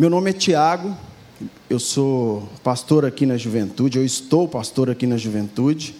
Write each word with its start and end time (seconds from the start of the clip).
Meu 0.00 0.08
nome 0.08 0.30
é 0.30 0.32
Tiago, 0.32 0.96
eu 1.68 1.78
sou 1.78 2.48
pastor 2.64 3.04
aqui 3.04 3.26
na 3.26 3.36
juventude, 3.36 3.98
eu 3.98 4.04
estou 4.06 4.48
pastor 4.48 4.88
aqui 4.88 5.06
na 5.06 5.18
juventude. 5.18 5.94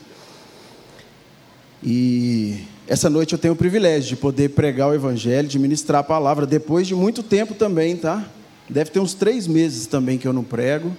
E 1.83 2.65
essa 2.89 3.11
noite 3.11 3.35
eu 3.35 3.39
tenho 3.39 3.53
o 3.53 3.57
privilégio 3.59 4.09
de 4.09 4.17
poder 4.17 4.53
pregar 4.53 4.89
o 4.89 4.95
Evangelho, 4.95 5.47
de 5.47 5.59
ministrar 5.59 6.01
a 6.01 6.03
palavra, 6.03 6.47
depois 6.47 6.87
de 6.87 6.95
muito 6.95 7.23
tempo 7.23 7.53
também, 7.53 7.95
tá? 7.95 8.27
Deve 8.71 8.91
ter 8.91 9.01
uns 9.01 9.13
três 9.13 9.47
meses 9.47 9.87
também 9.87 10.17
que 10.17 10.27
eu 10.27 10.33
não 10.33 10.45
prego. 10.45 10.97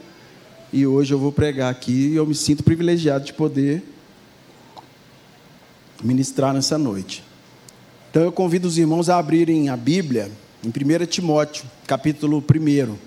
E 0.72 0.86
hoje 0.86 1.12
eu 1.12 1.18
vou 1.18 1.32
pregar 1.32 1.72
aqui 1.72 2.10
e 2.10 2.16
eu 2.16 2.28
me 2.28 2.36
sinto 2.36 2.64
privilegiado 2.64 3.26
de 3.26 3.34
poder 3.34 3.82
ministrar 6.04 6.54
nessa 6.54 6.78
noite. 6.78 7.24
Então 8.12 8.22
eu 8.22 8.32
convido 8.32 8.68
os 8.68 8.78
irmãos 8.78 9.10
a 9.10 9.18
abrirem 9.18 9.70
a 9.70 9.76
Bíblia 9.76 10.30
em 10.64 10.70
1 10.70 11.06
Timóteo, 11.08 11.66
capítulo 11.88 12.38
1. 12.38 12.98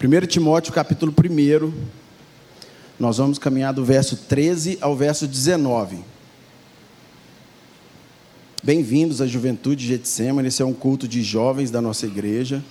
1 0.00 0.26
Timóteo, 0.28 0.72
capítulo 0.72 1.12
1. 1.12 1.72
Nós 2.98 3.18
vamos 3.18 3.38
caminhar 3.38 3.72
do 3.72 3.84
verso 3.84 4.16
13 4.16 4.78
ao 4.80 4.94
verso 4.94 5.26
19. 5.26 5.98
Bem-vindos 8.62 9.20
à 9.20 9.26
Juventude 9.26 9.84
Getsemane, 9.84 10.46
esse 10.46 10.62
é 10.62 10.64
um 10.64 10.72
culto 10.72 11.08
de 11.08 11.22
jovens 11.24 11.72
da 11.72 11.80
nossa 11.80 12.06
igreja. 12.06 12.62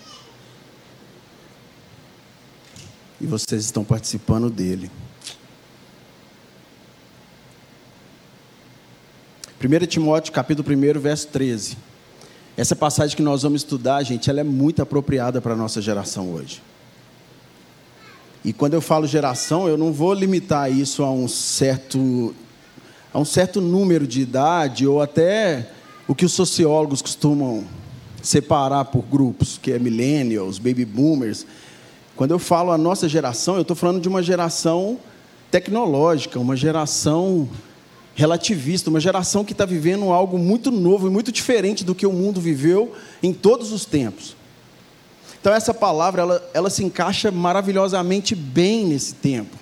E 3.20 3.26
vocês 3.26 3.66
estão 3.66 3.84
participando 3.84 4.50
dele. 4.50 4.90
1 9.62 9.86
Timóteo, 9.88 10.32
capítulo 10.32 10.66
1, 10.70 11.00
verso 11.02 11.28
13. 11.28 11.87
Essa 12.58 12.76
passagem 12.76 13.16
que 13.16 13.22
nós 13.22 13.44
vamos 13.44 13.62
estudar, 13.62 14.02
gente, 14.02 14.32
ela 14.32 14.40
é 14.40 14.44
muito 14.44 14.82
apropriada 14.82 15.40
para 15.40 15.54
a 15.54 15.56
nossa 15.56 15.80
geração 15.80 16.32
hoje. 16.34 16.60
E 18.44 18.52
quando 18.52 18.74
eu 18.74 18.82
falo 18.82 19.06
geração, 19.06 19.68
eu 19.68 19.78
não 19.78 19.94
vou 19.94 20.12
limitar 20.12 20.72
isso 20.72 21.04
a 21.04 21.12
um 21.12 21.28
certo 21.28 22.34
a 23.14 23.20
um 23.20 23.26
certo 23.26 23.62
número 23.62 24.08
de 24.08 24.22
idade 24.22 24.88
ou 24.88 25.02
até 25.02 25.70
o 26.08 26.16
que 26.16 26.26
os 26.26 26.34
sociólogos 26.34 27.02
costumam 27.02 27.64
separar 28.22 28.86
por 28.86 29.04
grupos, 29.04 29.60
que 29.62 29.72
é 29.72 29.80
millennials, 29.80 30.58
baby 30.58 30.84
boomers. 30.84 31.46
Quando 32.16 32.32
eu 32.32 32.40
falo 32.40 32.72
a 32.72 32.78
nossa 32.78 33.08
geração, 33.08 33.56
eu 33.56 33.62
estou 33.62 33.76
falando 33.76 34.02
de 34.02 34.08
uma 34.08 34.24
geração 34.24 34.98
tecnológica, 35.52 36.40
uma 36.40 36.56
geração 36.56 37.48
relativista, 38.18 38.90
uma 38.90 39.00
geração 39.00 39.46
que 39.46 39.52
está 39.52 39.64
vivendo 39.64 40.12
algo 40.12 40.40
muito 40.40 40.72
novo 40.72 41.06
e 41.06 41.10
muito 41.12 41.32
diferente 41.32 41.84
do 41.84 41.94
que 41.94 42.08
o 42.08 42.12
mundo 42.12 42.42
viveu 42.42 42.94
em 43.22 43.32
todos 43.32 43.72
os 43.72 43.86
tempos. 43.86 44.36
Então 45.40 45.54
essa 45.54 45.72
palavra 45.72 46.24
ela, 46.24 46.50
ela 46.52 46.70
se 46.72 46.84
encaixa 46.84 47.30
maravilhosamente 47.30 48.34
bem 48.34 48.88
nesse 48.88 49.14
tempo. 49.14 49.56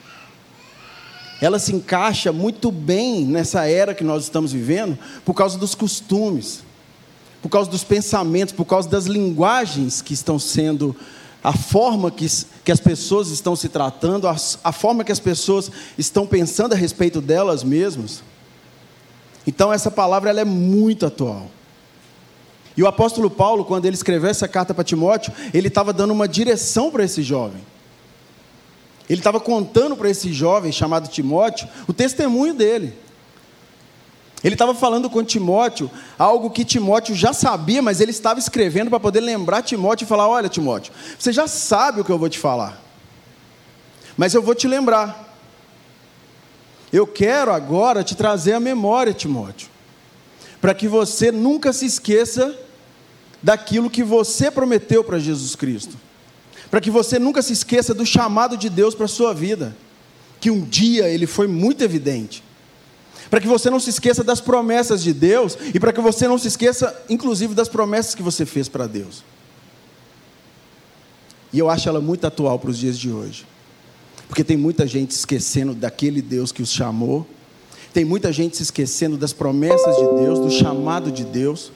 Ela 1.41 1.59
se 1.59 1.75
encaixa 1.75 2.31
muito 2.31 2.71
bem 2.71 3.25
nessa 3.25 3.65
era 3.65 3.93
que 3.93 4.05
nós 4.05 4.23
estamos 4.23 4.53
vivendo 4.53 4.97
por 5.25 5.33
causa 5.33 5.57
dos 5.57 5.75
costumes, 5.75 6.63
por 7.41 7.49
causa 7.49 7.69
dos 7.69 7.83
pensamentos, 7.83 8.53
por 8.53 8.63
causa 8.63 8.87
das 8.87 9.05
linguagens 9.05 10.01
que 10.01 10.13
estão 10.13 10.39
sendo 10.39 10.95
a 11.43 11.51
forma 11.51 12.09
que, 12.09 12.25
que 12.63 12.71
as 12.71 12.79
pessoas 12.79 13.27
estão 13.27 13.53
se 13.53 13.67
tratando, 13.67 14.29
a, 14.29 14.35
a 14.63 14.71
forma 14.71 15.03
que 15.03 15.11
as 15.11 15.19
pessoas 15.19 15.69
estão 15.97 16.25
pensando 16.25 16.71
a 16.71 16.77
respeito 16.77 17.19
delas 17.19 17.65
mesmas. 17.65 18.23
Então 19.45 19.71
essa 19.71 19.91
palavra 19.91 20.29
ela 20.29 20.41
é 20.41 20.45
muito 20.45 21.05
atual. 21.05 21.49
E 22.77 22.83
o 22.83 22.87
apóstolo 22.87 23.29
Paulo, 23.29 23.63
quando 23.63 23.85
ele 23.85 23.95
escreveu 23.95 24.29
essa 24.29 24.47
carta 24.47 24.73
para 24.73 24.83
Timóteo, 24.83 25.33
ele 25.53 25.69
estava 25.69 25.93
dando 25.93 26.11
uma 26.11 26.27
direção 26.27 26.91
para 26.91 27.03
esse 27.03 27.23
jovem. 27.23 27.61
Ele 29.09 29.19
estava 29.19 29.39
contando 29.39 29.95
para 29.95 30.09
esse 30.09 30.33
jovem 30.33 30.71
chamado 30.71 31.07
Timóteo 31.07 31.67
o 31.87 31.93
testemunho 31.93 32.53
dele. 32.53 32.93
Ele 34.43 34.55
estava 34.55 34.75
falando 34.75 35.09
com 35.09 35.23
Timóteo 35.23 35.89
algo 36.19 36.49
que 36.49 36.65
Timóteo 36.65 37.15
já 37.15 37.33
sabia, 37.33 37.81
mas 37.81 38.01
ele 38.01 38.11
estava 38.11 38.39
escrevendo 38.39 38.89
para 38.89 38.99
poder 38.99 39.21
lembrar 39.21 39.61
Timóteo 39.61 40.05
e 40.05 40.07
falar: 40.07 40.27
Olha, 40.27 40.49
Timóteo, 40.49 40.93
você 41.17 41.31
já 41.31 41.47
sabe 41.47 42.01
o 42.01 42.03
que 42.03 42.11
eu 42.11 42.19
vou 42.19 42.29
te 42.29 42.37
falar, 42.37 42.79
mas 44.17 44.33
eu 44.33 44.41
vou 44.41 44.53
te 44.53 44.67
lembrar. 44.67 45.24
Eu 46.95 47.05
quero 47.05 47.51
agora 47.51 48.05
te 48.05 48.15
trazer 48.15 48.53
a 48.53 48.59
memória, 48.59 49.13
Timóteo, 49.13 49.67
para 50.61 50.73
que 50.73 50.87
você 50.87 51.29
nunca 51.29 51.73
se 51.73 51.85
esqueça 51.85 52.57
daquilo 53.43 53.89
que 53.89 54.01
você 54.01 54.49
prometeu 54.49 55.03
para 55.03 55.19
Jesus 55.19 55.57
Cristo, 55.57 55.97
para 56.71 56.79
que 56.79 56.89
você 56.89 57.19
nunca 57.19 57.41
se 57.41 57.51
esqueça 57.51 57.93
do 57.93 58.05
chamado 58.05 58.55
de 58.55 58.69
Deus 58.69 58.95
para 58.95 59.07
a 59.07 59.09
sua 59.09 59.33
vida, 59.33 59.75
que 60.39 60.49
um 60.49 60.61
dia 60.61 61.09
ele 61.09 61.27
foi 61.27 61.47
muito 61.47 61.83
evidente, 61.83 62.41
para 63.29 63.41
que 63.41 63.47
você 63.47 63.69
não 63.69 63.81
se 63.81 63.89
esqueça 63.89 64.23
das 64.23 64.39
promessas 64.39 65.03
de 65.03 65.11
Deus 65.11 65.57
e 65.73 65.79
para 65.81 65.91
que 65.91 65.99
você 65.99 66.29
não 66.29 66.37
se 66.37 66.47
esqueça, 66.47 66.95
inclusive, 67.09 67.53
das 67.53 67.67
promessas 67.67 68.15
que 68.15 68.23
você 68.23 68.45
fez 68.45 68.69
para 68.69 68.87
Deus. 68.87 69.21
E 71.51 71.59
eu 71.59 71.69
acho 71.69 71.89
ela 71.89 71.99
muito 71.99 72.25
atual 72.25 72.57
para 72.57 72.69
os 72.69 72.77
dias 72.77 72.97
de 72.97 73.11
hoje. 73.11 73.45
Porque 74.27 74.43
tem 74.43 74.57
muita 74.57 74.87
gente 74.87 75.11
esquecendo 75.11 75.73
daquele 75.73 76.21
Deus 76.21 76.51
que 76.51 76.61
os 76.61 76.71
chamou, 76.71 77.27
tem 77.93 78.03
muita 78.03 78.31
gente 78.33 78.57
se 78.57 78.63
esquecendo 78.63 79.15
das 79.15 79.31
promessas 79.31 79.95
de 79.95 80.21
Deus, 80.21 80.39
do 80.39 80.51
chamado 80.51 81.11
de 81.11 81.23
Deus. 81.23 81.71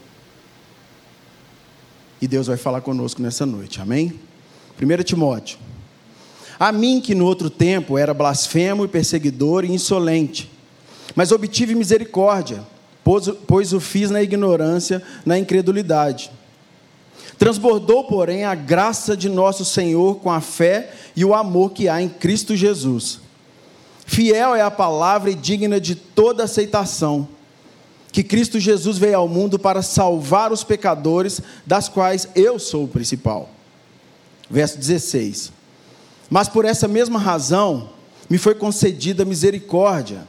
E 2.21 2.27
Deus 2.27 2.47
vai 2.47 2.57
falar 2.57 2.81
conosco 2.81 3.21
nessa 3.21 3.45
noite, 3.45 3.79
amém? 3.79 4.19
1 4.81 5.03
Timóteo. 5.03 5.57
A 6.59 6.73
mim 6.73 6.99
que 6.99 7.15
no 7.15 7.25
outro 7.25 7.49
tempo 7.49 7.97
era 7.97 8.13
blasfemo 8.13 8.83
e 8.83 8.87
perseguidor 8.89 9.63
e 9.63 9.71
insolente, 9.71 10.51
mas 11.15 11.31
obtive 11.31 11.73
misericórdia, 11.73 12.67
pois, 13.01 13.29
pois 13.47 13.71
o 13.71 13.79
fiz 13.79 14.11
na 14.11 14.21
ignorância, 14.21 15.01
na 15.25 15.39
incredulidade. 15.39 16.29
Transbordou, 17.39 18.03
porém, 18.03 18.43
a 18.43 18.53
graça 18.53 19.15
de 19.15 19.29
nosso 19.29 19.63
Senhor 19.63 20.17
com 20.17 20.29
a 20.29 20.41
fé 20.41 20.91
e 21.15 21.23
o 21.23 21.33
amor 21.33 21.71
que 21.71 21.87
há 21.87 22.01
em 22.01 22.09
Cristo 22.09 22.53
Jesus. 22.53 23.21
Fiel 24.05 24.53
é 24.55 24.61
a 24.61 24.69
palavra 24.69 25.31
e 25.31 25.35
digna 25.35 25.79
de 25.79 25.95
toda 25.95 26.43
aceitação, 26.43 27.29
que 28.11 28.23
Cristo 28.23 28.59
Jesus 28.59 28.97
veio 28.97 29.17
ao 29.17 29.27
mundo 29.29 29.57
para 29.57 29.81
salvar 29.81 30.51
os 30.51 30.65
pecadores, 30.65 31.39
das 31.65 31.87
quais 31.87 32.27
eu 32.35 32.59
sou 32.59 32.83
o 32.83 32.87
principal. 32.89 33.49
Verso 34.49 34.77
16. 34.77 35.53
Mas 36.29 36.49
por 36.49 36.65
essa 36.65 36.89
mesma 36.89 37.19
razão 37.19 37.91
me 38.29 38.37
foi 38.37 38.53
concedida 38.53 39.23
misericórdia, 39.23 40.27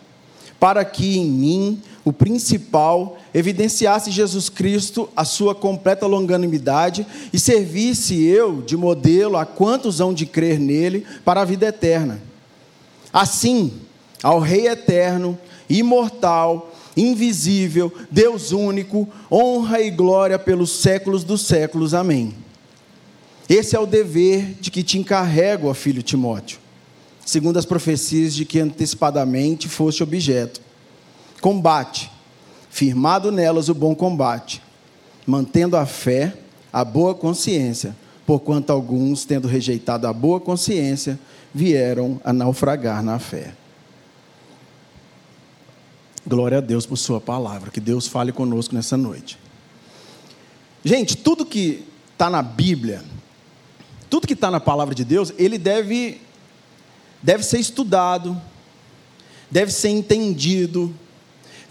para 0.60 0.84
que 0.84 1.18
em 1.18 1.26
mim 1.26 1.82
o 2.04 2.12
principal, 2.12 3.18
evidenciasse 3.34 4.10
Jesus 4.10 4.48
Cristo 4.48 5.08
a 5.16 5.24
sua 5.24 5.54
completa 5.54 6.06
longanimidade 6.06 7.06
e 7.32 7.38
servisse 7.38 8.22
eu 8.24 8.62
de 8.62 8.76
modelo 8.76 9.36
a 9.36 9.44
quantos 9.44 10.00
hão 10.00 10.12
de 10.12 10.26
crer 10.26 10.58
nele 10.58 11.06
para 11.24 11.42
a 11.42 11.44
vida 11.44 11.66
eterna. 11.66 12.20
Assim, 13.12 13.72
ao 14.22 14.40
Rei 14.40 14.68
eterno, 14.68 15.38
imortal, 15.68 16.72
invisível, 16.96 17.92
Deus 18.10 18.52
único, 18.52 19.08
honra 19.30 19.80
e 19.80 19.90
glória 19.90 20.38
pelos 20.38 20.70
séculos 20.70 21.24
dos 21.24 21.42
séculos. 21.42 21.94
Amém. 21.94 22.34
Esse 23.48 23.74
é 23.74 23.80
o 23.80 23.86
dever 23.86 24.54
de 24.60 24.70
que 24.70 24.82
te 24.82 24.98
encarrego, 24.98 25.68
ó 25.68 25.74
filho 25.74 26.02
Timóteo, 26.02 26.58
segundo 27.24 27.58
as 27.58 27.64
profecias 27.64 28.34
de 28.34 28.44
que 28.44 28.60
antecipadamente 28.60 29.68
foste 29.68 30.02
objeto 30.02 30.60
Combate, 31.40 32.10
firmado 32.70 33.30
nelas 33.30 33.68
o 33.68 33.74
bom 33.74 33.94
combate, 33.94 34.62
mantendo 35.26 35.76
a 35.76 35.84
fé, 35.84 36.34
a 36.72 36.84
boa 36.84 37.14
consciência, 37.14 37.94
porquanto 38.24 38.70
alguns, 38.70 39.24
tendo 39.24 39.48
rejeitado 39.48 40.06
a 40.06 40.12
boa 40.12 40.40
consciência, 40.40 41.18
vieram 41.52 42.20
a 42.24 42.32
naufragar 42.32 43.02
na 43.02 43.18
fé. 43.18 43.52
Glória 46.24 46.58
a 46.58 46.60
Deus 46.60 46.86
por 46.86 46.96
Sua 46.96 47.20
palavra, 47.20 47.70
que 47.70 47.80
Deus 47.80 48.06
fale 48.06 48.30
conosco 48.30 48.74
nessa 48.74 48.96
noite. 48.96 49.36
Gente, 50.84 51.16
tudo 51.16 51.44
que 51.44 51.84
está 52.12 52.30
na 52.30 52.40
Bíblia, 52.40 53.02
tudo 54.08 54.26
que 54.26 54.34
está 54.34 54.50
na 54.50 54.60
palavra 54.60 54.94
de 54.94 55.04
Deus, 55.04 55.32
ele 55.36 55.58
deve, 55.58 56.20
deve 57.20 57.42
ser 57.42 57.58
estudado, 57.58 58.40
deve 59.50 59.72
ser 59.72 59.88
entendido, 59.88 60.94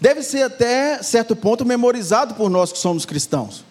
deve 0.00 0.22
ser 0.22 0.42
até 0.42 1.02
certo 1.02 1.36
ponto 1.36 1.64
memorizado 1.64 2.34
por 2.34 2.48
nós 2.48 2.72
que 2.72 2.78
somos 2.78 3.04
cristãos. 3.04 3.64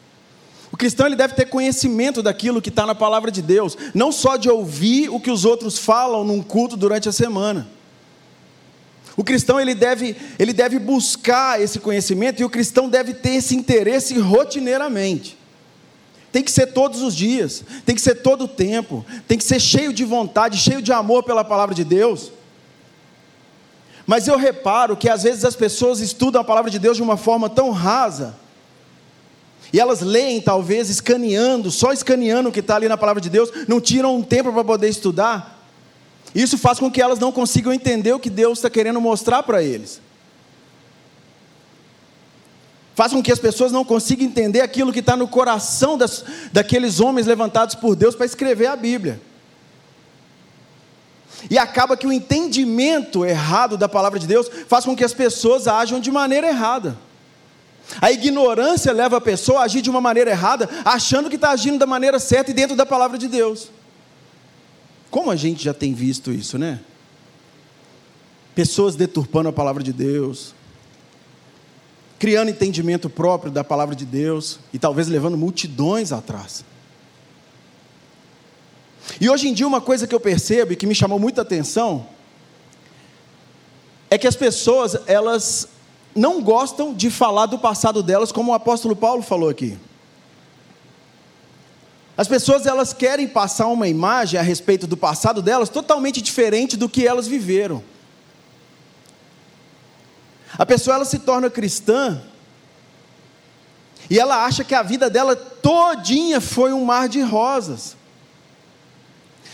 O 0.72 0.78
cristão 0.78 1.08
ele 1.08 1.16
deve 1.16 1.34
ter 1.34 1.46
conhecimento 1.46 2.22
daquilo 2.22 2.62
que 2.62 2.70
está 2.70 2.86
na 2.86 2.94
palavra 2.94 3.32
de 3.32 3.42
Deus, 3.42 3.76
não 3.94 4.12
só 4.12 4.38
de 4.38 4.50
ouvir 4.50 5.10
o 5.10 5.20
que 5.20 5.32
os 5.32 5.44
outros 5.44 5.80
falam 5.80 6.24
num 6.24 6.42
culto 6.42 6.78
durante 6.78 7.10
a 7.10 7.12
semana. 7.12 7.68
O 9.18 9.24
cristão 9.24 9.60
ele 9.60 9.74
deve, 9.74 10.16
ele 10.38 10.54
deve 10.54 10.80
buscar 10.80 11.60
esse 11.62 11.80
conhecimento 11.80 12.40
e 12.42 12.46
o 12.46 12.50
cristão 12.50 12.88
deve 12.88 13.14
ter 13.14 13.32
esse 13.32 13.56
interesse 13.56 14.18
rotineiramente. 14.18 15.38
Tem 16.32 16.44
que 16.44 16.52
ser 16.52 16.68
todos 16.68 17.02
os 17.02 17.16
dias, 17.16 17.64
tem 17.86 17.96
que 17.96 18.02
ser 18.02 18.22
todo 18.22 18.44
o 18.44 18.48
tempo, 18.48 19.04
tem 19.28 19.38
que 19.38 19.44
ser 19.44 19.60
cheio 19.60 19.92
de 19.92 20.06
vontade, 20.06 20.58
cheio 20.58 20.82
de 20.82 20.94
amor 20.94 21.24
pela 21.24 21.44
palavra 21.44 21.74
de 21.74 21.84
Deus. 21.84 22.32
Mas 24.10 24.28
eu 24.28 24.40
reparo 24.40 24.98
que 24.98 25.08
às 25.08 25.22
vezes 25.22 25.46
as 25.46 25.56
pessoas 25.56 26.00
estudam 26.00 26.42
a 26.42 26.44
palavra 26.44 26.72
de 26.72 26.80
Deus 26.80 26.98
de 26.98 27.04
uma 27.04 27.16
forma 27.16 27.48
tão 27.48 27.70
rasa, 27.70 28.36
e 29.72 29.80
elas 29.80 30.02
leem, 30.02 30.42
talvez, 30.42 30.90
escaneando, 30.90 31.70
só 31.70 31.94
escaneando 31.94 32.50
o 32.50 32.52
que 32.52 32.60
está 32.60 32.76
ali 32.76 32.88
na 32.88 32.98
palavra 32.98 33.22
de 33.22 33.30
Deus, 33.30 33.52
não 33.68 33.80
tiram 33.80 34.16
um 34.16 34.24
tempo 34.24 34.52
para 34.52 34.64
poder 34.64 34.90
estudar. 34.90 35.64
Isso 36.34 36.58
faz 36.58 36.80
com 36.80 36.90
que 36.90 37.00
elas 37.00 37.20
não 37.20 37.32
consigam 37.32 37.72
entender 37.72 38.12
o 38.12 38.20
que 38.20 38.32
Deus 38.32 38.58
está 38.58 38.68
querendo 38.68 39.00
mostrar 39.00 39.44
para 39.44 39.62
eles. 39.62 40.02
Faz 42.96 43.12
com 43.14 43.22
que 43.22 43.32
as 43.32 43.38
pessoas 43.38 43.72
não 43.72 43.86
consigam 43.86 44.26
entender 44.26 44.62
aquilo 44.62 44.92
que 44.92 45.02
está 45.02 45.16
no 45.16 45.28
coração 45.28 46.00
das, 46.00 46.26
daqueles 46.52 47.00
homens 47.00 47.28
levantados 47.28 47.76
por 47.76 47.96
Deus 47.96 48.16
para 48.16 48.26
escrever 48.26 48.66
a 48.66 48.76
Bíblia. 48.76 49.22
E 51.50 51.58
acaba 51.58 51.96
que 51.96 52.08
o 52.08 52.12
entendimento 52.12 53.26
errado 53.26 53.78
da 53.78 53.88
palavra 53.88 54.18
de 54.18 54.26
Deus 54.26 54.50
faz 54.68 54.86
com 54.86 54.96
que 54.96 55.04
as 55.04 55.14
pessoas 55.14 55.68
ajam 55.68 56.00
de 56.00 56.12
maneira 56.12 56.48
errada. 56.48 56.98
A 58.02 58.12
ignorância 58.12 58.92
leva 58.92 59.18
a 59.18 59.22
pessoa 59.22 59.62
a 59.62 59.64
agir 59.64 59.82
de 59.82 59.90
uma 59.90 60.02
maneira 60.02 60.32
errada, 60.32 60.70
achando 60.86 61.30
que 61.30 61.36
está 61.36 61.52
agindo 61.52 61.80
da 61.80 61.86
maneira 61.86 62.20
certa 62.20 62.52
e 62.52 62.54
dentro 62.54 62.76
da 62.76 62.86
palavra 62.86 63.18
de 63.18 63.28
Deus. 63.28 63.70
Como 65.10 65.32
a 65.32 65.36
gente 65.36 65.64
já 65.64 65.74
tem 65.74 65.94
visto 65.94 66.32
isso, 66.32 66.58
né? 66.58 66.80
Pessoas 68.54 68.96
deturpando 68.96 69.50
a 69.50 69.54
palavra 69.54 69.82
de 69.82 69.92
Deus, 69.92 70.54
criando 72.20 72.50
entendimento 72.50 73.10
próprio 73.10 73.52
da 73.52 73.64
palavra 73.64 73.96
de 73.96 74.06
Deus 74.06 74.60
e 74.74 74.78
talvez 74.78 75.08
levando 75.08 75.38
multidões 75.38 76.12
atrás. 76.12 76.64
E 79.20 79.30
hoje 79.30 79.48
em 79.48 79.54
dia, 79.54 79.68
uma 79.68 79.82
coisa 79.82 80.08
que 80.08 80.16
eu 80.16 80.20
percebo 80.20 80.74
e 80.74 80.76
que 80.76 80.88
me 80.88 80.96
chamou 80.96 81.20
muita 81.20 81.42
atenção 81.42 82.08
é 84.10 84.18
que 84.18 84.28
as 84.28 84.36
pessoas, 84.36 84.98
elas 85.06 85.68
não 86.16 86.42
gostam 86.42 86.94
de 86.94 87.10
falar 87.10 87.46
do 87.46 87.60
passado 87.60 88.02
delas, 88.02 88.32
como 88.32 88.52
o 88.52 88.56
apóstolo 88.56 88.96
Paulo 88.96 89.22
falou 89.22 89.50
aqui. 89.50 89.78
As 92.18 92.28
pessoas 92.28 92.66
elas 92.66 92.92
querem 92.92 93.28
passar 93.28 93.68
uma 93.68 93.88
imagem 93.88 94.38
a 94.38 94.44
respeito 94.44 94.86
do 94.86 94.98
passado 94.98 95.42
delas 95.42 95.70
totalmente 95.70 96.22
diferente 96.22 96.76
do 96.76 96.90
que 96.90 97.08
elas 97.08 97.28
viveram. 97.28 97.82
A 100.58 100.66
pessoa 100.66 100.96
ela 100.96 101.06
se 101.06 101.20
torna 101.20 101.50
cristã 101.50 102.22
e 104.10 104.20
ela 104.20 104.44
acha 104.44 104.64
que 104.64 104.76
a 104.76 104.84
vida 104.84 105.10
dela 105.10 105.36
todinha 105.36 106.42
foi 106.42 106.74
um 106.74 106.84
mar 106.84 107.08
de 107.08 107.22
rosas. 107.22 107.96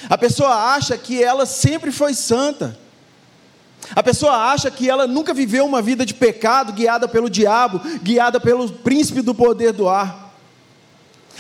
A 0.10 0.18
pessoa 0.18 0.74
acha 0.74 0.98
que 0.98 1.24
ela 1.24 1.46
sempre 1.46 1.92
foi 1.92 2.14
santa. 2.14 2.78
A 3.96 4.02
pessoa 4.02 4.52
acha 4.52 4.72
que 4.72 4.90
ela 4.90 5.06
nunca 5.06 5.34
viveu 5.34 5.66
uma 5.66 5.82
vida 5.82 6.06
de 6.06 6.14
pecado, 6.14 6.74
guiada 6.74 7.08
pelo 7.08 7.30
diabo, 7.30 7.80
guiada 8.02 8.40
pelo 8.40 8.70
príncipe 8.70 9.22
do 9.22 9.36
poder 9.36 9.74
do 9.74 9.88
ar. 9.88 10.34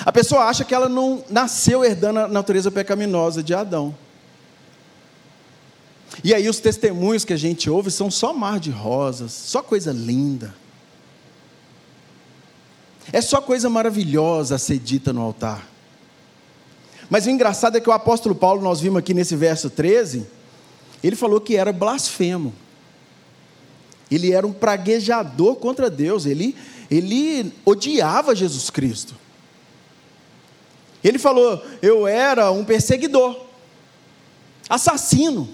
A 0.04 0.12
pessoa 0.12 0.46
acha 0.46 0.64
que 0.64 0.76
ela 0.76 0.90
não 0.90 1.24
nasceu 1.30 1.84
herdando 1.84 2.20
a 2.20 2.28
natureza 2.28 2.70
pecaminosa 2.70 3.42
de 3.42 3.54
Adão. 3.54 3.96
E 6.24 6.34
aí 6.34 6.48
os 6.48 6.60
testemunhos 6.60 7.26
que 7.26 7.34
a 7.34 7.38
gente 7.38 7.70
ouve 7.70 7.90
são 7.92 8.12
só 8.12 8.34
mar 8.34 8.60
de 8.60 8.72
rosas, 8.72 9.32
só 9.32 9.62
coisa 9.62 9.92
linda. 9.92 10.54
É 13.12 13.22
só 13.22 13.42
coisa 13.42 13.70
maravilhosa 13.70 14.56
a 14.56 14.60
ser 14.60 14.80
dita 14.80 15.14
no 15.14 15.22
altar. 15.22 15.75
Mas 17.10 17.26
o 17.26 17.30
engraçado 17.30 17.78
é 17.78 17.82
que 17.82 17.90
o 17.90 17.94
apóstolo 17.94 18.36
Paulo, 18.36 18.62
nós 18.62 18.82
vimos 18.82 19.00
aqui 19.00 19.14
nesse 19.14 19.36
verso 19.36 19.70
13, 19.70 20.26
ele 21.04 21.16
falou 21.16 21.40
que 21.40 21.56
era 21.56 21.72
blasfemo. 21.72 22.54
Ele 24.10 24.32
era 24.32 24.46
um 24.46 24.54
praguejador 24.54 25.56
contra 25.56 25.90
Deus, 25.90 26.26
ele, 26.26 26.56
ele 26.90 27.54
odiava 27.66 28.36
Jesus 28.36 28.70
Cristo. 28.70 29.16
Ele 31.04 31.20
falou: 31.20 31.64
Eu 31.82 32.08
era 32.08 32.52
um 32.52 32.64
perseguidor, 32.64 33.40
assassino. 34.70 35.48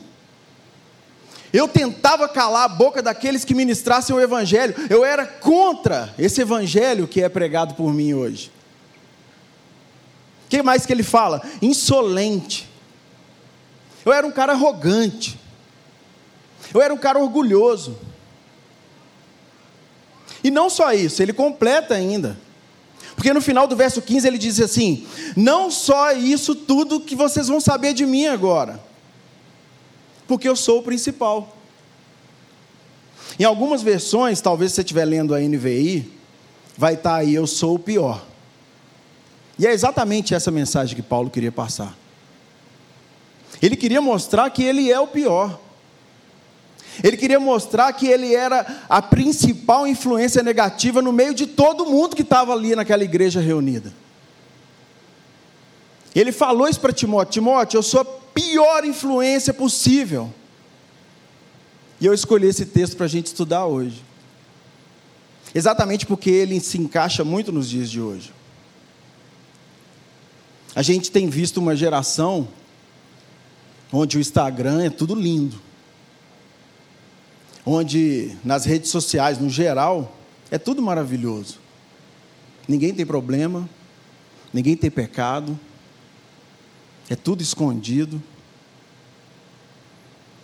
Eu 1.53 1.67
tentava 1.67 2.29
calar 2.29 2.63
a 2.63 2.69
boca 2.69 3.01
daqueles 3.01 3.43
que 3.43 3.53
ministrassem 3.53 4.15
o 4.15 4.21
Evangelho. 4.21 4.73
Eu 4.89 5.03
era 5.03 5.25
contra 5.25 6.13
esse 6.17 6.41
Evangelho 6.41 7.07
que 7.07 7.21
é 7.21 7.27
pregado 7.27 7.73
por 7.73 7.93
mim 7.93 8.13
hoje. 8.13 8.49
Que 10.51 10.61
mais 10.61 10.85
que 10.85 10.91
ele 10.91 11.01
fala? 11.01 11.41
Insolente. 11.61 12.67
Eu 14.05 14.11
era 14.11 14.27
um 14.27 14.31
cara 14.31 14.51
arrogante. 14.51 15.39
Eu 16.73 16.81
era 16.81 16.93
um 16.93 16.97
cara 16.97 17.17
orgulhoso. 17.17 17.97
E 20.43 20.51
não 20.51 20.69
só 20.69 20.91
isso, 20.91 21.23
ele 21.23 21.31
completa 21.31 21.93
ainda. 21.93 22.37
Porque 23.15 23.31
no 23.31 23.39
final 23.39 23.65
do 23.65 23.77
verso 23.77 24.01
15 24.01 24.27
ele 24.27 24.37
diz 24.37 24.59
assim: 24.59 25.07
Não 25.37 25.71
só 25.71 26.11
isso 26.11 26.53
tudo 26.53 26.99
que 26.99 27.15
vocês 27.15 27.47
vão 27.47 27.61
saber 27.61 27.93
de 27.93 28.05
mim 28.05 28.25
agora, 28.25 28.77
porque 30.27 30.49
eu 30.49 30.55
sou 30.57 30.79
o 30.79 30.83
principal. 30.83 31.55
Em 33.39 33.45
algumas 33.45 33.81
versões, 33.81 34.41
talvez 34.41 34.73
você 34.73 34.81
estiver 34.81 35.05
lendo 35.05 35.33
a 35.33 35.39
NVI, 35.39 36.11
vai 36.77 36.95
estar 36.95 37.15
aí: 37.15 37.35
Eu 37.35 37.47
sou 37.47 37.75
o 37.75 37.79
pior. 37.79 38.30
E 39.61 39.67
é 39.67 39.71
exatamente 39.71 40.33
essa 40.33 40.49
mensagem 40.49 40.95
que 40.95 41.03
Paulo 41.03 41.29
queria 41.29 41.51
passar. 41.51 41.95
Ele 43.61 43.75
queria 43.75 44.01
mostrar 44.01 44.49
que 44.49 44.63
ele 44.63 44.91
é 44.91 44.99
o 44.99 45.05
pior. 45.05 45.59
Ele 47.03 47.15
queria 47.15 47.39
mostrar 47.39 47.93
que 47.93 48.07
ele 48.07 48.33
era 48.33 48.83
a 48.89 49.03
principal 49.03 49.85
influência 49.85 50.41
negativa 50.41 50.99
no 50.99 51.13
meio 51.13 51.35
de 51.35 51.45
todo 51.45 51.85
mundo 51.85 52.15
que 52.15 52.23
estava 52.23 52.53
ali 52.53 52.75
naquela 52.75 53.03
igreja 53.03 53.39
reunida. 53.39 53.93
Ele 56.15 56.31
falou 56.31 56.67
isso 56.67 56.79
para 56.79 56.91
Timóteo: 56.91 57.33
Timóteo, 57.33 57.77
eu 57.77 57.83
sou 57.83 58.01
a 58.01 58.05
pior 58.05 58.83
influência 58.83 59.53
possível. 59.53 60.33
E 61.99 62.07
eu 62.07 62.15
escolhi 62.15 62.47
esse 62.47 62.65
texto 62.65 62.97
para 62.97 63.05
a 63.05 63.09
gente 63.09 63.27
estudar 63.27 63.67
hoje. 63.67 64.03
Exatamente 65.53 66.07
porque 66.07 66.31
ele 66.31 66.59
se 66.59 66.79
encaixa 66.79 67.23
muito 67.23 67.51
nos 67.51 67.69
dias 67.69 67.91
de 67.91 68.01
hoje. 68.01 68.40
A 70.73 70.81
gente 70.81 71.11
tem 71.11 71.29
visto 71.29 71.57
uma 71.57 71.75
geração 71.75 72.47
onde 73.91 74.17
o 74.17 74.21
Instagram 74.21 74.83
é 74.83 74.89
tudo 74.89 75.13
lindo 75.13 75.59
onde 77.65 78.35
nas 78.43 78.65
redes 78.65 78.89
sociais, 78.89 79.39
no 79.39 79.49
geral, 79.49 80.15
é 80.49 80.57
tudo 80.57 80.81
maravilhoso. 80.81 81.59
Ninguém 82.67 82.93
tem 82.93 83.05
problema, 83.05 83.69
ninguém 84.53 84.75
tem 84.75 84.89
pecado, 84.89 85.59
é 87.09 87.15
tudo 87.15 87.41
escondido. 87.41 88.21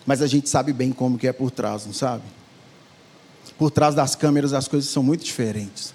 Mas 0.05 0.22
a 0.22 0.27
gente 0.27 0.48
sabe 0.48 0.72
bem 0.72 0.91
como 0.91 1.17
que 1.17 1.27
é 1.27 1.34
por 1.34 1.51
trás, 1.51 1.86
não 1.86 1.93
sabe? 1.93 2.24
Por 3.57 3.72
trás 3.72 3.93
das 3.93 4.15
câmeras 4.15 4.53
as 4.53 4.67
coisas 4.67 4.89
são 4.89 5.03
muito 5.03 5.24
diferentes. 5.24 5.93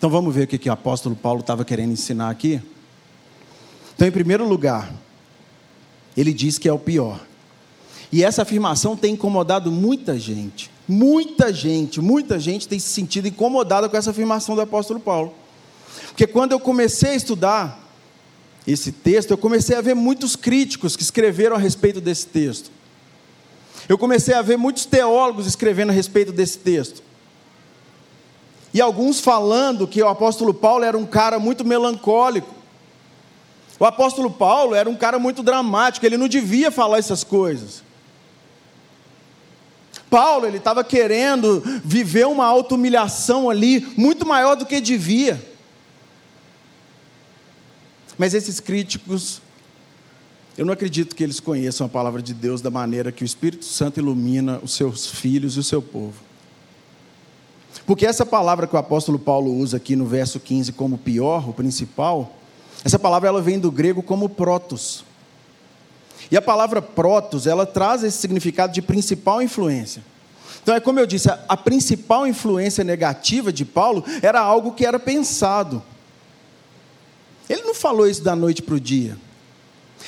Então 0.00 0.08
vamos 0.08 0.34
ver 0.34 0.44
o 0.44 0.46
que, 0.46 0.56
que 0.56 0.70
o 0.70 0.72
apóstolo 0.72 1.14
Paulo 1.14 1.40
estava 1.40 1.62
querendo 1.62 1.92
ensinar 1.92 2.30
aqui. 2.30 2.58
Então, 3.94 4.08
em 4.08 4.10
primeiro 4.10 4.48
lugar, 4.48 4.90
ele 6.16 6.32
diz 6.32 6.56
que 6.56 6.66
é 6.66 6.72
o 6.72 6.78
pior. 6.78 7.20
E 8.10 8.24
essa 8.24 8.40
afirmação 8.40 8.96
tem 8.96 9.12
incomodado 9.12 9.70
muita 9.70 10.18
gente. 10.18 10.70
Muita 10.88 11.52
gente, 11.52 12.00
muita 12.00 12.38
gente 12.38 12.66
tem 12.66 12.78
se 12.78 12.88
sentido 12.88 13.28
incomodada 13.28 13.90
com 13.90 13.96
essa 13.98 14.10
afirmação 14.10 14.54
do 14.54 14.62
apóstolo 14.62 14.98
Paulo. 14.98 15.34
Porque 16.06 16.26
quando 16.26 16.52
eu 16.52 16.60
comecei 16.60 17.10
a 17.10 17.16
estudar 17.16 17.92
esse 18.66 18.92
texto, 18.92 19.32
eu 19.32 19.36
comecei 19.36 19.76
a 19.76 19.82
ver 19.82 19.92
muitos 19.92 20.34
críticos 20.34 20.96
que 20.96 21.02
escreveram 21.02 21.56
a 21.56 21.58
respeito 21.58 22.00
desse 22.00 22.26
texto. 22.26 22.70
Eu 23.86 23.98
comecei 23.98 24.32
a 24.32 24.40
ver 24.40 24.56
muitos 24.56 24.86
teólogos 24.86 25.46
escrevendo 25.46 25.90
a 25.90 25.92
respeito 25.92 26.32
desse 26.32 26.56
texto. 26.56 27.09
E 28.72 28.80
alguns 28.80 29.20
falando 29.20 29.86
que 29.86 30.02
o 30.02 30.08
apóstolo 30.08 30.54
Paulo 30.54 30.84
era 30.84 30.96
um 30.96 31.06
cara 31.06 31.38
muito 31.38 31.64
melancólico. 31.64 32.54
O 33.78 33.84
apóstolo 33.84 34.30
Paulo 34.30 34.74
era 34.74 34.88
um 34.88 34.94
cara 34.94 35.18
muito 35.18 35.42
dramático, 35.42 36.04
ele 36.04 36.18
não 36.18 36.28
devia 36.28 36.70
falar 36.70 36.98
essas 36.98 37.24
coisas. 37.24 37.82
Paulo, 40.10 40.46
ele 40.46 40.58
estava 40.58 40.84
querendo 40.84 41.62
viver 41.84 42.26
uma 42.26 42.44
auto-humilhação 42.44 43.48
ali, 43.48 43.86
muito 43.96 44.26
maior 44.26 44.56
do 44.56 44.66
que 44.66 44.80
devia. 44.80 45.40
Mas 48.18 48.34
esses 48.34 48.60
críticos, 48.60 49.40
eu 50.58 50.66
não 50.66 50.74
acredito 50.74 51.16
que 51.16 51.22
eles 51.22 51.40
conheçam 51.40 51.86
a 51.86 51.88
palavra 51.88 52.20
de 52.20 52.34
Deus 52.34 52.60
da 52.60 52.70
maneira 52.70 53.10
que 53.10 53.22
o 53.22 53.24
Espírito 53.24 53.64
Santo 53.64 53.98
ilumina 53.98 54.60
os 54.62 54.74
seus 54.74 55.06
filhos 55.06 55.56
e 55.56 55.60
o 55.60 55.64
seu 55.64 55.80
povo. 55.80 56.29
Porque 57.86 58.06
essa 58.06 58.26
palavra 58.26 58.66
que 58.66 58.74
o 58.74 58.78
apóstolo 58.78 59.18
Paulo 59.18 59.52
usa 59.52 59.76
aqui 59.76 59.96
no 59.96 60.06
verso 60.06 60.38
15 60.38 60.72
como 60.72 60.98
pior, 60.98 61.48
o 61.48 61.52
principal, 61.52 62.36
essa 62.84 62.98
palavra 62.98 63.28
ela 63.28 63.42
vem 63.42 63.58
do 63.58 63.70
grego 63.70 64.02
como 64.02 64.28
protos. 64.28 65.04
E 66.30 66.36
a 66.36 66.42
palavra 66.42 66.80
protos, 66.80 67.46
ela 67.46 67.66
traz 67.66 68.04
esse 68.04 68.18
significado 68.18 68.72
de 68.72 68.80
principal 68.80 69.42
influência. 69.42 70.02
Então 70.62 70.74
é 70.74 70.80
como 70.80 71.00
eu 71.00 71.06
disse, 71.06 71.30
a, 71.30 71.38
a 71.48 71.56
principal 71.56 72.26
influência 72.26 72.84
negativa 72.84 73.52
de 73.52 73.64
Paulo 73.64 74.04
era 74.22 74.40
algo 74.40 74.72
que 74.72 74.86
era 74.86 74.98
pensado. 74.98 75.82
Ele 77.48 77.62
não 77.62 77.74
falou 77.74 78.06
isso 78.06 78.22
da 78.22 78.36
noite 78.36 78.62
para 78.62 78.74
o 78.74 78.80
dia. 78.80 79.16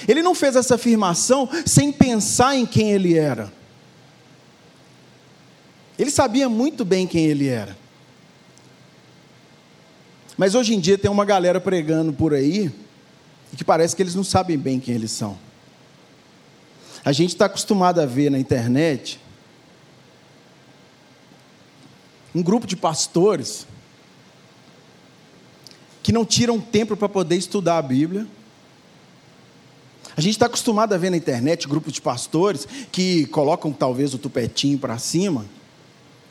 Ele 0.07 0.23
não 0.23 0.35
fez 0.35 0.57
essa 0.57 0.77
afirmação 0.77 1.49
sem 1.67 1.91
pensar 1.91 2.57
em 2.57 2.65
quem 2.65 2.93
ele 2.93 3.19
era. 3.19 3.53
Ele 5.99 6.11
sabia 6.11 6.49
muito 6.49 6.85
bem 6.85 7.07
quem 7.07 7.27
ele 7.27 7.49
era. 7.49 7.77
Mas 10.37 10.55
hoje 10.55 10.75
em 10.75 10.81
dia 10.81 10.97
tem 10.97 11.11
uma 11.11 11.25
galera 11.25 11.61
pregando 11.61 12.13
por 12.13 12.35
aí 12.35 12.73
e 13.53 13.57
que 13.57 13.65
parece 13.65 13.95
que 13.95 14.03
eles 14.03 14.15
não 14.15 14.25
sabem 14.25 14.59
bem 14.59 14.81
quem 14.81 14.95
eles 14.95 15.11
são. 15.11 15.39
A 17.05 17.13
gente 17.13 17.31
está 17.31 17.47
acostumado 17.47 18.01
a 18.01 18.07
ver 18.07 18.31
na 18.31 18.39
internet 18.39 19.21
um 22.35 22.43
grupo 22.43 22.67
de 22.67 22.77
pastores 22.77 23.67
que 26.03 26.13
não 26.13 26.25
tiram 26.25 26.61
tempo 26.61 26.97
para 26.97 27.09
poder 27.09 27.37
estudar 27.37 27.79
a 27.79 27.83
Bíblia. 27.83 28.27
A 30.17 30.21
gente 30.21 30.33
está 30.33 30.47
acostumado 30.47 30.93
a 30.93 30.99
ver 30.99 31.11
na 31.11 31.17
internet 31.17 31.69
grupos 31.69 31.93
de 31.93 32.01
pastores 32.01 32.67
que 32.91 33.27
colocam 33.27 33.73
talvez 33.73 34.15
o 34.15 34.19
tupetinho 34.19 34.79
para 34.79 34.99
cima. 34.99 35.47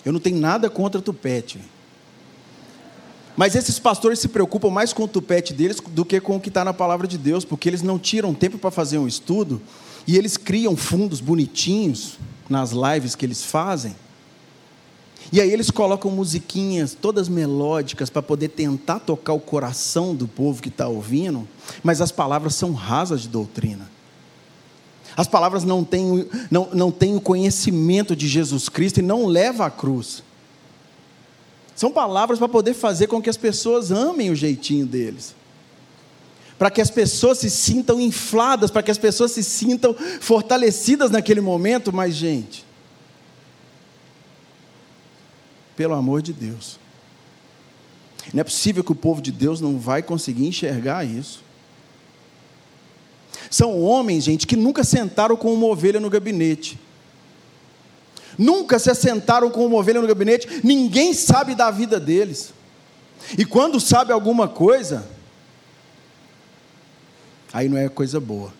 Eu 0.05 0.12
não 0.12 0.20
tenho 0.20 0.38
nada 0.38 0.70
contra 0.70 1.01
tupete. 1.01 1.60
Mas 3.36 3.55
esses 3.55 3.79
pastores 3.79 4.20
se 4.20 4.27
preocupam 4.27 4.70
mais 4.70 4.93
com 4.93 5.03
o 5.03 5.08
tupete 5.08 5.53
deles 5.53 5.77
do 5.79 6.03
que 6.03 6.20
com 6.20 6.36
o 6.36 6.39
que 6.39 6.50
está 6.50 6.65
na 6.65 6.74
palavra 6.74 7.08
de 7.08 7.17
Deus, 7.17 7.46
porque 7.46 7.70
eles 7.70 7.81
não 7.81 7.98
tiram 7.98 8.34
tempo 8.34 8.58
para 8.58 8.72
fazer 8.72 8.98
um 8.98 9.08
estudo 9.08 9.62
e 10.05 10.17
eles 10.17 10.38
criam 10.38 10.75
fundos 10.75 11.22
bonitinhos 11.22 12.17
nas 12.50 12.72
lives 12.72 13.15
que 13.15 13.25
eles 13.25 13.43
fazem. 13.43 13.96
E 15.31 15.39
aí 15.39 15.50
eles 15.51 15.72
colocam 15.72 16.12
musiquinhas 16.12 16.93
todas 17.00 17.29
melódicas 17.29 18.10
para 18.10 18.22
poder 18.22 18.50
tentar 18.50 19.00
tocar 19.00 19.34
o 19.34 19.39
coração 19.39 20.13
do 20.13 20.27
povo 20.27 20.62
que 20.62 20.67
está 20.67 20.88
ouvindo, 20.88 21.48
mas 21.81 22.01
as 22.01 22.12
palavras 22.12 22.55
são 22.55 22.74
rasas 22.74 23.22
de 23.22 23.29
doutrina. 23.29 23.89
As 25.15 25.27
palavras 25.27 25.63
não 25.63 25.84
têm, 25.84 26.27
não, 26.50 26.70
não 26.74 26.91
têm 26.91 27.15
o 27.15 27.22
conhecimento 27.22 28.15
de 28.15 28.27
Jesus 28.27 28.70
Cristo 28.70 29.00
e 29.00 29.03
não 29.03 29.25
leva 29.25 29.65
à 29.65 29.72
cruz. 29.72 30.24
São 31.75 31.91
palavras 31.91 32.38
para 32.38 32.48
poder 32.48 32.74
fazer 32.74 33.08
com 33.08 33.22
que 33.22 33.30
as 33.30 33.38
pessoas 33.38 33.91
amem 33.91 34.30
o 34.30 34.36
jeitinho 34.36 34.86
deles. 34.86 35.36
Para 36.58 36.70
que 36.70 36.80
as 36.80 36.91
pessoas 36.91 37.39
se 37.39 37.50
sintam 37.50 38.00
infladas, 38.00 38.70
para 38.70 38.84
que 38.84 38.91
as 38.91 38.98
pessoas 38.98 39.32
se 39.32 39.44
sintam 39.44 39.96
fortalecidas 40.20 41.10
naquele 41.10 41.41
momento, 41.41 41.91
mas, 41.91 42.13
gente, 42.13 42.63
pelo 45.75 45.96
amor 45.96 46.22
de 46.22 46.34
Deus, 46.34 46.80
não 48.32 48.41
é 48.41 48.44
possível 48.44 48.84
que 48.84 48.91
o 48.91 48.96
povo 48.96 49.22
de 49.22 49.32
Deus 49.32 49.60
não 49.60 49.80
vai 49.80 50.03
conseguir 50.03 50.46
enxergar 50.46 51.03
isso. 51.03 51.44
São 53.51 53.81
homens, 53.81 54.24
gente, 54.24 54.48
que 54.48 54.55
nunca 54.55 54.81
sentaram 54.81 55.36
com 55.36 55.53
uma 55.53 55.67
ovelha 55.67 56.00
no 56.00 56.10
gabinete. 56.10 56.79
Nunca 58.38 58.79
se 58.79 58.89
assentaram 58.89 59.51
com 59.51 59.65
uma 59.65 59.75
ovelha 59.75 60.00
no 60.00 60.08
gabinete, 60.08 60.48
ninguém 60.63 61.13
sabe 61.13 61.53
da 61.53 61.70
vida 61.70 62.00
deles. 62.00 62.53
E 63.38 63.43
quando 63.43 63.77
sabe 63.77 64.13
alguma 64.13 64.48
coisa, 64.48 65.05
aí 67.51 67.67
não 67.67 67.77
é 67.77 67.89
coisa 67.89 68.22
boa. 68.22 68.53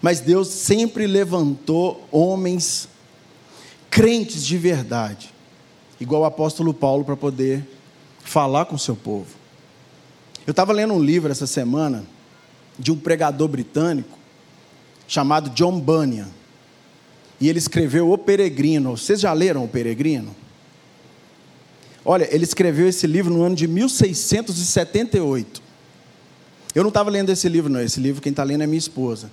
Mas 0.00 0.20
Deus 0.20 0.46
sempre 0.46 1.08
levantou 1.08 2.06
homens 2.12 2.88
crentes 3.90 4.46
de 4.46 4.56
verdade, 4.56 5.34
igual 5.98 6.22
o 6.22 6.24
apóstolo 6.24 6.72
Paulo, 6.72 7.04
para 7.04 7.16
poder 7.16 7.68
falar 8.22 8.66
com 8.66 8.76
o 8.76 8.78
seu 8.78 8.94
povo. 8.94 9.34
Eu 10.46 10.52
estava 10.52 10.72
lendo 10.72 10.94
um 10.94 11.02
livro 11.02 11.32
essa 11.32 11.48
semana 11.48 12.06
de 12.80 12.90
um 12.90 12.96
pregador 12.96 13.46
britânico 13.46 14.18
chamado 15.06 15.50
John 15.50 15.78
Bunyan. 15.78 16.28
E 17.40 17.48
ele 17.48 17.58
escreveu 17.58 18.10
O 18.10 18.18
Peregrino. 18.18 18.96
Vocês 18.96 19.20
já 19.20 19.32
leram 19.32 19.64
O 19.64 19.68
Peregrino? 19.68 20.34
Olha, 22.04 22.28
ele 22.34 22.44
escreveu 22.44 22.88
esse 22.88 23.06
livro 23.06 23.32
no 23.32 23.42
ano 23.42 23.54
de 23.54 23.66
1678. 23.66 25.62
Eu 26.74 26.82
não 26.82 26.88
estava 26.88 27.10
lendo 27.10 27.30
esse 27.30 27.48
livro, 27.48 27.70
não. 27.70 27.80
Esse 27.80 28.00
livro 28.00 28.22
quem 28.22 28.30
está 28.30 28.42
lendo 28.42 28.62
é 28.62 28.66
minha 28.66 28.78
esposa. 28.78 29.30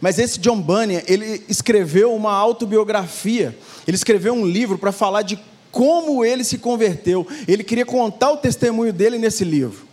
Mas 0.00 0.18
esse 0.18 0.38
John 0.38 0.60
Bunyan, 0.60 1.02
ele 1.06 1.44
escreveu 1.48 2.14
uma 2.14 2.32
autobiografia. 2.32 3.56
Ele 3.86 3.96
escreveu 3.96 4.34
um 4.34 4.46
livro 4.46 4.76
para 4.76 4.92
falar 4.92 5.22
de 5.22 5.38
como 5.70 6.24
ele 6.24 6.44
se 6.44 6.58
converteu. 6.58 7.26
Ele 7.48 7.64
queria 7.64 7.86
contar 7.86 8.30
o 8.32 8.36
testemunho 8.36 8.92
dele 8.92 9.18
nesse 9.18 9.44
livro. 9.44 9.91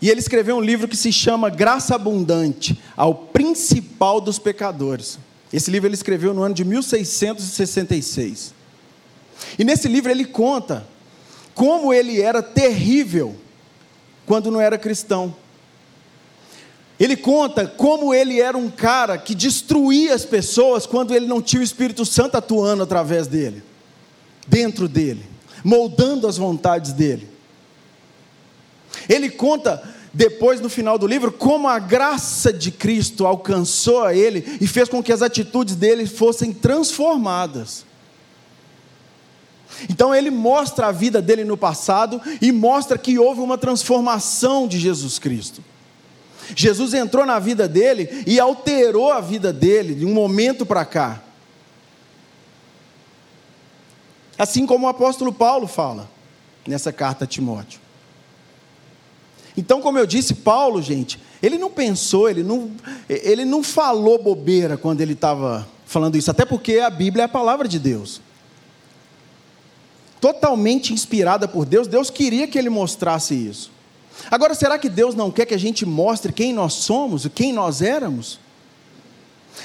E 0.00 0.08
ele 0.08 0.20
escreveu 0.20 0.56
um 0.56 0.60
livro 0.60 0.88
que 0.88 0.96
se 0.96 1.12
chama 1.12 1.50
Graça 1.50 1.94
Abundante 1.94 2.80
ao 2.96 3.14
Principal 3.14 4.20
dos 4.20 4.38
Pecadores. 4.38 5.18
Esse 5.52 5.70
livro 5.70 5.86
ele 5.88 5.94
escreveu 5.94 6.32
no 6.32 6.42
ano 6.42 6.54
de 6.54 6.64
1666. 6.64 8.54
E 9.58 9.64
nesse 9.64 9.88
livro 9.88 10.10
ele 10.10 10.24
conta 10.24 10.86
como 11.54 11.92
ele 11.92 12.20
era 12.20 12.42
terrível 12.42 13.36
quando 14.24 14.50
não 14.50 14.60
era 14.60 14.78
cristão. 14.78 15.34
Ele 16.98 17.16
conta 17.16 17.66
como 17.66 18.14
ele 18.14 18.40
era 18.40 18.56
um 18.56 18.70
cara 18.70 19.18
que 19.18 19.34
destruía 19.34 20.14
as 20.14 20.24
pessoas 20.24 20.86
quando 20.86 21.14
ele 21.14 21.26
não 21.26 21.42
tinha 21.42 21.60
o 21.60 21.64
Espírito 21.64 22.04
Santo 22.04 22.36
atuando 22.36 22.82
através 22.82 23.26
dele, 23.26 23.62
dentro 24.46 24.86
dele, 24.86 25.24
moldando 25.64 26.26
as 26.28 26.36
vontades 26.36 26.92
dele. 26.92 27.26
Ele 29.10 29.28
conta 29.28 29.82
depois 30.14 30.60
no 30.60 30.70
final 30.70 30.96
do 30.96 31.06
livro 31.06 31.32
como 31.32 31.66
a 31.66 31.80
graça 31.80 32.52
de 32.52 32.70
Cristo 32.70 33.26
alcançou 33.26 34.04
a 34.04 34.14
ele 34.14 34.58
e 34.60 34.68
fez 34.68 34.88
com 34.88 35.02
que 35.02 35.12
as 35.12 35.20
atitudes 35.20 35.74
dele 35.74 36.06
fossem 36.06 36.52
transformadas. 36.52 37.84
Então 39.88 40.14
ele 40.14 40.30
mostra 40.30 40.86
a 40.86 40.92
vida 40.92 41.20
dele 41.20 41.42
no 41.42 41.56
passado 41.56 42.22
e 42.40 42.52
mostra 42.52 42.96
que 42.96 43.18
houve 43.18 43.40
uma 43.40 43.58
transformação 43.58 44.68
de 44.68 44.78
Jesus 44.78 45.18
Cristo. 45.18 45.62
Jesus 46.54 46.94
entrou 46.94 47.26
na 47.26 47.40
vida 47.40 47.66
dele 47.66 48.22
e 48.26 48.38
alterou 48.38 49.10
a 49.12 49.20
vida 49.20 49.52
dele 49.52 49.94
de 49.94 50.06
um 50.06 50.14
momento 50.14 50.64
para 50.64 50.84
cá. 50.84 51.20
Assim 54.38 54.66
como 54.66 54.86
o 54.86 54.88
apóstolo 54.88 55.32
Paulo 55.32 55.66
fala 55.66 56.08
nessa 56.64 56.92
carta 56.92 57.24
a 57.24 57.26
Timóteo. 57.26 57.80
Então, 59.56 59.80
como 59.80 59.98
eu 59.98 60.06
disse, 60.06 60.34
Paulo, 60.34 60.80
gente, 60.80 61.18
ele 61.42 61.58
não 61.58 61.70
pensou, 61.70 62.28
ele 62.28 62.42
não, 62.42 62.70
ele 63.08 63.44
não 63.44 63.62
falou 63.62 64.22
bobeira 64.22 64.76
quando 64.76 65.00
ele 65.00 65.14
estava 65.14 65.66
falando 65.84 66.16
isso, 66.16 66.30
até 66.30 66.44
porque 66.44 66.78
a 66.78 66.88
Bíblia 66.90 67.22
é 67.22 67.24
a 67.24 67.28
palavra 67.28 67.66
de 67.66 67.78
Deus. 67.78 68.20
Totalmente 70.20 70.92
inspirada 70.92 71.48
por 71.48 71.64
Deus, 71.64 71.88
Deus 71.88 72.10
queria 72.10 72.46
que 72.46 72.58
ele 72.58 72.70
mostrasse 72.70 73.34
isso. 73.34 73.72
Agora, 74.30 74.54
será 74.54 74.78
que 74.78 74.88
Deus 74.88 75.14
não 75.14 75.30
quer 75.30 75.46
que 75.46 75.54
a 75.54 75.58
gente 75.58 75.86
mostre 75.86 76.32
quem 76.32 76.52
nós 76.52 76.74
somos, 76.74 77.26
quem 77.34 77.52
nós 77.52 77.80
éramos? 77.80 78.38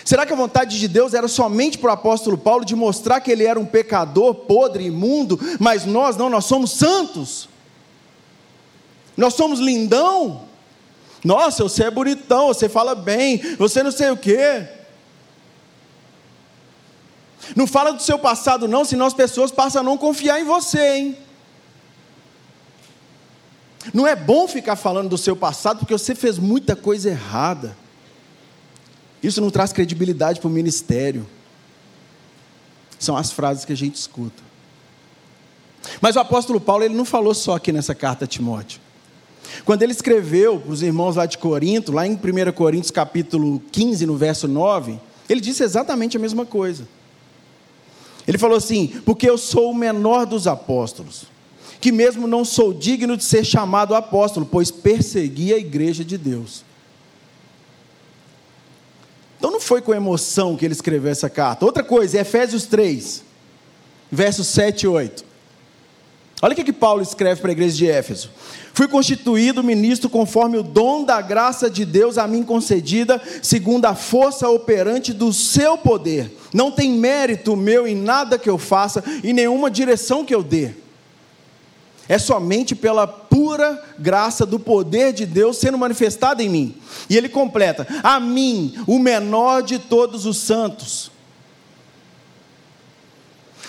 Será 0.04 0.26
que 0.26 0.34
a 0.34 0.36
vontade 0.36 0.80
de 0.80 0.88
Deus 0.88 1.14
era 1.14 1.28
somente 1.28 1.78
para 1.78 1.90
o 1.90 1.94
apóstolo 1.94 2.38
Paulo 2.38 2.66
de 2.66 2.76
mostrar 2.76 3.22
que 3.22 3.32
ele 3.32 3.44
era 3.44 3.60
um 3.60 3.66
pecador, 3.66 4.34
podre, 4.34 4.86
imundo, 4.86 5.40
mas 5.60 5.86
nós 5.86 6.18
não, 6.18 6.30
nós 6.30 6.46
somos 6.46 6.72
santos? 6.72 7.50
Nós 9.16 9.34
somos 9.34 9.60
lindão. 9.60 10.44
Nossa, 11.24 11.64
você 11.64 11.86
é 11.86 11.92
bonitão, 11.92 12.48
você 12.48 12.70
fala 12.70 12.94
bem, 12.94 13.38
você 13.58 13.82
não 13.82 13.92
sei 13.92 14.12
o 14.12 14.18
quê. 14.18 14.68
Não 17.56 17.68
fala 17.68 17.92
do 17.92 18.02
seu 18.02 18.18
passado, 18.18 18.68
não, 18.68 18.86
senão 18.86 19.06
as 19.06 19.14
pessoas 19.14 19.52
passam 19.52 19.82
a 19.82 19.84
não 19.84 19.98
confiar 19.98 20.40
em 20.40 20.44
você, 20.44 20.96
hein? 20.96 21.18
Não 23.94 24.08
é 24.08 24.16
bom 24.16 24.48
ficar 24.48 24.76
falando 24.76 25.10
do 25.10 25.18
seu 25.18 25.36
passado 25.36 25.80
porque 25.80 25.94
você 25.94 26.16
fez 26.16 26.40
muita 26.40 26.76
coisa 26.76 27.10
errada. 27.10 27.78
Isso 29.22 29.42
não 29.42 29.50
traz 29.50 29.72
credibilidade 29.74 30.40
para 30.40 30.48
o 30.48 30.52
ministério. 30.52 31.28
São 32.98 33.16
as 33.16 33.32
frases 33.32 33.66
que 33.66 33.74
a 33.74 33.78
gente 33.78 33.96
escuta. 33.96 34.44
Mas 36.02 36.16
o 36.16 36.20
apóstolo 36.20 36.60
Paulo 36.60 36.84
ele 36.84 36.96
não 36.96 37.06
falou 37.06 37.34
só 37.34 37.56
aqui 37.56 37.72
nessa 37.72 37.94
carta 37.94 38.26
a 38.26 38.28
Timóteo. 38.28 38.85
Quando 39.64 39.82
ele 39.82 39.92
escreveu 39.92 40.60
para 40.60 40.72
os 40.72 40.82
irmãos 40.82 41.16
lá 41.16 41.26
de 41.26 41.38
Corinto, 41.38 41.92
lá 41.92 42.06
em 42.06 42.14
1 42.14 42.52
Coríntios 42.54 42.92
capítulo 42.92 43.62
15, 43.72 44.06
no 44.06 44.16
verso 44.16 44.48
9, 44.48 45.00
ele 45.30 45.42
disse 45.42 45.64
exatamente 45.64 46.18
a 46.18 46.20
mesma 46.20 46.46
coisa. 46.46 46.88
Ele 48.28 48.38
falou 48.38 48.58
assim: 48.58 48.88
porque 49.06 49.30
eu 49.30 49.38
sou 49.38 49.72
o 49.72 49.76
menor 49.76 50.26
dos 50.26 50.48
apóstolos, 50.48 51.26
que 51.80 51.92
mesmo 51.92 52.28
não 52.28 52.44
sou 52.44 52.74
digno 52.74 53.16
de 53.16 53.24
ser 53.24 53.44
chamado 53.44 53.96
apóstolo, 53.96 54.46
pois 54.46 54.72
persegui 54.72 55.54
a 55.54 55.58
igreja 55.58 56.04
de 56.04 56.18
Deus. 56.18 56.64
Então 59.38 59.52
não 59.52 59.60
foi 59.60 59.82
com 59.82 59.94
emoção 59.94 60.56
que 60.56 60.66
ele 60.66 60.74
escreveu 60.74 61.12
essa 61.12 61.30
carta. 61.30 61.66
Outra 61.66 61.84
coisa, 61.84 62.20
Efésios 62.20 62.66
3, 62.66 63.24
versos 64.12 64.48
7 64.48 64.84
e 64.84 64.88
8. 64.88 65.35
Olha 66.42 66.52
o 66.52 66.56
que, 66.56 66.66
que 66.66 66.74
Paulo 66.74 67.02
escreve 67.02 67.40
para 67.40 67.52
a 67.52 67.54
igreja 67.54 67.76
de 67.78 67.90
Éfeso. 67.90 68.30
Fui 68.74 68.88
constituído 68.90 69.64
ministro 69.64 70.10
conforme 70.10 70.58
o 70.58 70.64
dom 70.64 71.06
da 71.06 71.22
graça 71.22 71.70
de 71.70 71.86
Deus 71.86 72.18
a 72.18 72.28
mim 72.28 72.44
concedida, 72.44 73.22
segundo 73.42 73.86
a 73.86 73.96
força 73.96 74.50
operante 74.50 75.14
do 75.14 75.32
seu 75.32 75.78
poder. 75.78 76.30
Não 76.54 76.70
tem 76.70 76.92
mérito 76.92 77.56
meu 77.56 77.88
em 77.88 77.96
nada 77.96 78.38
que 78.38 78.50
eu 78.50 78.58
faça, 78.58 79.02
em 79.24 79.32
nenhuma 79.32 79.72
direção 79.72 80.26
que 80.26 80.36
eu 80.36 80.44
dê. 80.44 80.72
É 82.08 82.20
somente 82.20 82.76
pela 82.76 83.08
pura 83.08 83.82
graça 83.98 84.46
do 84.46 84.60
poder 84.60 85.14
de 85.14 85.26
Deus 85.26 85.58
sendo 85.58 85.78
manifestado 85.78 86.42
em 86.42 86.50
mim. 86.50 86.76
E 87.10 87.18
ele 87.18 87.30
completa: 87.30 87.88
A 88.04 88.20
mim, 88.20 88.76
o 88.86 89.00
menor 89.00 89.64
de 89.64 89.80
todos 89.80 90.26
os 90.26 90.38
santos 90.38 91.15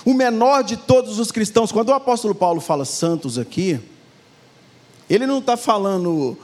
o 0.06 0.14
menor 0.14 0.62
de 0.62 0.76
todos 0.76 1.18
os 1.18 1.32
cristãos. 1.32 1.72
Quando 1.72 1.88
o 1.88 1.92
apóstolo 1.92 2.32
Paulo 2.32 2.60
fala 2.60 2.84
santos 2.84 3.38
aqui, 3.38 3.80
ele 5.10 5.26
não 5.26 5.38
está 5.38 5.56
falando 5.56 6.38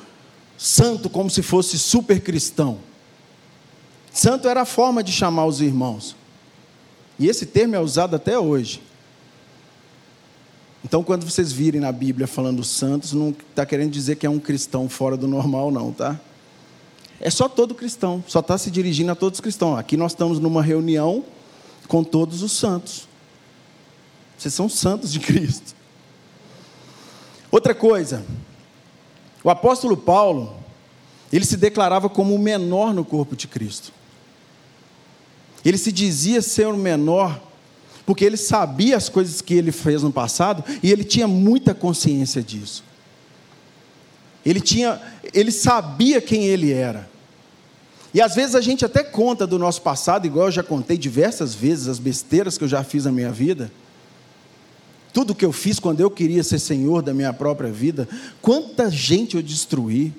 santo 0.58 1.08
como 1.08 1.30
se 1.30 1.42
fosse 1.42 1.78
super 1.78 2.20
cristão. 2.20 2.78
Santo 4.12 4.48
era 4.48 4.62
a 4.62 4.64
forma 4.64 5.00
de 5.00 5.12
chamar 5.12 5.46
os 5.46 5.60
irmãos. 5.60 6.16
E 7.20 7.28
esse 7.28 7.46
termo 7.46 7.76
é 7.76 7.80
usado 7.80 8.16
até 8.16 8.36
hoje. 8.36 8.82
Então, 10.84 11.04
quando 11.04 11.24
vocês 11.24 11.52
virem 11.52 11.80
na 11.80 11.92
Bíblia 11.92 12.26
falando 12.26 12.64
santos, 12.64 13.12
não 13.12 13.30
está 13.30 13.64
querendo 13.64 13.92
dizer 13.92 14.16
que 14.16 14.26
é 14.26 14.30
um 14.30 14.40
cristão 14.40 14.88
fora 14.88 15.16
do 15.16 15.28
normal, 15.28 15.70
não, 15.70 15.92
tá? 15.92 16.20
É 17.20 17.30
só 17.30 17.48
todo 17.48 17.76
cristão, 17.76 18.24
só 18.26 18.40
está 18.40 18.58
se 18.58 18.72
dirigindo 18.72 19.12
a 19.12 19.14
todos 19.14 19.36
os 19.36 19.40
cristãos. 19.40 19.78
Aqui 19.78 19.96
nós 19.96 20.10
estamos 20.10 20.40
numa 20.40 20.60
reunião 20.60 21.24
com 21.86 22.02
todos 22.02 22.42
os 22.42 22.50
santos. 22.50 23.11
Vocês 24.42 24.54
são 24.54 24.68
santos 24.68 25.12
de 25.12 25.20
Cristo. 25.20 25.72
Outra 27.48 27.74
coisa, 27.74 28.24
o 29.44 29.50
apóstolo 29.50 29.96
Paulo, 29.96 30.56
ele 31.32 31.44
se 31.44 31.56
declarava 31.56 32.08
como 32.08 32.34
o 32.34 32.38
menor 32.38 32.92
no 32.92 33.04
corpo 33.04 33.36
de 33.36 33.46
Cristo. 33.46 33.92
Ele 35.64 35.78
se 35.78 35.92
dizia 35.92 36.42
ser 36.42 36.66
o 36.66 36.76
menor, 36.76 37.40
porque 38.04 38.24
ele 38.24 38.36
sabia 38.36 38.96
as 38.96 39.08
coisas 39.08 39.40
que 39.40 39.54
ele 39.54 39.70
fez 39.70 40.02
no 40.02 40.10
passado 40.10 40.64
e 40.82 40.90
ele 40.90 41.04
tinha 41.04 41.28
muita 41.28 41.72
consciência 41.72 42.42
disso. 42.42 42.82
Ele 44.44 44.60
tinha, 44.60 45.00
ele 45.32 45.52
sabia 45.52 46.20
quem 46.20 46.46
ele 46.46 46.72
era. 46.72 47.08
E 48.12 48.20
às 48.20 48.34
vezes 48.34 48.56
a 48.56 48.60
gente 48.60 48.84
até 48.84 49.04
conta 49.04 49.46
do 49.46 49.56
nosso 49.56 49.82
passado, 49.82 50.26
igual 50.26 50.46
eu 50.46 50.52
já 50.52 50.64
contei 50.64 50.98
diversas 50.98 51.54
vezes 51.54 51.86
as 51.86 52.00
besteiras 52.00 52.58
que 52.58 52.64
eu 52.64 52.68
já 52.68 52.82
fiz 52.82 53.04
na 53.04 53.12
minha 53.12 53.30
vida. 53.30 53.70
Tudo 55.12 55.34
que 55.34 55.44
eu 55.44 55.52
fiz 55.52 55.78
quando 55.78 56.00
eu 56.00 56.10
queria 56.10 56.42
ser 56.42 56.58
senhor 56.58 57.02
da 57.02 57.12
minha 57.12 57.32
própria 57.32 57.70
vida, 57.70 58.08
quanta 58.40 58.90
gente 58.90 59.36
eu 59.36 59.42
destruí, 59.42 60.12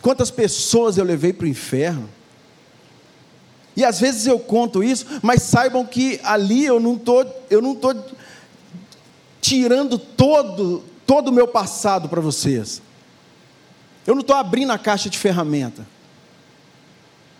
quantas 0.00 0.30
pessoas 0.30 0.96
eu 0.96 1.04
levei 1.04 1.32
para 1.32 1.46
o 1.46 1.48
inferno. 1.48 2.08
E 3.76 3.84
às 3.84 3.98
vezes 3.98 4.26
eu 4.26 4.38
conto 4.38 4.84
isso, 4.84 5.04
mas 5.20 5.42
saibam 5.42 5.84
que 5.84 6.20
ali 6.22 6.64
eu 6.64 6.78
não 6.78 6.96
tô, 6.96 7.26
eu 7.50 7.60
não 7.60 7.74
tô 7.74 7.94
tirando 9.40 9.98
todo 9.98 10.84
todo 11.06 11.28
o 11.28 11.32
meu 11.32 11.46
passado 11.46 12.08
para 12.08 12.20
vocês. 12.20 12.82
Eu 14.06 14.14
não 14.14 14.20
estou 14.20 14.36
abrindo 14.36 14.72
a 14.72 14.78
caixa 14.78 15.08
de 15.08 15.18
ferramenta, 15.18 15.86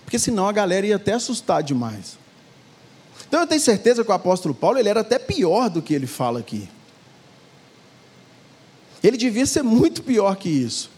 porque 0.04 0.18
senão 0.18 0.48
a 0.48 0.52
galera 0.52 0.87
ia 0.87 0.96
até 0.96 1.12
assustar 1.12 1.62
demais. 1.62 2.18
Então 3.35 3.42
eu 3.42 3.49
tenho 3.49 3.61
certeza 3.61 4.05
que 4.05 4.11
o 4.12 4.14
apóstolo 4.14 4.55
Paulo 4.55 4.79
ele 4.79 4.88
era 4.88 5.01
até 5.01 5.18
pior 5.18 5.68
do 5.68 5.83
que 5.83 5.92
ele 5.92 6.07
fala 6.07 6.38
aqui. 6.38 6.68
Ele 9.03 9.16
devia 9.16 9.44
ser 9.44 9.64
muito 9.64 10.05
pior 10.05 10.37
que 10.37 10.49
isso. 10.49 10.88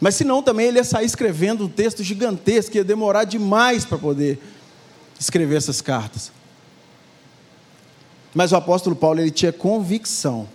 Mas 0.00 0.14
senão 0.14 0.44
também 0.44 0.66
ele 0.68 0.78
ia 0.78 0.84
sair 0.84 1.04
escrevendo 1.04 1.64
um 1.64 1.68
texto 1.68 2.04
gigantesco, 2.04 2.76
ia 2.76 2.84
demorar 2.84 3.24
demais 3.24 3.84
para 3.84 3.98
poder 3.98 4.38
escrever 5.18 5.56
essas 5.56 5.80
cartas. 5.80 6.30
Mas 8.32 8.52
o 8.52 8.56
apóstolo 8.56 8.94
Paulo 8.94 9.18
ele 9.18 9.32
tinha 9.32 9.52
convicção 9.52 10.48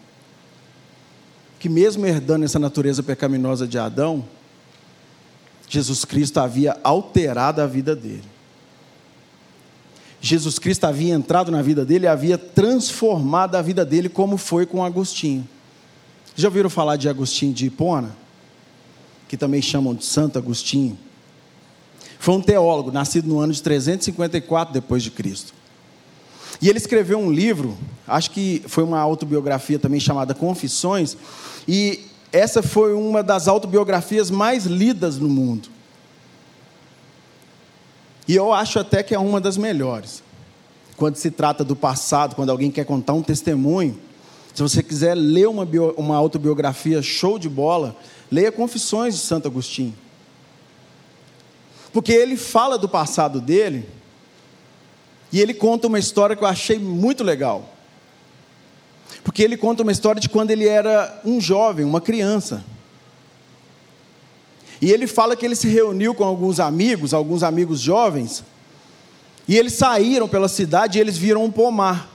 que 1.60 1.68
mesmo 1.68 2.06
herdando 2.06 2.46
essa 2.46 2.58
natureza 2.58 3.04
pecaminosa 3.04 3.68
de 3.68 3.78
Adão, 3.78 4.26
Jesus 5.68 6.06
Cristo 6.06 6.40
havia 6.40 6.80
alterado 6.82 7.62
a 7.62 7.68
vida 7.68 7.94
dele. 7.98 8.31
Jesus 10.22 10.60
Cristo 10.60 10.86
havia 10.86 11.16
entrado 11.16 11.52
na 11.52 11.64
vida 11.64 11.84
dele 11.84 12.06
e 12.06 12.08
havia 12.08 12.38
transformado 12.38 13.56
a 13.56 13.62
vida 13.62 13.84
dele, 13.84 14.08
como 14.08 14.38
foi 14.38 14.68
com 14.68 14.86
Agostinho. 14.86 15.48
Já 16.36 16.48
ouviram 16.48 16.70
falar 16.70 16.96
de 16.96 17.10
Agostinho 17.10 17.54
de 17.54 17.66
Hipona? 17.66 18.16
Que 19.28 19.36
também 19.36 19.64
chamam 19.64 19.96
de 19.96 20.06
Santo 20.06 20.38
Agostinho. 20.38 20.98
Foi 22.20 22.36
um 22.36 22.42
teólogo, 22.42 22.92
nascido 22.92 23.28
no 23.28 23.40
ano 23.40 23.52
de 23.52 23.64
354 23.64 24.72
depois 24.72 25.02
de 25.02 25.10
Cristo. 25.10 25.56
E 26.62 26.70
ele 26.70 26.78
escreveu 26.78 27.18
um 27.18 27.32
livro, 27.32 27.76
acho 28.08 28.30
que 28.30 28.62
foi 28.68 28.84
uma 28.84 29.00
autobiografia 29.00 29.80
também 29.80 30.00
chamada 30.00 30.36
Confissões, 30.36 31.18
e 31.68 32.06
essa 32.32 32.62
foi 32.62 32.94
uma 32.94 33.24
das 33.24 33.48
autobiografias 33.48 34.30
mais 34.30 34.66
lidas 34.66 35.18
no 35.18 35.28
mundo. 35.28 35.70
E 38.28 38.36
eu 38.36 38.54
acho 38.54 38.80
até 38.80 39.04
que 39.04 39.16
é 39.16 39.20
uma 39.20 39.42
das 39.42 39.58
melhores. 39.58 40.24
Quando 40.96 41.16
se 41.16 41.32
trata 41.32 41.64
do 41.64 41.76
passado, 41.76 42.36
quando 42.36 42.50
alguém 42.50 42.70
quer 42.70 42.86
contar 42.86 43.14
um 43.14 43.24
testemunho, 43.24 44.00
se 44.54 44.62
você 44.62 44.84
quiser 44.84 45.16
ler 45.16 45.48
uma, 45.48 45.66
bio, 45.66 45.94
uma 45.98 46.18
autobiografia 46.18 47.02
show 47.02 47.40
de 47.40 47.50
bola, 47.50 47.96
leia 48.32 48.52
Confissões 48.52 49.16
de 49.16 49.22
Santo 49.22 49.48
Agostinho. 49.48 49.96
Porque 51.94 52.12
ele 52.12 52.38
fala 52.38 52.78
do 52.78 52.88
passado 52.88 53.42
dele, 53.42 53.88
e 55.32 55.40
ele 55.40 55.54
conta 55.54 55.88
uma 55.88 56.00
história 56.00 56.36
que 56.36 56.44
eu 56.44 56.48
achei 56.48 56.78
muito 56.78 57.24
legal. 57.24 57.74
Porque 59.24 59.42
ele 59.44 59.56
conta 59.56 59.84
uma 59.84 59.92
história 59.92 60.20
de 60.20 60.28
quando 60.28 60.52
ele 60.52 60.68
era 60.68 61.22
um 61.24 61.40
jovem, 61.40 61.86
uma 61.86 62.02
criança. 62.02 62.64
E 64.82 64.92
ele 64.92 65.06
fala 65.06 65.36
que 65.36 65.46
ele 65.46 65.56
se 65.56 65.68
reuniu 65.68 66.16
com 66.16 66.24
alguns 66.24 66.60
amigos, 66.60 67.14
alguns 67.14 67.44
amigos 67.44 67.80
jovens, 67.80 68.44
e 69.48 69.56
eles 69.56 69.74
saíram 69.74 70.28
pela 70.28 70.48
cidade 70.48 70.98
e 70.98 71.02
eles 71.02 71.18
viram 71.18 71.44
um 71.44 71.52
pomar. 71.52 72.10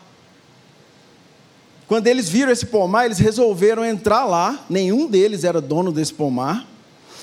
Quando 1.87 2.09
eles 2.09 2.29
viram 2.29 2.51
esse 2.51 2.67
pomar, 2.67 3.05
eles 3.05 3.19
resolveram 3.19 3.85
entrar 3.85 4.25
lá. 4.25 4.65
Nenhum 4.69 5.07
deles 5.07 5.45
era 5.45 5.61
dono 5.61 5.93
desse 5.93 6.13
pomar, 6.13 6.67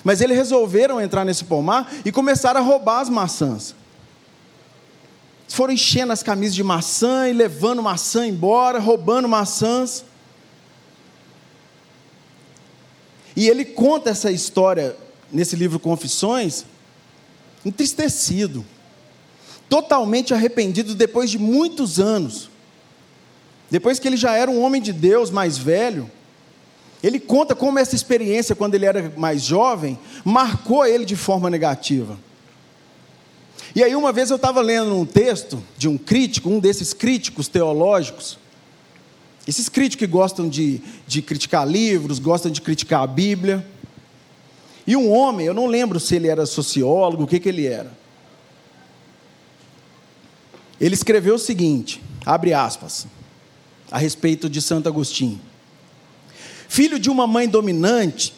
mas 0.03 0.21
eles 0.21 0.37
resolveram 0.37 1.01
entrar 1.01 1.25
nesse 1.25 1.43
pomar 1.43 1.91
e 2.05 2.11
começaram 2.11 2.61
a 2.61 2.63
roubar 2.63 3.01
as 3.01 3.09
maçãs. 3.09 3.75
Foram 5.49 5.73
enchendo 5.73 6.13
as 6.13 6.23
camisas 6.23 6.55
de 6.55 6.63
maçã 6.63 7.27
e 7.27 7.33
levando 7.33 7.83
maçã 7.83 8.25
embora, 8.25 8.79
roubando 8.79 9.27
maçãs. 9.27 10.05
E 13.35 13.49
ele 13.49 13.65
conta 13.65 14.09
essa 14.09 14.31
história 14.31 14.95
nesse 15.33 15.55
livro 15.55 15.79
Confissões, 15.79 16.65
entristecido, 17.65 18.63
totalmente 19.67 20.33
arrependido 20.33 20.93
depois 20.93 21.31
de 21.31 21.39
muitos 21.39 21.99
anos. 21.99 22.49
Depois 23.69 23.97
que 23.97 24.07
ele 24.07 24.17
já 24.17 24.33
era 24.33 24.51
um 24.51 24.61
homem 24.61 24.81
de 24.81 24.93
Deus 24.93 25.31
mais 25.31 25.57
velho, 25.57 26.09
ele 27.01 27.19
conta 27.19 27.55
como 27.55 27.79
essa 27.79 27.95
experiência, 27.95 28.55
quando 28.55 28.75
ele 28.75 28.85
era 28.85 29.11
mais 29.17 29.41
jovem, 29.41 29.99
marcou 30.23 30.85
ele 30.85 31.03
de 31.03 31.15
forma 31.15 31.49
negativa. 31.49 32.17
E 33.75 33.83
aí, 33.83 33.95
uma 33.95 34.13
vez 34.13 34.29
eu 34.29 34.35
estava 34.35 34.61
lendo 34.61 34.95
um 34.95 35.05
texto 35.05 35.61
de 35.77 35.87
um 35.87 35.97
crítico, 35.97 36.49
um 36.49 36.59
desses 36.59 36.93
críticos 36.93 37.47
teológicos, 37.47 38.37
esses 39.47 39.67
críticos 39.67 40.05
que 40.05 40.11
gostam 40.11 40.47
de, 40.47 40.79
de 41.05 41.21
criticar 41.21 41.67
livros, 41.67 42.19
gostam 42.19 42.51
de 42.51 42.61
criticar 42.61 43.01
a 43.01 43.07
Bíblia. 43.07 43.65
E 44.85 44.95
um 44.95 45.11
homem, 45.11 45.45
eu 45.45 45.53
não 45.53 45.67
lembro 45.67 45.99
se 45.99 46.15
ele 46.15 46.27
era 46.27 46.45
sociólogo, 46.45 47.23
o 47.23 47.27
que, 47.27 47.39
que 47.39 47.49
ele 47.49 47.65
era. 47.65 47.91
Ele 50.79 50.93
escreveu 50.93 51.35
o 51.35 51.39
seguinte, 51.39 52.01
abre 52.25 52.53
aspas, 52.53 53.07
a 53.89 53.97
respeito 53.97 54.49
de 54.49 54.61
Santo 54.61 54.89
Agostinho. 54.89 55.39
Filho 56.67 56.99
de 56.99 57.09
uma 57.09 57.25
mãe 57.25 57.47
dominante, 57.47 58.33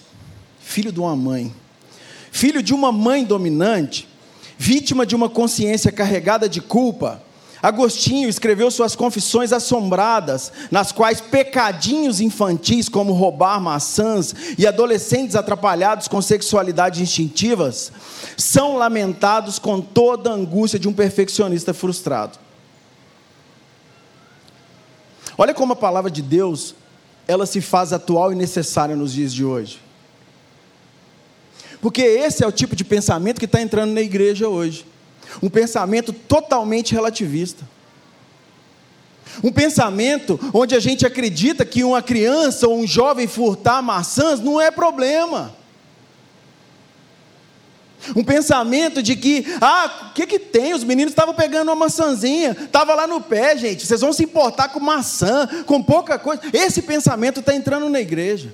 filho 0.60 0.92
de 0.92 1.00
uma 1.00 1.16
mãe, 1.16 1.54
filho 2.32 2.62
de 2.62 2.74
uma 2.74 2.92
mãe 2.92 3.24
dominante, 3.24 4.08
vítima 4.58 5.06
de 5.06 5.16
uma 5.16 5.30
consciência 5.30 5.92
carregada 5.92 6.48
de 6.48 6.62
culpa, 6.62 7.24
Agostinho 7.66 8.30
escreveu 8.30 8.70
suas 8.70 8.96
confissões 8.96 9.52
assombradas, 9.52 10.52
nas 10.70 10.92
quais 10.92 11.20
pecadinhos 11.20 12.22
infantis, 12.22 12.88
como 12.88 13.12
roubar 13.12 13.60
maçãs, 13.60 14.36
e 14.56 14.68
adolescentes 14.68 15.36
atrapalhados 15.36 16.08
com 16.08 16.22
sexualidade 16.22 17.02
instintivas, 17.02 17.92
são 18.38 18.78
lamentados 18.78 19.58
com 19.58 19.82
toda 19.82 20.30
a 20.30 20.34
angústia 20.36 20.78
de 20.78 20.88
um 20.88 20.94
perfeccionista 20.94 21.74
frustrado. 21.74 22.38
Olha 25.36 25.52
como 25.52 25.74
a 25.74 25.76
palavra 25.76 26.12
de 26.12 26.22
Deus, 26.22 26.76
ela 27.28 27.48
se 27.48 27.62
faz 27.62 27.92
atual 27.92 28.32
e 28.32 28.36
necessária 28.36 28.96
nos 28.96 29.12
dias 29.12 29.34
de 29.34 29.44
hoje. 29.44 29.82
Porque 31.82 32.04
esse 32.04 32.44
é 32.44 32.48
o 32.48 32.52
tipo 32.52 32.76
de 32.76 32.86
pensamento 32.86 33.40
que 33.40 33.46
está 33.46 33.60
entrando 33.60 33.92
na 33.92 34.02
igreja 34.02 34.48
hoje. 34.48 34.86
Um 35.42 35.50
pensamento 35.50 36.14
totalmente 36.14 36.94
relativista. 36.94 37.68
Um 39.44 39.52
pensamento 39.52 40.40
onde 40.54 40.76
a 40.76 40.80
gente 40.80 41.06
acredita 41.06 41.66
que 41.66 41.84
uma 41.84 42.02
criança 42.02 42.68
ou 42.68 42.80
um 42.80 42.88
jovem 42.88 43.28
furtar 43.28 43.82
maçãs 43.82 44.40
não 44.40 44.60
é 44.60 44.72
problema. 44.72 45.56
Um 48.16 48.24
pensamento 48.24 49.02
de 49.02 49.16
que, 49.16 49.46
ah, 49.62 50.10
o 50.10 50.14
que, 50.14 50.28
que 50.28 50.38
tem? 50.38 50.74
Os 50.74 50.84
meninos 50.84 51.12
estavam 51.12 51.34
pegando 51.34 51.70
uma 51.70 51.76
maçãzinha, 51.76 52.52
estava 52.52 52.94
lá 52.94 53.08
no 53.08 53.22
pé, 53.22 53.58
gente. 53.58 53.86
Vocês 53.86 54.02
vão 54.02 54.14
se 54.14 54.24
importar 54.24 54.70
com 54.70 54.80
maçã, 54.80 55.48
com 55.66 55.82
pouca 55.82 56.20
coisa. 56.20 56.42
Esse 56.54 56.82
pensamento 56.82 57.40
está 57.40 57.56
entrando 57.56 57.90
na 57.90 58.00
igreja. 58.00 58.54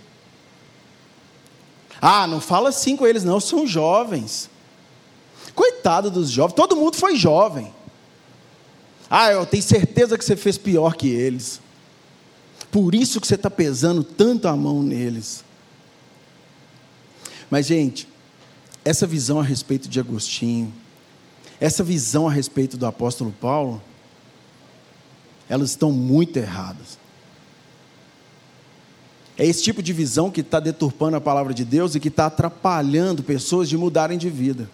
Ah, 2.01 2.25
não 2.27 2.39
fala 2.39 2.69
assim 2.69 2.95
com 2.95 3.05
eles, 3.05 3.23
não, 3.23 3.39
são 3.39 3.67
jovens. 3.67 4.49
Coitado 5.53 6.09
dos 6.09 6.29
jovens, 6.29 6.55
todo 6.55 6.75
mundo 6.75 6.95
foi 6.95 7.15
jovem. 7.15 7.73
Ah, 9.09 9.31
eu 9.31 9.45
tenho 9.45 9.63
certeza 9.63 10.17
que 10.17 10.23
você 10.23 10.35
fez 10.35 10.57
pior 10.57 10.95
que 10.95 11.09
eles. 11.09 11.59
Por 12.71 12.95
isso 12.95 13.19
que 13.19 13.27
você 13.27 13.35
está 13.35 13.49
pesando 13.49 14.03
tanto 14.03 14.47
a 14.47 14.55
mão 14.55 14.81
neles. 14.81 15.43
Mas, 17.49 17.65
gente, 17.65 18.07
essa 18.85 19.05
visão 19.05 19.39
a 19.41 19.43
respeito 19.43 19.89
de 19.89 19.99
Agostinho, 19.99 20.73
essa 21.59 21.83
visão 21.83 22.27
a 22.27 22.31
respeito 22.31 22.77
do 22.77 22.85
apóstolo 22.85 23.33
Paulo, 23.41 23.81
elas 25.49 25.71
estão 25.71 25.91
muito 25.91 26.37
erradas. 26.37 26.97
É 29.37 29.45
esse 29.45 29.61
tipo 29.61 29.83
de 29.83 29.91
visão 29.91 30.31
que 30.31 30.39
está 30.39 30.61
deturpando 30.61 31.17
a 31.17 31.21
palavra 31.21 31.53
de 31.53 31.65
Deus 31.65 31.95
e 31.95 31.99
que 31.99 32.07
está 32.07 32.27
atrapalhando 32.27 33.21
pessoas 33.21 33.67
de 33.67 33.77
mudarem 33.77 34.17
de 34.17 34.29
vida 34.29 34.69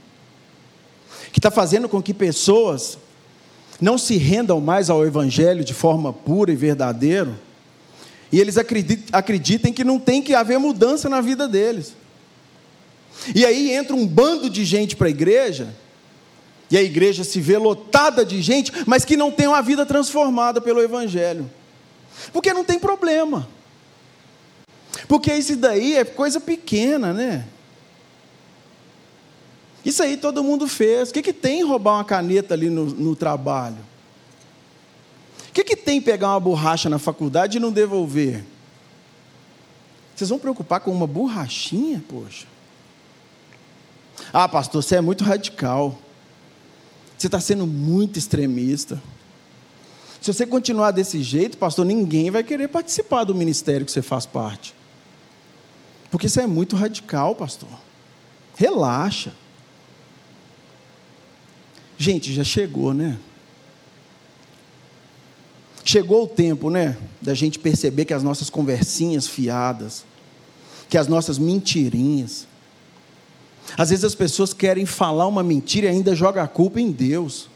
que 1.32 1.40
está 1.40 1.52
fazendo 1.52 1.88
com 1.90 2.02
que 2.02 2.14
pessoas 2.14 2.98
não 3.80 3.98
se 3.98 4.18
rendam 4.18 4.60
mais 4.60 4.90
ao 4.90 5.06
Evangelho 5.06 5.64
de 5.64 5.74
forma 5.74 6.12
pura 6.12 6.52
e 6.52 6.56
verdadeira, 6.56 7.32
e 8.32 8.40
eles 8.40 8.58
acreditem 8.58 9.72
que 9.72 9.84
não 9.84 10.00
tem 10.00 10.22
que 10.22 10.34
haver 10.34 10.58
mudança 10.60 11.08
na 11.08 11.22
vida 11.22 11.48
deles. 11.48 11.94
E 13.34 13.46
aí 13.46 13.72
entra 13.72 13.96
um 13.96 14.06
bando 14.06 14.50
de 14.50 14.66
gente 14.66 14.96
para 14.96 15.08
a 15.08 15.10
igreja, 15.10 15.74
e 16.70 16.78
a 16.78 16.82
igreja 16.82 17.24
se 17.24 17.40
vê 17.40 17.58
lotada 17.58 18.26
de 18.26 18.42
gente, 18.42 18.72
mas 18.86 19.06
que 19.06 19.16
não 19.16 19.32
tem 19.32 19.48
uma 19.48 19.62
vida 19.62 19.86
transformada 19.86 20.60
pelo 20.60 20.82
Evangelho, 20.82 21.50
porque 22.34 22.54
não 22.54 22.66
tem 22.66 22.80
problema, 22.80 23.48
porque 25.08 25.34
isso 25.34 25.56
daí 25.56 25.96
é 25.96 26.04
coisa 26.04 26.40
pequena, 26.42 27.14
né? 27.14 27.46
Isso 29.88 30.04
aí 30.04 30.18
todo 30.18 30.44
mundo 30.44 30.68
fez. 30.68 31.10
O 31.10 31.14
que, 31.14 31.22
que 31.22 31.32
tem 31.32 31.64
roubar 31.64 31.94
uma 31.94 32.04
caneta 32.04 32.54
ali 32.54 32.70
no, 32.70 32.88
no 32.88 33.16
trabalho? 33.16 33.78
O 35.48 35.54
que, 35.54 35.64
que 35.64 35.78
tem 35.78 36.02
pegar 36.02 36.28
uma 36.28 36.42
borracha 36.42 36.90
na 36.90 37.00
faculdade 37.00 37.56
e 37.56 37.60
não 37.62 37.72
devolver? 37.72 38.44
Vocês 40.14 40.30
vão 40.30 40.40
preocupar 40.40 40.82
com 40.82 40.92
uma 40.92 41.08
borrachinha? 41.08 42.04
Poxa. 42.06 42.46
Ah, 44.34 44.50
pastor, 44.50 44.84
você 44.84 44.98
é 44.98 45.02
muito 45.02 45.24
radical. 45.24 45.98
Você 47.18 47.28
está 47.28 47.40
sendo 47.40 47.66
muito 47.66 48.20
extremista. 48.20 49.02
Se 50.20 50.34
você 50.34 50.46
continuar 50.46 50.92
desse 50.92 51.24
jeito, 51.24 51.58
pastor, 51.58 51.86
ninguém 51.86 52.30
vai 52.30 52.44
querer 52.44 52.68
participar 52.68 53.24
do 53.24 53.34
ministério 53.34 53.86
que 53.86 53.92
você 53.94 54.02
faz 54.02 54.26
parte. 54.26 54.76
Porque 56.12 56.28
você 56.28 56.42
é 56.42 56.48
muito 56.48 56.76
radical, 56.76 57.34
pastor. 57.36 57.70
Relaxa. 58.58 59.32
Gente, 61.98 62.32
já 62.34 62.44
chegou, 62.44 62.94
né? 62.94 63.18
Chegou 65.84 66.24
o 66.24 66.28
tempo, 66.28 66.70
né? 66.70 66.98
Da 67.22 67.34
gente 67.34 67.58
perceber 67.58 68.06
que 68.06 68.14
as 68.14 68.22
nossas 68.22 68.50
conversinhas 68.50 69.26
fiadas, 69.26 70.06
que 70.90 70.98
as 70.98 71.08
nossas 71.08 71.40
mentirinhas. 71.40 72.46
Às 73.78 73.90
vezes 73.90 74.06
as 74.06 74.16
pessoas 74.16 74.54
querem 74.54 74.86
falar 74.86 75.28
uma 75.28 75.42
mentira 75.42 75.88
e 75.88 75.90
ainda 75.90 76.16
joga 76.16 76.44
a 76.44 76.48
culpa 76.48 76.80
em 76.80 76.92
Deus. 76.92 77.50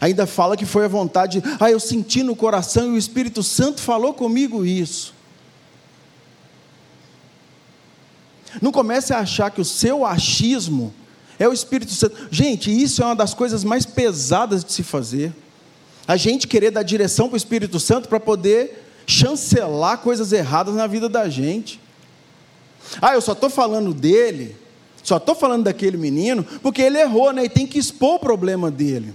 Ainda 0.00 0.26
fala 0.26 0.56
que 0.56 0.66
foi 0.66 0.84
a 0.84 0.88
vontade, 0.88 1.42
ah, 1.58 1.70
eu 1.70 1.80
senti 1.80 2.22
no 2.22 2.36
coração 2.36 2.86
e 2.86 2.90
o 2.90 2.98
Espírito 2.98 3.42
Santo 3.42 3.80
falou 3.80 4.14
comigo 4.14 4.64
isso. 4.64 5.14
Não 8.60 8.72
comece 8.72 9.12
a 9.12 9.18
achar 9.18 9.50
que 9.50 9.60
o 9.60 9.64
seu 9.64 10.04
achismo 10.04 10.92
é 11.38 11.48
o 11.48 11.52
Espírito 11.52 11.92
Santo. 11.92 12.16
Gente, 12.30 12.70
isso 12.70 13.02
é 13.02 13.06
uma 13.06 13.16
das 13.16 13.34
coisas 13.34 13.64
mais 13.64 13.84
pesadas 13.84 14.64
de 14.64 14.72
se 14.72 14.82
fazer. 14.82 15.32
A 16.06 16.16
gente 16.16 16.46
querer 16.46 16.70
dar 16.70 16.82
direção 16.82 17.28
para 17.28 17.34
o 17.34 17.36
Espírito 17.36 17.78
Santo 17.80 18.08
para 18.08 18.20
poder 18.20 18.84
chancelar 19.06 19.98
coisas 19.98 20.32
erradas 20.32 20.74
na 20.74 20.86
vida 20.86 21.08
da 21.08 21.28
gente. 21.28 21.80
Ah, 23.00 23.14
eu 23.14 23.20
só 23.20 23.32
estou 23.32 23.50
falando 23.50 23.92
dele, 23.92 24.56
só 25.02 25.16
estou 25.16 25.34
falando 25.34 25.64
daquele 25.64 25.96
menino, 25.96 26.44
porque 26.62 26.82
ele 26.82 26.98
errou, 26.98 27.32
né? 27.32 27.44
E 27.44 27.48
tem 27.48 27.66
que 27.66 27.78
expor 27.78 28.14
o 28.14 28.18
problema 28.18 28.70
dele. 28.70 29.14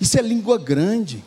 Isso 0.00 0.18
é 0.18 0.22
língua 0.22 0.58
grande. 0.58 1.22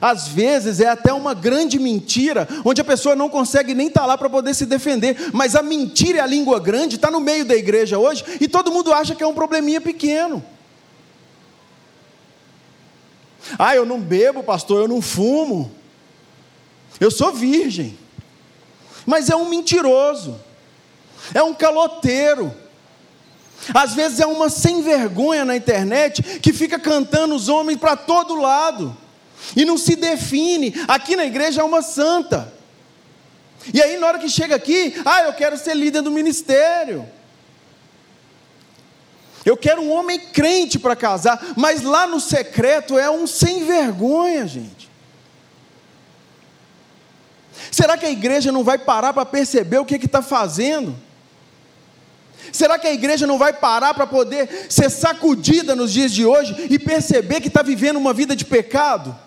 Às 0.00 0.28
vezes 0.28 0.80
é 0.80 0.88
até 0.88 1.12
uma 1.12 1.34
grande 1.34 1.78
mentira, 1.78 2.48
onde 2.64 2.80
a 2.80 2.84
pessoa 2.84 3.14
não 3.14 3.28
consegue 3.28 3.74
nem 3.74 3.88
estar 3.88 4.02
tá 4.02 4.06
lá 4.06 4.18
para 4.18 4.30
poder 4.30 4.54
se 4.54 4.66
defender, 4.66 5.30
mas 5.32 5.54
a 5.54 5.62
mentira 5.62 6.18
e 6.18 6.20
a 6.20 6.26
língua 6.26 6.58
grande 6.58 6.96
está 6.96 7.10
no 7.10 7.20
meio 7.20 7.44
da 7.44 7.54
igreja 7.54 7.98
hoje 7.98 8.24
e 8.40 8.48
todo 8.48 8.72
mundo 8.72 8.92
acha 8.92 9.14
que 9.14 9.22
é 9.22 9.26
um 9.26 9.34
probleminha 9.34 9.80
pequeno. 9.80 10.44
Ah, 13.58 13.76
eu 13.76 13.84
não 13.84 14.00
bebo, 14.00 14.42
pastor, 14.42 14.82
eu 14.82 14.88
não 14.88 15.02
fumo, 15.02 15.70
eu 16.98 17.10
sou 17.10 17.32
virgem, 17.32 17.98
mas 19.04 19.28
é 19.28 19.36
um 19.36 19.48
mentiroso, 19.48 20.40
é 21.32 21.42
um 21.42 21.54
caloteiro. 21.54 22.54
Às 23.72 23.94
vezes 23.94 24.20
é 24.20 24.26
uma 24.26 24.50
sem 24.50 24.82
vergonha 24.82 25.44
na 25.44 25.56
internet 25.56 26.22
que 26.40 26.52
fica 26.52 26.78
cantando 26.78 27.34
os 27.34 27.48
homens 27.48 27.78
para 27.78 27.96
todo 27.96 28.34
lado 28.34 28.94
e 29.56 29.64
não 29.64 29.76
se 29.76 29.96
define. 29.96 30.74
Aqui 30.88 31.16
na 31.16 31.24
igreja 31.24 31.60
é 31.60 31.64
uma 31.64 31.82
santa. 31.82 32.52
E 33.72 33.82
aí, 33.82 33.96
na 33.96 34.06
hora 34.06 34.18
que 34.18 34.28
chega 34.28 34.54
aqui, 34.54 34.94
ah, 35.04 35.22
eu 35.22 35.32
quero 35.32 35.56
ser 35.56 35.74
líder 35.74 36.02
do 36.02 36.10
ministério. 36.10 37.08
Eu 39.44 39.56
quero 39.56 39.82
um 39.82 39.92
homem 39.92 40.18
crente 40.18 40.78
para 40.78 40.96
casar, 40.96 41.52
mas 41.56 41.82
lá 41.82 42.06
no 42.06 42.18
secreto 42.18 42.98
é 42.98 43.10
um 43.10 43.26
sem 43.26 43.64
vergonha, 43.64 44.46
gente. 44.46 44.90
Será 47.70 47.98
que 47.98 48.06
a 48.06 48.10
igreja 48.10 48.50
não 48.50 48.64
vai 48.64 48.78
parar 48.78 49.12
para 49.12 49.26
perceber 49.26 49.78
o 49.78 49.84
que 49.84 49.96
está 49.96 50.22
fazendo? 50.22 50.96
Será 52.52 52.78
que 52.78 52.86
a 52.86 52.92
igreja 52.92 53.26
não 53.26 53.38
vai 53.38 53.52
parar 53.52 53.94
para 53.94 54.06
poder 54.06 54.66
ser 54.68 54.90
sacudida 54.90 55.74
nos 55.74 55.92
dias 55.92 56.12
de 56.12 56.24
hoje 56.24 56.68
e 56.70 56.78
perceber 56.78 57.40
que 57.40 57.48
está 57.48 57.62
vivendo 57.62 57.96
uma 57.96 58.12
vida 58.12 58.36
de 58.36 58.44
pecado? 58.44 59.23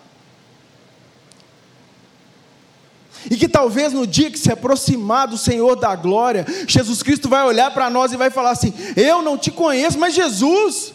E 3.30 3.36
que 3.36 3.48
talvez 3.48 3.92
no 3.92 4.06
dia 4.06 4.30
que 4.30 4.38
se 4.38 4.50
aproximar 4.50 5.26
do 5.26 5.36
Senhor 5.36 5.74
da 5.74 5.94
glória, 5.96 6.46
Jesus 6.66 7.02
Cristo 7.02 7.28
vai 7.28 7.44
olhar 7.44 7.72
para 7.72 7.90
nós 7.90 8.12
e 8.12 8.16
vai 8.16 8.30
falar 8.30 8.50
assim: 8.50 8.72
Eu 8.96 9.22
não 9.22 9.36
te 9.36 9.50
conheço, 9.50 9.98
mas 9.98 10.14
Jesus, 10.14 10.94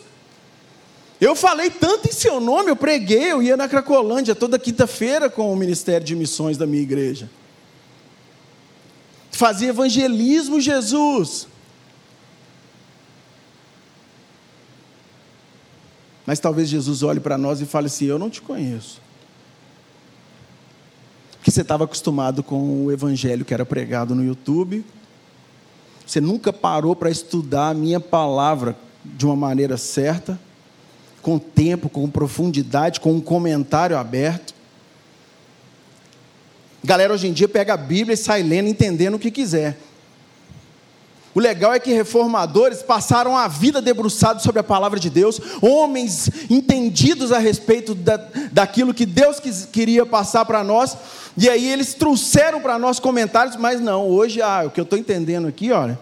eu 1.20 1.36
falei 1.36 1.70
tanto 1.70 2.08
em 2.08 2.12
seu 2.12 2.40
nome, 2.40 2.72
eu 2.72 2.76
preguei, 2.76 3.32
eu 3.32 3.44
ia 3.44 3.58
na 3.58 3.68
Cracolândia 3.68 4.34
toda 4.34 4.58
quinta-feira 4.58 5.30
com 5.30 5.52
o 5.52 5.56
Ministério 5.56 6.06
de 6.06 6.16
Missões 6.16 6.58
da 6.58 6.66
minha 6.66 6.82
igreja. 6.82 7.30
Fazia 9.32 9.70
evangelismo, 9.70 10.62
Jesus. 10.62 11.48
Mas 16.26 16.40
talvez 16.40 16.70
Jesus 16.70 17.04
olhe 17.04 17.20
para 17.20 17.38
nós 17.38 17.60
e 17.60 17.66
fale 17.66 17.88
assim: 17.88 18.06
Eu 18.06 18.18
não 18.18 18.30
te 18.30 18.42
conheço 18.42 19.03
que 21.44 21.52
você 21.52 21.62
estava 21.62 21.84
acostumado 21.84 22.42
com 22.42 22.86
o 22.86 22.92
evangelho 22.92 23.44
que 23.44 23.54
era 23.54 23.66
pregado 23.66 24.16
no 24.16 24.24
YouTube. 24.24 24.84
Você 26.06 26.22
nunca 26.22 26.54
parou 26.54 26.96
para 26.96 27.10
estudar 27.10 27.70
a 27.70 27.74
minha 27.74 28.00
palavra 28.00 28.78
de 29.04 29.26
uma 29.26 29.36
maneira 29.36 29.78
certa. 29.78 30.40
com 31.22 31.40
tempo, 31.40 31.88
com 31.88 32.10
profundidade, 32.10 33.00
com 33.00 33.14
um 33.14 33.22
comentário 33.22 33.98
aberto. 33.98 34.54
Galera 36.84 37.14
hoje 37.14 37.28
em 37.28 37.34
dia 37.34 37.48
pega 37.48 37.74
a 37.74 37.78
Bíblia 37.78 38.14
e 38.14 38.18
sai 38.18 38.44
lendo, 38.44 38.68
entendendo 38.68 39.16
o 39.16 39.20
que 39.20 39.32
quiser. 39.32 39.78
O 41.36 41.40
legal 41.40 41.74
é 41.74 41.80
que 41.80 41.92
reformadores 41.92 42.84
passaram 42.84 43.36
a 43.36 43.48
vida 43.48 43.82
debruçados 43.82 44.44
sobre 44.44 44.60
a 44.60 44.64
palavra 44.64 45.00
de 45.00 45.10
Deus, 45.10 45.42
homens 45.62 46.30
entendidos 46.50 47.32
a 47.32 47.40
respeito 47.40 47.96
da, 47.96 48.18
daquilo 48.52 48.94
que 48.94 49.06
Deus 49.06 49.40
quis, 49.40 49.66
queria 49.66 50.06
passar 50.06 50.46
para 50.46 50.64
nós, 50.64 50.96
e 51.36 51.50
aí 51.50 51.68
eles 51.68 51.96
trouxeram 51.96 52.62
para 52.62 52.78
nós 52.78 53.00
comentários, 53.00 53.56
mas 53.56 53.82
não, 53.82 54.08
hoje, 54.08 54.40
ah, 54.42 54.64
o 54.68 54.70
que 54.70 54.80
eu 54.80 54.84
estou 54.84 55.00
entendendo 55.00 55.48
aqui, 55.48 55.72
olha, 55.72 56.00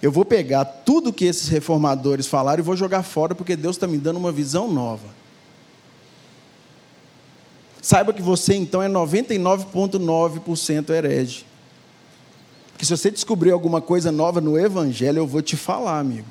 eu 0.00 0.10
vou 0.10 0.24
pegar 0.24 0.64
tudo 0.64 1.12
que 1.12 1.26
esses 1.26 1.48
reformadores 1.48 2.26
falaram 2.26 2.62
e 2.62 2.64
vou 2.64 2.74
jogar 2.74 3.02
fora, 3.02 3.34
porque 3.34 3.54
Deus 3.54 3.76
está 3.76 3.86
me 3.86 3.98
dando 3.98 4.16
uma 4.16 4.32
visão 4.32 4.72
nova. 4.72 5.20
Saiba 7.82 8.14
que 8.14 8.22
você 8.22 8.54
então 8.54 8.82
é 8.82 8.88
99,9% 8.88 10.90
herege. 10.90 11.49
Porque 12.80 12.86
se 12.86 12.96
você 12.96 13.10
descobrir 13.10 13.50
alguma 13.50 13.82
coisa 13.82 14.10
nova 14.10 14.40
no 14.40 14.58
Evangelho, 14.58 15.18
eu 15.18 15.26
vou 15.26 15.42
te 15.42 15.54
falar, 15.54 15.98
amigo. 15.98 16.26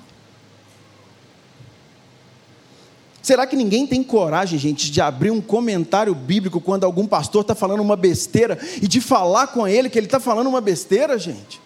Será 3.21 3.45
que 3.45 3.55
ninguém 3.55 3.85
tem 3.85 4.01
coragem, 4.01 4.57
gente, 4.57 4.89
de 4.89 4.99
abrir 4.99 5.29
um 5.29 5.41
comentário 5.41 6.15
bíblico 6.15 6.59
quando 6.59 6.85
algum 6.85 7.05
pastor 7.05 7.41
está 7.41 7.53
falando 7.53 7.81
uma 7.81 7.95
besteira 7.95 8.57
e 8.81 8.87
de 8.87 8.99
falar 8.99 9.45
com 9.45 9.67
ele 9.67 9.91
que 9.91 9.99
ele 9.99 10.07
está 10.07 10.19
falando 10.19 10.47
uma 10.47 10.59
besteira, 10.59 11.19
gente? 11.19 11.61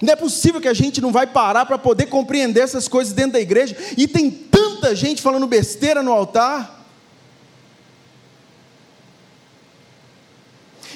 Não 0.00 0.12
é 0.12 0.16
possível 0.16 0.60
que 0.60 0.68
a 0.68 0.74
gente 0.74 1.00
não 1.00 1.10
vai 1.10 1.26
parar 1.26 1.66
para 1.66 1.78
poder 1.78 2.06
compreender 2.06 2.60
essas 2.60 2.86
coisas 2.86 3.12
dentro 3.12 3.32
da 3.32 3.40
igreja 3.40 3.76
e 3.96 4.06
tem 4.06 4.30
tanta 4.30 4.94
gente 4.94 5.20
falando 5.20 5.48
besteira 5.48 6.04
no 6.04 6.12
altar. 6.12 6.75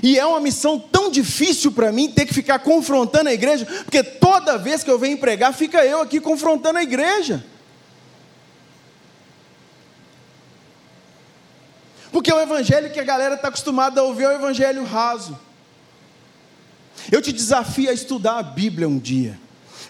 E 0.02 0.18
é 0.18 0.24
uma 0.24 0.40
missão 0.40 0.78
tão 0.78 1.10
difícil 1.10 1.72
para 1.72 1.92
mim 1.92 2.10
ter 2.10 2.26
que 2.26 2.34
ficar 2.34 2.58
confrontando 2.60 3.28
a 3.28 3.32
igreja, 3.32 3.66
porque 3.84 4.02
toda 4.02 4.56
vez 4.58 4.82
que 4.82 4.90
eu 4.90 4.98
venho 4.98 5.18
pregar, 5.18 5.52
fica 5.52 5.84
eu 5.84 6.00
aqui 6.00 6.20
confrontando 6.20 6.78
a 6.78 6.82
igreja. 6.82 7.44
Porque 12.10 12.32
o 12.32 12.40
evangelho 12.40 12.90
que 12.90 12.98
a 12.98 13.04
galera 13.04 13.34
está 13.34 13.48
acostumada 13.48 14.00
a 14.00 14.04
ouvir 14.04 14.24
é 14.24 14.28
o 14.28 14.32
evangelho 14.32 14.84
raso. 14.84 15.38
Eu 17.10 17.22
te 17.22 17.32
desafio 17.32 17.90
a 17.90 17.92
estudar 17.92 18.38
a 18.38 18.42
Bíblia 18.42 18.88
um 18.88 18.98
dia. 18.98 19.38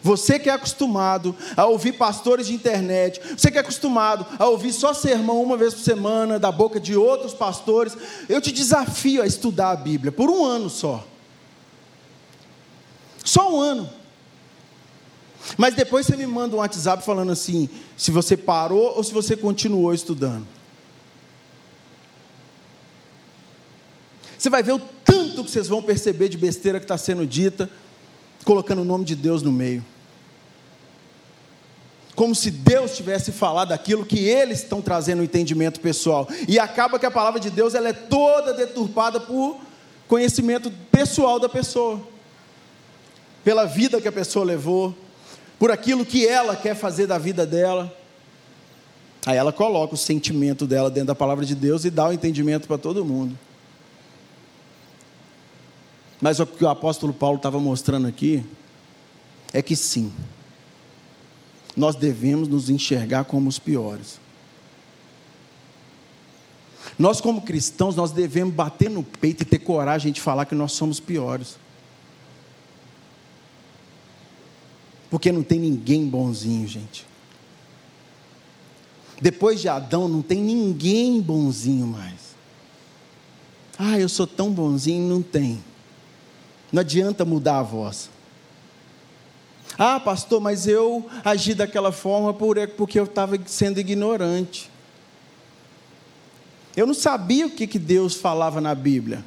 Você 0.03 0.39
que 0.39 0.49
é 0.49 0.53
acostumado 0.53 1.37
a 1.57 1.67
ouvir 1.67 1.93
pastores 1.93 2.47
de 2.47 2.55
internet, 2.55 3.21
você 3.37 3.51
que 3.51 3.59
é 3.59 3.61
acostumado 3.61 4.27
a 4.39 4.47
ouvir 4.47 4.73
só 4.73 4.95
sermão 4.95 5.43
uma 5.43 5.57
vez 5.57 5.75
por 5.75 5.83
semana 5.83 6.39
da 6.39 6.51
boca 6.51 6.81
de 6.81 6.97
outros 6.97 7.35
pastores, 7.35 7.97
eu 8.29 8.41
te 8.41 8.51
desafio 8.51 9.23
a 9.23 9.27
estudar 9.27 9.71
a 9.73 9.77
Bíblia 9.77 10.11
por 10.11 10.31
um 10.31 10.45
ano 10.45 10.71
só. 10.71 11.07
Só 13.23 13.55
um 13.55 13.61
ano. 13.61 13.91
Mas 15.57 15.75
depois 15.75 16.07
você 16.07 16.17
me 16.17 16.27
manda 16.27 16.57
um 16.57 16.61
WhatsApp 16.61 17.05
falando 17.05 17.33
assim: 17.33 17.69
se 17.97 18.11
você 18.11 18.37
parou 18.37 18.97
ou 18.97 19.05
se 19.05 19.13
você 19.13 19.37
continuou 19.37 19.93
estudando. 19.93 20.47
Você 24.39 24.49
vai 24.49 24.63
ver 24.63 24.73
o 24.73 24.79
tanto 25.05 25.45
que 25.45 25.51
vocês 25.51 25.69
vão 25.69 25.83
perceber 25.83 26.31
de 26.31 26.39
besteira 26.39 26.79
que 26.79 26.85
está 26.85 26.97
sendo 26.97 27.27
dita 27.27 27.69
colocando 28.45 28.83
o 28.83 28.85
nome 28.85 29.05
de 29.05 29.15
Deus 29.15 29.43
no 29.43 29.53
meio. 29.53 29.85
Como 32.15 32.35
se 32.35 32.51
Deus 32.51 32.97
tivesse 32.97 33.33
falado 33.33 33.73
aquilo 33.73 34.05
que 34.05 34.19
eles 34.19 34.59
estão 34.63 34.83
trazendo 34.83 35.19
no 35.19 35.25
entendimento 35.25 35.81
pessoal. 35.81 36.29
E 36.47 36.59
acaba 36.59 36.99
que 36.99 37.07
a 37.07 37.11
palavra 37.11 37.41
de 37.41 37.49
Deus 37.49 37.75
ela 37.75 37.89
é 37.89 37.93
toda 37.93 38.53
deturpada 38.53 39.21
por 39.21 39.57
conhecimento 40.07 40.71
pessoal 40.91 41.39
da 41.39 41.49
pessoa. 41.49 42.01
Pela 43.43 43.65
vida 43.65 44.01
que 44.01 44.09
a 44.09 44.13
pessoa 44.13 44.45
levou, 44.45 44.95
por 45.59 45.71
aquilo 45.71 46.05
que 46.05 46.27
ela 46.27 46.55
quer 46.57 46.75
fazer 46.75 47.07
da 47.07 47.17
vida 47.17 47.47
dela. 47.47 47.95
Aí 49.25 49.37
ela 49.37 49.53
coloca 49.53 49.95
o 49.95 49.99
sentimento 49.99 50.67
dela 50.67 50.91
dentro 50.91 51.09
da 51.09 51.15
palavra 51.15 51.45
de 51.45 51.55
Deus 51.55 51.85
e 51.85 51.91
dá 51.91 52.09
o 52.09 52.13
entendimento 52.13 52.67
para 52.67 52.77
todo 52.77 53.05
mundo. 53.05 53.39
Mas 56.21 56.39
o 56.39 56.47
que 56.47 56.65
o 56.65 56.69
apóstolo 56.69 57.13
Paulo 57.13 57.37
estava 57.37 57.59
mostrando 57.59 58.07
aqui 58.07 58.45
é 59.53 59.63
que 59.63 59.75
sim, 59.75 60.13
nós 61.77 61.97
devemos 61.97 62.47
nos 62.47 62.69
enxergar 62.69 63.25
como 63.25 63.49
os 63.49 63.59
piores. 63.59 64.21
Nós, 66.99 67.21
como 67.21 67.41
cristãos, 67.41 67.97
nós 67.97 68.13
devemos 68.13 68.55
bater 68.55 68.91
no 68.91 69.03
peito 69.03 69.43
e 69.43 69.47
ter 69.47 69.61
coragem 69.61 70.13
de 70.13 70.21
falar 70.21 70.45
que 70.45 70.55
nós 70.55 70.73
somos 70.73 71.01
piores. 71.01 71.57
Porque 75.09 75.33
não 75.33 75.43
tem 75.43 75.59
ninguém 75.59 76.07
bonzinho, 76.07 76.69
gente. 76.69 77.07
Depois 79.21 79.61
de 79.61 79.69
Adão, 79.69 80.09
não 80.09 80.23
tem 80.23 80.43
ninguém 80.43 81.21
bonzinho 81.21 81.87
mais. 81.87 82.37
Ah, 83.79 83.99
eu 83.99 84.09
sou 84.09 84.27
tão 84.27 84.53
bonzinho, 84.53 85.09
não 85.09 85.23
tem. 85.23 85.63
Não 86.73 86.81
adianta 86.81 87.25
mudar 87.25 87.59
a 87.59 87.63
voz. 87.63 88.11
Ah, 89.79 89.99
pastor, 89.99 90.41
mas 90.41 90.67
eu 90.67 91.09
agi 91.25 91.55
daquela 91.55 91.91
forma 91.91 92.35
porque 92.77 92.99
eu 92.99 93.05
estava 93.05 93.39
sendo 93.47 93.81
ignorante. 93.81 94.71
Eu 96.77 96.87
não 96.87 96.95
sabia 96.95 97.47
o 97.47 97.51
que, 97.51 97.67
que 97.67 97.79
Deus 97.79 98.15
falava 98.15 98.61
na 98.61 98.75
Bíblia. 98.75 99.25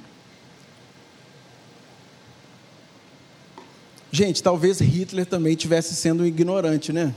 Gente, 4.12 4.44
talvez 4.44 4.80
Hitler 4.80 5.26
também 5.26 5.56
tivesse 5.56 5.96
sendo 5.96 6.26
ignorante, 6.26 6.94
né? 6.94 7.16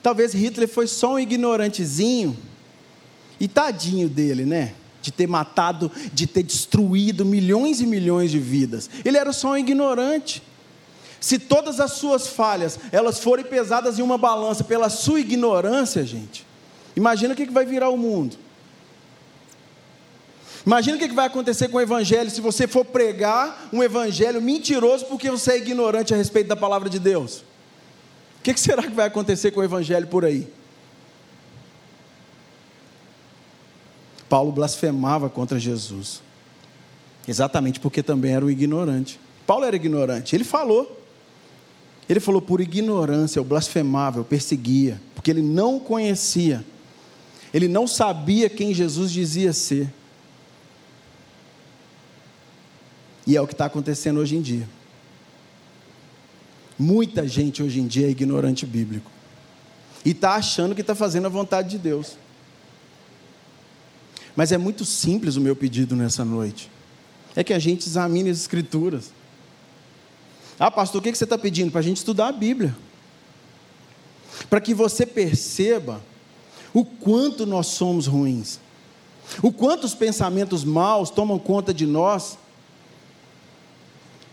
Talvez 0.00 0.32
Hitler 0.32 0.68
foi 0.68 0.86
só 0.86 1.14
um 1.14 1.18
ignorantezinho. 1.18 2.36
E 3.40 3.48
tadinho 3.48 4.08
dele, 4.08 4.44
né? 4.44 4.74
De 5.02 5.10
ter 5.10 5.26
matado, 5.26 5.90
de 6.12 6.26
ter 6.26 6.44
destruído 6.44 7.26
milhões 7.26 7.80
e 7.80 7.86
milhões 7.86 8.30
de 8.30 8.38
vidas. 8.38 8.88
Ele 9.04 9.18
era 9.18 9.32
só 9.32 9.50
um 9.50 9.56
ignorante. 9.56 10.42
Se 11.20 11.38
todas 11.38 11.78
as 11.80 11.92
suas 11.92 12.28
falhas, 12.28 12.78
elas 12.90 13.18
forem 13.20 13.44
pesadas 13.44 13.98
em 13.98 14.02
uma 14.02 14.16
balança 14.16 14.64
pela 14.64 14.88
sua 14.88 15.20
ignorância, 15.20 16.04
gente, 16.04 16.46
imagina 16.96 17.34
o 17.34 17.36
que 17.36 17.50
vai 17.50 17.66
virar 17.66 17.90
o 17.90 17.96
mundo. 17.96 18.36
Imagina 20.64 20.96
o 20.96 21.00
que 21.00 21.08
vai 21.08 21.26
acontecer 21.26 21.68
com 21.68 21.78
o 21.78 21.80
evangelho 21.80 22.30
se 22.30 22.40
você 22.40 22.68
for 22.68 22.84
pregar 22.84 23.68
um 23.72 23.82
evangelho 23.82 24.40
mentiroso 24.40 25.06
porque 25.06 25.28
você 25.28 25.52
é 25.52 25.58
ignorante 25.58 26.14
a 26.14 26.16
respeito 26.16 26.46
da 26.46 26.56
palavra 26.56 26.88
de 26.88 27.00
Deus. 27.00 27.44
O 28.38 28.42
que 28.42 28.56
será 28.58 28.82
que 28.82 28.90
vai 28.90 29.06
acontecer 29.06 29.50
com 29.50 29.60
o 29.60 29.64
evangelho 29.64 30.06
por 30.06 30.24
aí? 30.24 30.48
Paulo 34.32 34.50
blasfemava 34.50 35.28
contra 35.28 35.60
Jesus. 35.60 36.22
Exatamente 37.28 37.78
porque 37.78 38.02
também 38.02 38.32
era 38.32 38.42
um 38.42 38.48
ignorante. 38.48 39.20
Paulo 39.46 39.66
era 39.66 39.76
ignorante. 39.76 40.34
Ele 40.34 40.42
falou. 40.42 41.04
Ele 42.08 42.18
falou 42.18 42.40
por 42.40 42.58
ignorância, 42.58 43.38
eu 43.38 43.44
blasfemava, 43.44 44.20
eu 44.20 44.24
perseguia, 44.24 44.98
porque 45.14 45.30
ele 45.30 45.42
não 45.42 45.78
conhecia. 45.78 46.64
Ele 47.52 47.68
não 47.68 47.86
sabia 47.86 48.48
quem 48.48 48.72
Jesus 48.72 49.12
dizia 49.12 49.52
ser. 49.52 49.92
E 53.26 53.36
é 53.36 53.40
o 53.42 53.46
que 53.46 53.52
está 53.52 53.66
acontecendo 53.66 54.18
hoje 54.18 54.34
em 54.34 54.40
dia. 54.40 54.66
Muita 56.78 57.28
gente 57.28 57.62
hoje 57.62 57.80
em 57.80 57.86
dia 57.86 58.06
é 58.06 58.10
ignorante 58.10 58.64
bíblico. 58.64 59.10
E 60.02 60.12
está 60.12 60.36
achando 60.36 60.74
que 60.74 60.80
está 60.80 60.94
fazendo 60.94 61.26
a 61.26 61.28
vontade 61.28 61.68
de 61.68 61.76
Deus. 61.76 62.16
Mas 64.34 64.52
é 64.52 64.58
muito 64.58 64.84
simples 64.84 65.36
o 65.36 65.40
meu 65.40 65.54
pedido 65.54 65.94
nessa 65.94 66.24
noite. 66.24 66.70
É 67.34 67.44
que 67.44 67.52
a 67.52 67.58
gente 67.58 67.86
examine 67.86 68.30
as 68.30 68.38
Escrituras. 68.40 69.10
Ah, 70.58 70.70
pastor, 70.70 71.00
o 71.00 71.02
que 71.02 71.14
você 71.14 71.24
está 71.24 71.36
pedindo? 71.36 71.70
Para 71.70 71.80
a 71.80 71.84
gente 71.84 71.98
estudar 71.98 72.28
a 72.28 72.32
Bíblia. 72.32 72.74
Para 74.48 74.60
que 74.60 74.74
você 74.74 75.04
perceba 75.04 76.00
o 76.72 76.84
quanto 76.84 77.44
nós 77.44 77.66
somos 77.68 78.06
ruins. 78.06 78.60
O 79.42 79.52
quanto 79.52 79.84
os 79.84 79.94
pensamentos 79.94 80.64
maus 80.64 81.10
tomam 81.10 81.38
conta 81.38 81.72
de 81.72 81.86
nós. 81.86 82.38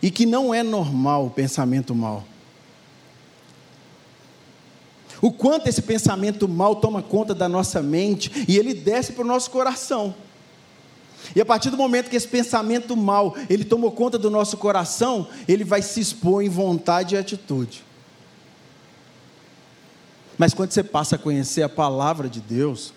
E 0.02 0.10
que 0.10 0.24
não 0.24 0.54
é 0.54 0.62
normal 0.62 1.26
o 1.26 1.30
pensamento 1.30 1.94
mau 1.94 2.24
o 5.20 5.30
quanto 5.30 5.68
esse 5.68 5.82
pensamento 5.82 6.48
mal 6.48 6.76
toma 6.76 7.02
conta 7.02 7.34
da 7.34 7.48
nossa 7.48 7.82
mente 7.82 8.44
e 8.48 8.58
ele 8.58 8.74
desce 8.74 9.12
para 9.12 9.24
o 9.24 9.26
nosso 9.26 9.50
coração. 9.50 10.14
E 11.34 11.40
a 11.40 11.44
partir 11.44 11.70
do 11.70 11.76
momento 11.76 12.08
que 12.08 12.16
esse 12.16 12.26
pensamento 12.26 12.96
mal, 12.96 13.36
ele 13.48 13.64
tomou 13.64 13.92
conta 13.92 14.18
do 14.18 14.30
nosso 14.30 14.56
coração, 14.56 15.28
ele 15.46 15.64
vai 15.64 15.82
se 15.82 16.00
expor 16.00 16.42
em 16.42 16.48
vontade 16.48 17.14
e 17.14 17.18
atitude. 17.18 17.84
Mas 20.38 20.54
quando 20.54 20.72
você 20.72 20.82
passa 20.82 21.16
a 21.16 21.18
conhecer 21.18 21.62
a 21.62 21.68
palavra 21.68 22.28
de 22.28 22.40
Deus, 22.40 22.94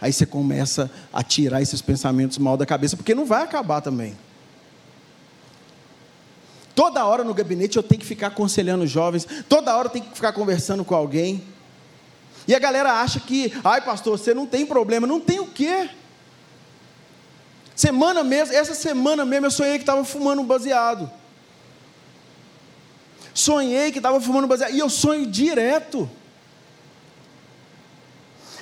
aí 0.00 0.12
você 0.12 0.24
começa 0.24 0.90
a 1.12 1.22
tirar 1.22 1.60
esses 1.60 1.82
pensamentos 1.82 2.38
mal 2.38 2.56
da 2.56 2.64
cabeça, 2.64 2.96
porque 2.96 3.14
não 3.14 3.26
vai 3.26 3.42
acabar 3.42 3.82
também. 3.82 4.16
Toda 6.74 7.04
hora 7.04 7.22
no 7.22 7.34
gabinete 7.34 7.76
eu 7.76 7.82
tenho 7.82 8.00
que 8.00 8.06
ficar 8.06 8.28
aconselhando 8.28 8.86
jovens, 8.86 9.26
toda 9.48 9.76
hora 9.76 9.86
eu 9.86 9.92
tenho 9.92 10.06
que 10.06 10.14
ficar 10.14 10.32
conversando 10.32 10.84
com 10.84 10.94
alguém. 10.94 11.42
E 12.46 12.54
a 12.54 12.58
galera 12.58 13.00
acha 13.00 13.20
que, 13.20 13.52
ai 13.62 13.80
pastor, 13.80 14.18
você 14.18 14.34
não 14.34 14.46
tem 14.46 14.66
problema. 14.66 15.06
Não 15.06 15.20
tem 15.20 15.38
o 15.38 15.46
quê? 15.46 15.90
Semana 17.74 18.24
mesmo, 18.24 18.54
essa 18.54 18.74
semana 18.74 19.24
mesmo 19.24 19.46
eu 19.46 19.50
sonhei 19.50 19.74
que 19.74 19.82
estava 19.82 20.04
fumando 20.04 20.42
um 20.42 20.44
baseado. 20.44 21.10
Sonhei 23.34 23.92
que 23.92 23.98
estava 23.98 24.20
fumando 24.20 24.44
um 24.44 24.48
baseado. 24.48 24.74
E 24.74 24.78
eu 24.78 24.90
sonho 24.90 25.26
direto. 25.26 26.10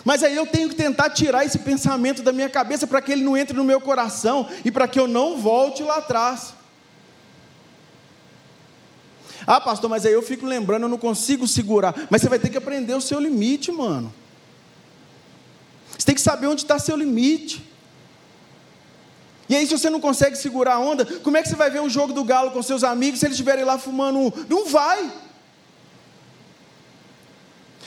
Mas 0.05 0.23
aí 0.23 0.35
eu 0.35 0.47
tenho 0.47 0.69
que 0.69 0.75
tentar 0.75 1.11
tirar 1.11 1.45
esse 1.45 1.59
pensamento 1.59 2.23
da 2.23 2.33
minha 2.33 2.49
cabeça 2.49 2.87
para 2.87 3.03
que 3.03 3.13
ele 3.13 3.23
não 3.23 3.37
entre 3.37 3.57
no 3.57 3.65
meu 3.65 3.81
coração 3.81 4.49
e 4.65 4.71
para 4.71 4.89
que 4.89 4.99
eu 4.99 5.07
não 5.07 5.39
volte 5.39 5.83
lá 5.83 5.97
atrás. 5.97 6.55
Ah, 9.53 9.61
pastor, 9.61 9.91
mas 9.91 10.07
aí 10.07 10.13
eu 10.13 10.23
fico 10.23 10.47
lembrando, 10.47 10.85
eu 10.85 10.89
não 10.89 10.97
consigo 10.97 11.45
segurar. 11.45 11.93
Mas 12.09 12.23
você 12.23 12.29
vai 12.29 12.39
ter 12.39 12.51
que 12.51 12.57
aprender 12.57 12.95
o 12.95 13.01
seu 13.01 13.19
limite, 13.19 13.73
mano. 13.73 14.15
Você 15.91 16.07
tem 16.07 16.15
que 16.15 16.21
saber 16.21 16.47
onde 16.47 16.63
está 16.63 16.79
seu 16.79 16.97
limite. 16.97 17.61
E 19.49 19.57
aí, 19.57 19.67
se 19.67 19.77
você 19.77 19.91
não 19.91 20.01
consegue 20.01 20.37
segurar 20.37 20.75
a 20.75 20.79
onda, 20.79 21.05
como 21.05 21.37
é 21.37 21.43
que 21.43 21.49
você 21.49 21.57
vai 21.57 21.69
ver 21.69 21.81
um 21.81 21.91
jogo 21.91 22.13
do 22.13 22.23
Galo 22.23 22.53
com 22.53 22.63
seus 22.63 22.85
amigos 22.85 23.19
se 23.19 23.27
eles 23.27 23.35
estiverem 23.35 23.65
lá 23.65 23.77
fumando 23.77 24.21
um? 24.21 24.33
Não 24.49 24.69
vai. 24.69 25.13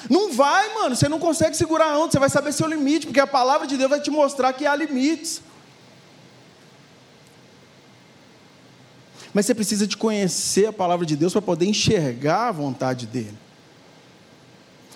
Não 0.10 0.34
vai, 0.34 0.74
mano. 0.74 0.98
Você 0.98 1.08
não 1.08 1.18
consegue 1.18 1.56
segurar 1.56 1.92
a 1.92 1.98
onda, 1.98 2.12
você 2.12 2.20
vai 2.20 2.30
saber 2.30 2.52
seu 2.52 2.68
limite, 2.68 3.06
porque 3.06 3.22
a 3.22 3.28
palavra 3.28 3.66
de 3.66 3.78
Deus 3.78 3.90
vai 3.90 4.02
te 4.02 4.12
mostrar 4.12 4.52
que 4.52 4.66
há 4.66 4.76
limites. 4.76 5.42
Mas 9.34 9.46
você 9.46 9.56
precisa 9.56 9.88
de 9.88 9.98
conhecer 9.98 10.68
a 10.68 10.74
palavra 10.74 11.06
de 11.06 11.16
Deus 11.16 11.34
para 11.34 11.42
poder 11.42 11.66
enxergar 11.66 12.50
a 12.50 12.52
vontade 12.52 13.08
dele. 13.08 13.34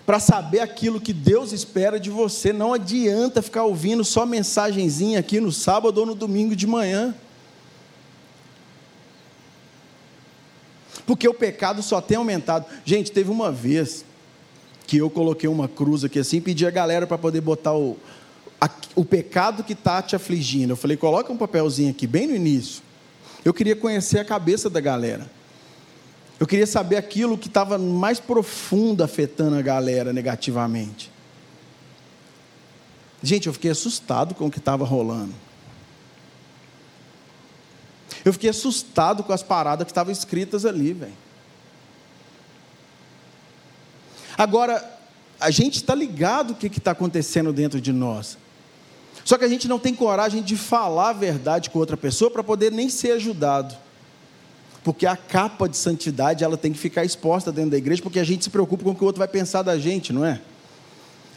Para 0.06 0.20
saber 0.20 0.60
aquilo 0.60 1.02
que 1.02 1.12
Deus 1.12 1.52
espera 1.52 2.00
de 2.00 2.10
você. 2.10 2.54
Não 2.54 2.74
adianta 2.74 3.42
ficar 3.42 3.64
ouvindo 3.64 4.04
só 4.06 4.26
mensagenzinha 4.26 5.20
aqui 5.20 5.40
no 5.40 5.52
sábado 5.52 5.98
ou 5.98 6.06
no 6.06 6.16
domingo 6.16 6.56
de 6.56 6.68
manhã. 6.68 7.16
Porque 11.06 11.28
o 11.28 11.34
pecado 11.34 11.82
só 11.82 12.00
tem 12.00 12.18
aumentado. 12.18 12.66
Gente, 12.86 13.12
teve 13.12 13.32
uma 13.32 13.52
vez 13.52 14.06
que 14.86 14.98
eu 14.98 15.10
coloquei 15.10 15.50
uma 15.50 15.68
cruz 15.68 16.04
aqui 16.04 16.20
assim, 16.20 16.40
pedi 16.40 16.66
a 16.66 16.72
galera 16.72 17.06
para 17.06 17.18
poder 17.18 17.42
botar 17.42 17.74
o, 17.74 17.98
a, 18.60 18.70
o 18.96 19.04
pecado 19.04 19.64
que 19.64 19.74
está 19.74 20.02
te 20.02 20.16
afligindo. 20.16 20.74
Eu 20.74 20.78
falei, 20.78 20.96
coloca 20.96 21.32
um 21.32 21.38
papelzinho 21.38 21.92
aqui, 21.92 22.08
bem 22.08 22.28
no 22.28 22.36
início. 22.36 22.87
Eu 23.48 23.54
queria 23.54 23.78
conhecer 23.78 24.20
a 24.20 24.26
cabeça 24.26 24.70
da 24.70 24.82
galera. 24.82 25.26
Eu 26.38 26.46
queria 26.46 26.68
saber 26.68 26.98
aquilo 26.98 27.38
que 27.38 27.48
estava 27.48 27.78
mais 27.78 28.20
profundo 28.20 29.02
afetando 29.02 29.56
a 29.56 29.62
galera 29.62 30.12
negativamente. 30.12 31.10
Gente, 33.24 33.48
eu 33.48 33.54
fiquei 33.54 33.72
assustado 33.72 34.36
com 34.36 34.48
o 34.48 34.52
que 34.52 34.58
estava 34.58 34.84
rolando. 34.84 35.34
Eu 38.26 38.34
fiquei 38.34 38.50
assustado 38.50 39.24
com 39.24 39.32
as 39.32 39.44
paradas 39.44 39.86
que 39.86 39.92
estavam 39.92 40.12
escritas 40.12 40.66
ali, 40.66 40.92
velho. 40.92 41.14
Agora, 44.38 45.00
a 45.40 45.50
gente 45.52 45.78
está 45.78 45.96
ligado 45.96 46.52
o 46.52 46.56
que 46.56 46.68
está 46.68 46.92
acontecendo 46.92 47.54
dentro 47.54 47.80
de 47.80 47.94
nós. 47.94 48.38
Só 49.28 49.38
que 49.38 49.44
a 49.44 49.50
gente 49.50 49.68
não 49.68 49.78
tem 49.78 49.94
coragem 49.94 50.42
de 50.42 50.56
falar 50.56 51.10
a 51.10 51.14
verdade 51.14 51.70
com 51.70 51.80
outra 51.80 51.98
pessoa 51.98 52.32
para 52.32 52.42
poder 52.42 52.72
nem 52.72 52.88
ser 52.88 53.12
ajudado. 53.12 53.76
Porque 54.86 55.06
a 55.06 55.18
capa 55.18 55.68
de 55.68 55.76
santidade 55.76 56.46
ela 56.46 56.56
tem 56.56 56.72
que 56.72 56.80
ficar 56.80 57.04
exposta 57.04 57.52
dentro 57.52 57.72
da 57.72 57.78
igreja, 57.78 58.02
porque 58.02 58.22
a 58.22 58.24
gente 58.24 58.46
se 58.46 58.50
preocupa 58.50 58.86
com 58.86 58.92
o 58.92 58.96
que 58.96 59.04
o 59.04 59.06
outro 59.06 59.20
vai 59.20 59.28
pensar 59.28 59.64
da 59.64 59.78
gente, 59.78 60.14
não 60.14 60.24
é? 60.24 60.40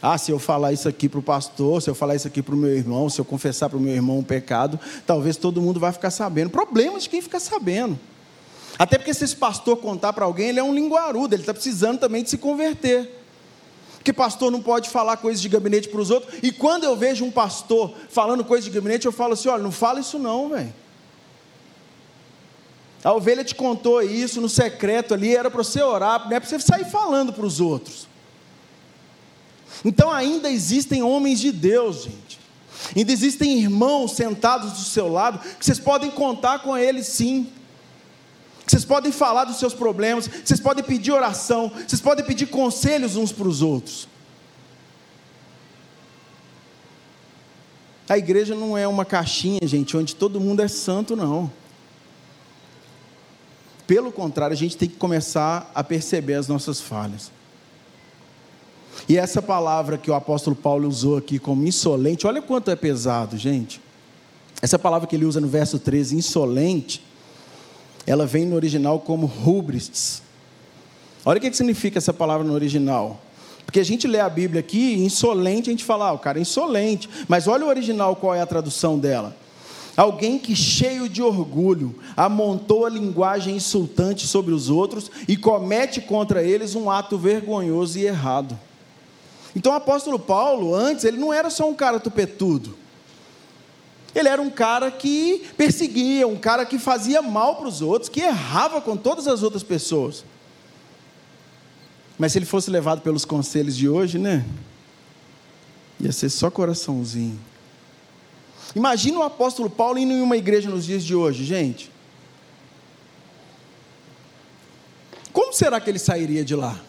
Ah, 0.01 0.17
se 0.17 0.31
eu 0.31 0.39
falar 0.39 0.71
isso 0.71 0.87
aqui 0.87 1.09
para 1.09 1.19
o 1.19 1.21
pastor, 1.21 1.81
se 1.81 1.89
eu 1.89 1.93
falar 1.93 2.15
isso 2.15 2.25
aqui 2.25 2.41
para 2.41 2.55
o 2.55 2.57
meu 2.57 2.73
irmão, 2.73 3.09
se 3.09 3.19
eu 3.19 3.25
confessar 3.25 3.67
para 3.67 3.77
o 3.77 3.81
meu 3.81 3.93
irmão 3.93 4.19
um 4.19 4.23
pecado, 4.23 4.79
talvez 5.05 5.35
todo 5.35 5.61
mundo 5.61 5.77
vai 5.77 5.91
ficar 5.91 6.11
sabendo. 6.11 6.49
Problema 6.49 6.97
de 6.97 7.09
quem 7.09 7.21
fica 7.21 7.41
sabendo. 7.41 7.99
Até 8.79 8.97
porque 8.97 9.13
se 9.13 9.25
esse 9.25 9.35
pastor 9.35 9.75
contar 9.75 10.13
para 10.13 10.23
alguém, 10.23 10.47
ele 10.47 10.61
é 10.61 10.63
um 10.63 10.73
linguarudo, 10.73 11.35
ele 11.35 11.41
está 11.41 11.53
precisando 11.53 11.99
também 11.99 12.23
de 12.23 12.29
se 12.29 12.37
converter 12.37 13.20
que 14.03 14.13
pastor 14.13 14.51
não 14.51 14.61
pode 14.61 14.89
falar 14.89 15.17
coisas 15.17 15.41
de 15.41 15.49
gabinete 15.49 15.89
para 15.89 16.01
os 16.01 16.09
outros. 16.09 16.33
E 16.41 16.51
quando 16.51 16.83
eu 16.83 16.95
vejo 16.95 17.23
um 17.23 17.31
pastor 17.31 17.93
falando 18.09 18.43
coisas 18.43 18.65
de 18.65 18.71
gabinete, 18.71 19.05
eu 19.05 19.11
falo 19.11 19.33
assim: 19.33 19.49
olha, 19.49 19.63
não 19.63 19.71
fala 19.71 19.99
isso 19.99 20.17
não, 20.17 20.49
velho. 20.49 20.73
A 23.03 23.13
ovelha 23.13 23.43
te 23.43 23.55
contou 23.55 24.01
isso 24.01 24.39
no 24.39 24.49
secreto 24.49 25.13
ali, 25.13 25.35
era 25.35 25.49
para 25.49 25.63
você 25.63 25.81
orar, 25.81 26.27
não 26.29 26.35
é 26.35 26.39
para 26.39 26.47
você 26.47 26.59
sair 26.59 26.85
falando 26.85 27.33
para 27.33 27.45
os 27.45 27.59
outros. 27.59 28.07
Então 29.83 30.11
ainda 30.11 30.49
existem 30.49 31.01
homens 31.01 31.39
de 31.39 31.51
Deus, 31.51 32.03
gente. 32.03 32.39
Ainda 32.95 33.11
existem 33.11 33.59
irmãos 33.59 34.13
sentados 34.13 34.73
do 34.73 34.83
seu 34.83 35.07
lado, 35.07 35.39
que 35.57 35.65
vocês 35.65 35.79
podem 35.79 36.11
contar 36.11 36.59
com 36.59 36.77
eles 36.77 37.07
sim. 37.07 37.51
Vocês 38.71 38.85
podem 38.85 39.11
falar 39.11 39.43
dos 39.43 39.59
seus 39.59 39.73
problemas, 39.73 40.29
vocês 40.45 40.57
podem 40.57 40.81
pedir 40.81 41.11
oração, 41.11 41.69
vocês 41.85 41.99
podem 41.99 42.23
pedir 42.23 42.45
conselhos 42.45 43.17
uns 43.17 43.29
para 43.29 43.45
os 43.45 43.61
outros. 43.61 44.07
A 48.07 48.17
igreja 48.17 48.55
não 48.55 48.77
é 48.77 48.87
uma 48.87 49.03
caixinha, 49.03 49.59
gente, 49.67 49.97
onde 49.97 50.15
todo 50.15 50.39
mundo 50.39 50.61
é 50.61 50.69
santo, 50.69 51.17
não. 51.17 51.51
Pelo 53.85 54.09
contrário, 54.09 54.53
a 54.53 54.57
gente 54.57 54.77
tem 54.77 54.87
que 54.87 54.95
começar 54.95 55.69
a 55.75 55.83
perceber 55.83 56.35
as 56.35 56.47
nossas 56.47 56.79
falhas. 56.79 57.29
E 59.09 59.17
essa 59.17 59.41
palavra 59.41 59.97
que 59.97 60.09
o 60.09 60.13
apóstolo 60.13 60.55
Paulo 60.55 60.87
usou 60.87 61.17
aqui 61.17 61.39
como 61.39 61.67
insolente, 61.67 62.25
olha 62.25 62.41
quanto 62.41 62.71
é 62.71 62.75
pesado, 62.77 63.37
gente. 63.37 63.81
Essa 64.61 64.79
palavra 64.79 65.09
que 65.09 65.15
ele 65.17 65.25
usa 65.25 65.41
no 65.41 65.49
verso 65.49 65.77
13, 65.77 66.15
insolente, 66.15 67.10
ela 68.05 68.25
vem 68.25 68.45
no 68.45 68.55
original 68.55 68.99
como 68.99 69.25
rubris. 69.25 70.21
Olha 71.23 71.37
o 71.37 71.41
que 71.41 71.53
significa 71.53 71.99
essa 71.99 72.13
palavra 72.13 72.45
no 72.45 72.53
original. 72.53 73.19
Porque 73.65 73.79
a 73.79 73.85
gente 73.85 74.07
lê 74.07 74.19
a 74.19 74.27
Bíblia 74.27 74.59
aqui, 74.59 74.95
insolente, 74.95 75.69
a 75.69 75.73
gente 75.73 75.85
fala, 75.85 76.07
ah, 76.07 76.13
o 76.13 76.19
cara 76.19 76.39
é 76.39 76.41
insolente. 76.41 77.09
Mas 77.27 77.47
olha 77.47 77.65
o 77.65 77.69
original, 77.69 78.15
qual 78.15 78.35
é 78.35 78.41
a 78.41 78.45
tradução 78.45 78.97
dela. 78.97 79.35
Alguém 79.95 80.39
que, 80.39 80.55
cheio 80.55 81.07
de 81.07 81.21
orgulho, 81.21 81.95
amontou 82.15 82.85
a 82.85 82.89
linguagem 82.89 83.55
insultante 83.55 84.25
sobre 84.25 84.53
os 84.53 84.69
outros 84.69 85.11
e 85.27 85.37
comete 85.37 86.01
contra 86.01 86.43
eles 86.43 86.75
um 86.75 86.89
ato 86.89 87.17
vergonhoso 87.17 87.99
e 87.99 88.05
errado. 88.05 88.57
Então 89.55 89.73
o 89.73 89.75
apóstolo 89.75 90.17
Paulo, 90.17 90.73
antes, 90.73 91.03
ele 91.03 91.17
não 91.17 91.33
era 91.33 91.49
só 91.49 91.69
um 91.69 91.73
cara 91.73 91.99
tupetudo. 91.99 92.80
Ele 94.13 94.27
era 94.27 94.41
um 94.41 94.49
cara 94.49 94.91
que 94.91 95.47
perseguia, 95.55 96.27
um 96.27 96.37
cara 96.37 96.65
que 96.65 96.77
fazia 96.77 97.21
mal 97.21 97.55
para 97.55 97.67
os 97.67 97.81
outros, 97.81 98.09
que 98.09 98.19
errava 98.19 98.81
com 98.81 98.97
todas 98.97 99.27
as 99.27 99.41
outras 99.41 99.63
pessoas. 99.63 100.25
Mas 102.17 102.33
se 102.33 102.37
ele 102.37 102.45
fosse 102.45 102.69
levado 102.69 103.01
pelos 103.01 103.25
conselhos 103.25 103.75
de 103.75 103.87
hoje, 103.87 104.19
né? 104.19 104.45
Ia 105.99 106.11
ser 106.11 106.29
só 106.29 106.51
coraçãozinho. 106.51 107.39
Imagina 108.75 109.19
o 109.19 109.23
apóstolo 109.23 109.69
Paulo 109.69 109.97
indo 109.97 110.13
em 110.13 110.21
uma 110.21 110.37
igreja 110.37 110.69
nos 110.69 110.85
dias 110.85 111.03
de 111.03 111.15
hoje, 111.15 111.43
gente. 111.43 111.91
Como 115.31 115.53
será 115.53 115.79
que 115.79 115.89
ele 115.89 115.99
sairia 115.99 116.43
de 116.43 116.55
lá? 116.55 116.79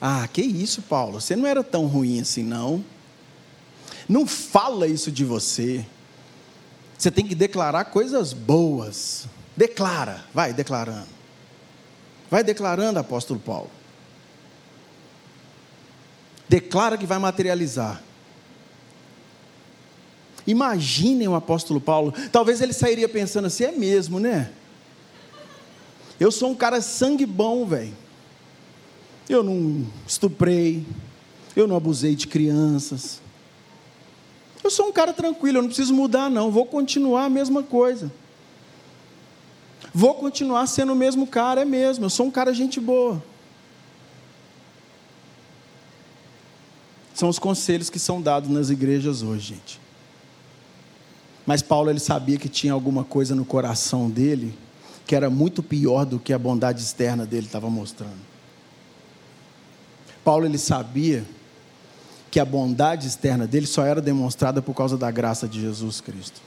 Ah, 0.00 0.28
que 0.30 0.42
isso, 0.42 0.82
Paulo? 0.82 1.20
Você 1.20 1.34
não 1.34 1.46
era 1.46 1.62
tão 1.62 1.86
ruim 1.86 2.20
assim, 2.20 2.42
não. 2.42 2.84
Não 4.08 4.26
fala 4.26 4.86
isso 4.86 5.10
de 5.10 5.24
você. 5.24 5.84
Você 6.96 7.10
tem 7.10 7.26
que 7.26 7.34
declarar 7.34 7.86
coisas 7.86 8.32
boas. 8.32 9.26
Declara, 9.56 10.24
vai 10.32 10.52
declarando. 10.52 11.08
Vai 12.30 12.42
declarando, 12.42 12.98
apóstolo 12.98 13.38
Paulo. 13.38 13.70
Declara 16.48 16.96
que 16.98 17.06
vai 17.06 17.18
materializar. 17.18 18.02
Imaginem 20.46 21.28
o 21.28 21.34
apóstolo 21.34 21.80
Paulo. 21.80 22.12
Talvez 22.30 22.60
ele 22.60 22.72
sairia 22.72 23.08
pensando 23.08 23.46
assim: 23.46 23.64
é 23.64 23.72
mesmo, 23.72 24.20
né? 24.20 24.50
Eu 26.18 26.30
sou 26.30 26.50
um 26.50 26.54
cara 26.54 26.80
sangue 26.80 27.26
bom, 27.26 27.64
velho. 27.66 27.94
Eu 29.28 29.42
não 29.42 29.86
estuprei. 30.06 30.86
Eu 31.56 31.66
não 31.66 31.76
abusei 31.76 32.14
de 32.14 32.26
crianças. 32.26 33.20
Eu 34.64 34.70
sou 34.70 34.88
um 34.88 34.92
cara 34.92 35.12
tranquilo, 35.12 35.58
eu 35.58 35.62
não 35.62 35.68
preciso 35.68 35.94
mudar, 35.94 36.28
não. 36.28 36.50
Vou 36.50 36.66
continuar 36.66 37.26
a 37.26 37.30
mesma 37.30 37.62
coisa. 37.62 38.10
Vou 39.92 40.14
continuar 40.14 40.66
sendo 40.66 40.92
o 40.92 40.96
mesmo 40.96 41.26
cara, 41.26 41.60
é 41.60 41.64
mesmo. 41.64 42.06
Eu 42.06 42.10
sou 42.10 42.26
um 42.26 42.30
cara 42.30 42.52
gente 42.52 42.80
boa. 42.80 43.22
são 47.14 47.28
os 47.28 47.38
conselhos 47.38 47.88
que 47.88 47.98
são 47.98 48.20
dados 48.20 48.50
nas 48.50 48.70
igrejas 48.70 49.22
hoje, 49.22 49.54
gente. 49.54 49.80
Mas 51.46 51.62
Paulo 51.62 51.88
ele 51.88 52.00
sabia 52.00 52.36
que 52.36 52.48
tinha 52.48 52.72
alguma 52.72 53.04
coisa 53.04 53.34
no 53.34 53.44
coração 53.44 54.10
dele 54.10 54.52
que 55.06 55.14
era 55.14 55.30
muito 55.30 55.62
pior 55.62 56.04
do 56.04 56.18
que 56.18 56.32
a 56.32 56.38
bondade 56.38 56.82
externa 56.82 57.24
dele 57.24 57.46
estava 57.46 57.70
mostrando. 57.70 58.18
Paulo 60.24 60.46
ele 60.46 60.58
sabia 60.58 61.24
que 62.34 62.40
a 62.40 62.44
bondade 62.44 63.06
externa 63.06 63.46
dele 63.46 63.64
só 63.64 63.84
era 63.84 64.00
demonstrada 64.00 64.60
por 64.60 64.74
causa 64.74 64.98
da 64.98 65.08
graça 65.08 65.46
de 65.46 65.60
Jesus 65.60 66.00
Cristo. 66.00 66.40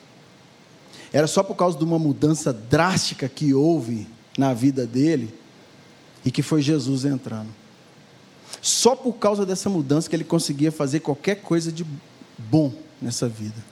Era 1.13 1.27
só 1.27 1.41
por 1.41 1.55
causa 1.55 1.77
de 1.77 1.83
uma 1.85 1.97
mudança 1.97 2.51
drástica 2.51 3.29
que 3.29 3.53
houve 3.53 4.05
na 4.38 4.53
vida 4.53 4.85
dele 4.85 5.33
e 6.25 6.29
que 6.29 6.41
foi 6.41 6.61
Jesus 6.61 7.05
entrando. 7.05 7.47
Só 8.61 8.97
por 8.97 9.13
causa 9.13 9.45
dessa 9.45 9.69
mudança 9.69 10.09
que 10.09 10.15
ele 10.17 10.25
conseguia 10.25 10.73
fazer 10.73 10.99
qualquer 10.99 11.35
coisa 11.35 11.71
de 11.71 11.85
bom 12.38 12.73
nessa 13.01 13.29
vida. 13.29 13.63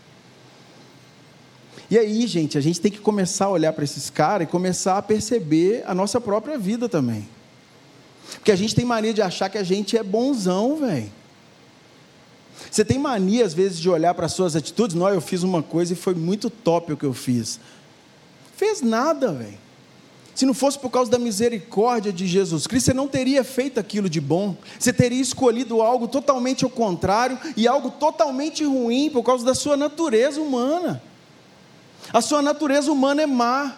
E 1.92 1.98
aí, 1.98 2.26
gente, 2.28 2.58
a 2.58 2.62
gente 2.62 2.80
tem 2.80 2.94
que 2.94 3.00
começar 3.00 3.48
a 3.48 3.50
olhar 3.50 3.74
para 3.74 3.84
esses 3.84 4.10
caras 4.10 4.48
e 4.48 4.50
começar 4.50 4.98
a 4.98 5.02
perceber 5.02 5.84
a 5.86 5.94
nossa 5.94 6.22
própria 6.22 6.58
vida 6.58 6.88
também. 6.88 7.28
Porque 8.36 8.54
a 8.54 8.56
gente 8.56 8.74
tem 8.74 8.86
mania 8.86 9.14
de 9.14 9.22
achar 9.22 9.50
que 9.50 9.58
a 9.58 9.64
gente 9.64 9.98
é 9.98 10.02
bonzão, 10.02 10.78
velho. 10.78 11.12
Você 12.72 12.84
tem 12.84 12.98
mania, 12.98 13.46
às 13.46 13.54
vezes, 13.54 13.80
de 13.80 13.90
olhar 13.90 14.14
para 14.14 14.26
as 14.26 14.34
suas 14.34 14.56
atitudes. 14.56 14.96
Não, 14.96 15.10
eu 15.10 15.22
fiz 15.22 15.44
uma 15.44 15.64
coisa 15.64 15.94
e 15.94 15.96
foi 15.96 16.14
muito 16.14 16.50
top 16.50 16.94
o 16.94 16.98
que 16.98 17.06
eu 17.06 17.14
fiz. 17.14 17.60
Fez 18.56 18.82
nada, 18.82 19.32
velho. 19.32 19.66
Se 20.36 20.46
não 20.46 20.54
fosse 20.54 20.78
por 20.78 20.90
causa 20.90 21.10
da 21.10 21.18
misericórdia 21.18 22.12
de 22.12 22.28
Jesus 22.28 22.68
Cristo, 22.68 22.88
você 22.88 22.94
não 22.94 23.08
teria 23.08 23.42
feito 23.42 23.80
aquilo 23.80 24.10
de 24.10 24.20
bom. 24.20 24.58
Você 24.78 24.92
teria 24.92 25.22
escolhido 25.22 25.82
algo 25.82 26.10
totalmente 26.10 26.66
ao 26.66 26.70
contrário 26.70 27.40
e 27.56 27.66
algo 27.66 27.90
totalmente 27.92 28.66
ruim 28.66 29.10
por 29.10 29.24
causa 29.24 29.46
da 29.46 29.56
sua 29.56 29.78
natureza 29.78 30.42
humana. 30.42 31.02
A 32.12 32.22
sua 32.22 32.42
natureza 32.42 32.92
humana 32.92 33.22
é 33.22 33.26
má. 33.26 33.78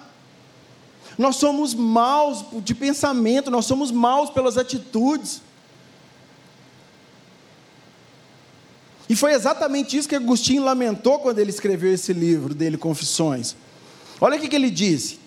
Nós 1.15 1.36
somos 1.36 1.75
maus 1.75 2.43
de 2.63 2.73
pensamento, 2.73 3.51
nós 3.51 3.65
somos 3.65 3.91
maus 3.91 4.32
pelas 4.32 4.57
atitudes. 4.57 5.43
E 9.09 9.15
foi 9.15 9.33
exatamente 9.33 9.97
isso 9.97 10.07
que 10.07 10.15
Agostinho 10.15 10.63
lamentou 10.63 11.19
quando 11.19 11.39
ele 11.39 11.49
escreveu 11.49 11.93
esse 11.93 12.11
livro 12.11 12.53
dele, 12.53 12.77
Confissões. 12.77 13.55
Olha 14.19 14.37
o 14.37 14.41
que 14.41 14.55
ele 14.55 14.69
disse: 14.69 15.19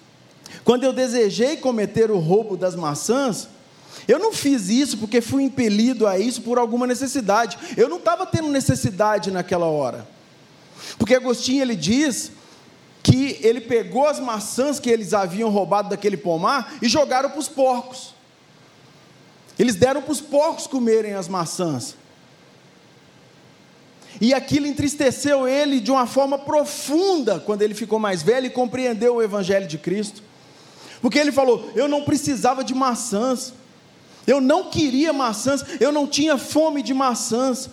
quando 0.64 0.84
eu 0.84 0.92
desejei 0.92 1.56
cometer 1.56 2.10
o 2.10 2.18
roubo 2.18 2.56
das 2.56 2.74
maçãs, 2.74 3.48
eu 4.06 4.18
não 4.18 4.32
fiz 4.32 4.68
isso 4.68 4.98
porque 4.98 5.20
fui 5.20 5.42
impelido 5.44 6.06
a 6.06 6.18
isso 6.18 6.42
por 6.42 6.58
alguma 6.58 6.86
necessidade. 6.86 7.58
Eu 7.76 7.88
não 7.88 7.98
estava 7.98 8.26
tendo 8.26 8.48
necessidade 8.48 9.30
naquela 9.30 9.66
hora. 9.66 10.06
Porque 10.98 11.14
Agostinho 11.14 11.62
ele 11.62 11.76
diz 11.76 12.32
que 13.02 13.38
ele 13.42 13.60
pegou 13.60 14.06
as 14.06 14.20
maçãs 14.20 14.78
que 14.78 14.90
eles 14.90 15.14
haviam 15.14 15.50
roubado 15.50 15.88
daquele 15.90 16.16
pomar 16.16 16.74
e 16.82 16.88
jogaram 16.88 17.30
para 17.30 17.38
os 17.38 17.48
porcos. 17.48 18.14
Eles 19.58 19.74
deram 19.74 20.02
para 20.02 20.12
os 20.12 20.20
porcos 20.20 20.66
comerem 20.66 21.14
as 21.14 21.28
maçãs. 21.28 21.94
E 24.18 24.32
aquilo 24.32 24.66
entristeceu 24.66 25.46
ele 25.46 25.80
de 25.80 25.90
uma 25.90 26.06
forma 26.06 26.38
profunda 26.38 27.38
quando 27.38 27.62
ele 27.62 27.74
ficou 27.74 27.98
mais 27.98 28.22
velho 28.22 28.46
e 28.46 28.50
compreendeu 28.50 29.16
o 29.16 29.22
Evangelho 29.22 29.66
de 29.66 29.76
Cristo. 29.76 30.22
Porque 31.02 31.18
ele 31.18 31.32
falou: 31.32 31.70
Eu 31.74 31.86
não 31.86 32.02
precisava 32.02 32.64
de 32.64 32.74
maçãs, 32.74 33.52
eu 34.26 34.40
não 34.40 34.70
queria 34.70 35.12
maçãs, 35.12 35.64
eu 35.78 35.92
não 35.92 36.06
tinha 36.06 36.38
fome 36.38 36.82
de 36.82 36.94
maçãs. 36.94 37.68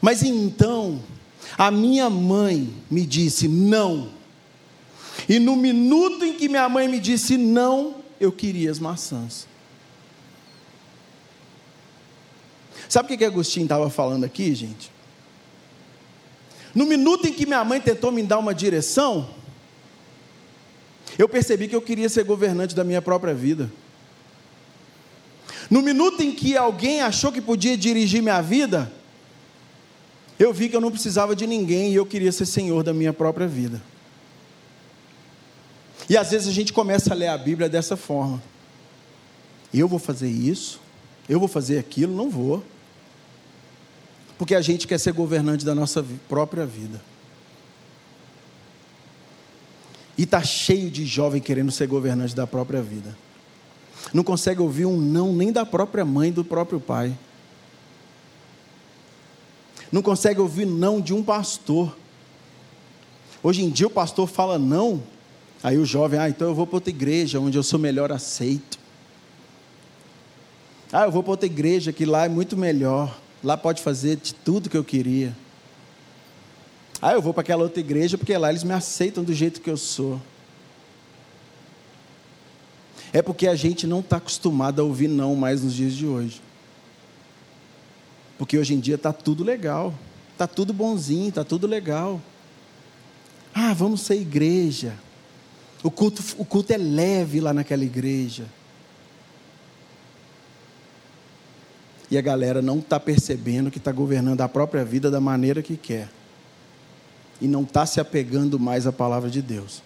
Mas 0.00 0.22
então, 0.22 1.02
a 1.56 1.70
minha 1.70 2.10
mãe 2.10 2.72
me 2.90 3.06
disse: 3.06 3.48
Não. 3.48 4.18
E 5.28 5.38
no 5.38 5.56
minuto 5.56 6.24
em 6.24 6.34
que 6.34 6.48
minha 6.48 6.68
mãe 6.68 6.86
me 6.86 7.00
disse 7.00 7.36
não, 7.36 7.96
eu 8.20 8.30
queria 8.30 8.70
as 8.70 8.78
maçãs. 8.78 9.46
Sabe 12.88 13.14
o 13.14 13.18
que 13.18 13.24
Agostinho 13.24 13.64
estava 13.64 13.90
falando 13.90 14.24
aqui, 14.24 14.54
gente? 14.54 14.90
No 16.74 16.86
minuto 16.86 17.26
em 17.26 17.32
que 17.32 17.46
minha 17.46 17.64
mãe 17.64 17.80
tentou 17.80 18.12
me 18.12 18.22
dar 18.22 18.38
uma 18.38 18.54
direção, 18.54 19.28
eu 21.18 21.28
percebi 21.28 21.68
que 21.68 21.74
eu 21.74 21.82
queria 21.82 22.08
ser 22.08 22.24
governante 22.24 22.74
da 22.74 22.84
minha 22.84 23.02
própria 23.02 23.34
vida. 23.34 23.70
No 25.70 25.82
minuto 25.82 26.22
em 26.22 26.32
que 26.32 26.56
alguém 26.56 27.00
achou 27.00 27.32
que 27.32 27.40
podia 27.40 27.76
dirigir 27.76 28.22
minha 28.22 28.40
vida, 28.40 28.90
eu 30.38 30.52
vi 30.52 30.68
que 30.68 30.76
eu 30.76 30.80
não 30.80 30.90
precisava 30.90 31.34
de 31.34 31.46
ninguém 31.46 31.92
e 31.92 31.96
eu 31.96 32.06
queria 32.06 32.30
ser 32.30 32.46
senhor 32.46 32.82
da 32.82 32.94
minha 32.94 33.12
própria 33.12 33.46
vida. 33.46 33.82
E 36.08 36.16
às 36.16 36.30
vezes 36.30 36.48
a 36.48 36.52
gente 36.52 36.72
começa 36.72 37.12
a 37.12 37.16
ler 37.16 37.28
a 37.28 37.36
Bíblia 37.36 37.68
dessa 37.68 37.96
forma. 37.96 38.42
Eu 39.74 39.88
vou 39.88 39.98
fazer 39.98 40.28
isso, 40.28 40.80
eu 41.28 41.38
vou 41.38 41.48
fazer 41.48 41.78
aquilo, 41.78 42.14
não 42.14 42.30
vou. 42.30 42.64
Porque 44.38 44.54
a 44.54 44.62
gente 44.62 44.86
quer 44.86 44.98
ser 44.98 45.12
governante 45.12 45.64
da 45.64 45.74
nossa 45.74 46.04
própria 46.28 46.64
vida. 46.64 47.00
E 50.16 50.22
está 50.22 50.42
cheio 50.42 50.90
de 50.90 51.04
jovem 51.04 51.40
querendo 51.40 51.70
ser 51.70 51.86
governante 51.88 52.34
da 52.34 52.46
própria 52.46 52.80
vida. 52.80 53.16
Não 54.12 54.22
consegue 54.22 54.62
ouvir 54.62 54.86
um 54.86 54.96
não 54.96 55.32
nem 55.32 55.52
da 55.52 55.66
própria 55.66 56.04
mãe, 56.04 56.32
do 56.32 56.44
próprio 56.44 56.80
pai. 56.80 57.16
Não 59.90 60.02
consegue 60.02 60.40
ouvir 60.40 60.66
não 60.66 61.00
de 61.00 61.12
um 61.12 61.22
pastor. 61.22 61.96
Hoje 63.42 63.64
em 63.64 63.70
dia 63.70 63.86
o 63.86 63.90
pastor 63.90 64.26
fala 64.26 64.58
não, 64.58 65.02
aí 65.62 65.78
o 65.78 65.84
jovem, 65.84 66.18
ah, 66.18 66.28
então 66.28 66.48
eu 66.48 66.54
vou 66.54 66.66
para 66.66 66.76
outra 66.76 66.90
igreja 66.90 67.40
onde 67.40 67.56
eu 67.56 67.62
sou 67.62 67.78
melhor 67.78 68.10
aceito. 68.12 68.78
Ah, 70.92 71.04
eu 71.04 71.12
vou 71.12 71.22
para 71.22 71.32
outra 71.32 71.46
igreja 71.46 71.92
que 71.92 72.04
lá 72.04 72.24
é 72.24 72.28
muito 72.28 72.56
melhor. 72.56 73.18
Lá 73.42 73.56
pode 73.56 73.82
fazer 73.82 74.16
de 74.16 74.34
tudo 74.34 74.68
que 74.68 74.76
eu 74.76 74.84
queria. 74.84 75.34
Ah, 77.00 77.12
eu 77.12 77.22
vou 77.22 77.32
para 77.32 77.42
aquela 77.42 77.62
outra 77.62 77.80
igreja 77.80 78.18
porque 78.18 78.36
lá 78.36 78.50
eles 78.50 78.64
me 78.64 78.72
aceitam 78.72 79.22
do 79.22 79.32
jeito 79.32 79.60
que 79.60 79.70
eu 79.70 79.76
sou. 79.76 80.20
É 83.12 83.22
porque 83.22 83.46
a 83.46 83.54
gente 83.54 83.86
não 83.86 84.00
está 84.00 84.16
acostumado 84.16 84.80
a 84.80 84.84
ouvir 84.84 85.08
não 85.08 85.34
mais 85.34 85.62
nos 85.62 85.74
dias 85.74 85.94
de 85.94 86.06
hoje. 86.06 86.42
Porque 88.36 88.58
hoje 88.58 88.74
em 88.74 88.80
dia 88.80 88.96
está 88.96 89.12
tudo 89.12 89.42
legal, 89.42 89.94
está 90.32 90.46
tudo 90.46 90.72
bonzinho, 90.72 91.28
está 91.28 91.44
tudo 91.44 91.66
legal. 91.66 92.20
Ah, 93.54 93.72
vamos 93.72 94.02
ser 94.02 94.16
igreja. 94.20 94.94
O 95.82 95.90
culto, 95.90 96.22
o 96.36 96.44
culto 96.44 96.72
é 96.72 96.76
leve 96.76 97.40
lá 97.40 97.54
naquela 97.54 97.84
igreja. 97.84 98.44
E 102.10 102.16
a 102.16 102.20
galera 102.20 102.62
não 102.62 102.78
está 102.78 102.98
percebendo 102.98 103.70
que 103.70 103.78
está 103.78 103.92
governando 103.92 104.40
a 104.40 104.48
própria 104.48 104.84
vida 104.84 105.10
da 105.10 105.20
maneira 105.20 105.62
que 105.62 105.76
quer 105.76 106.08
e 107.40 107.46
não 107.46 107.62
está 107.62 107.86
se 107.86 108.00
apegando 108.00 108.58
mais 108.58 108.86
à 108.86 108.92
palavra 108.92 109.30
de 109.30 109.40
Deus. 109.40 109.82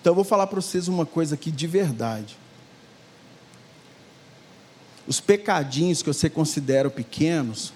Então 0.00 0.12
eu 0.12 0.14
vou 0.14 0.24
falar 0.24 0.46
para 0.46 0.60
vocês 0.60 0.88
uma 0.88 1.06
coisa 1.06 1.34
aqui 1.34 1.50
de 1.50 1.66
verdade. 1.66 2.36
Os 5.06 5.20
pecadinhos 5.20 6.02
que 6.02 6.08
você 6.08 6.30
considera 6.30 6.88
pequenos, 6.88 7.72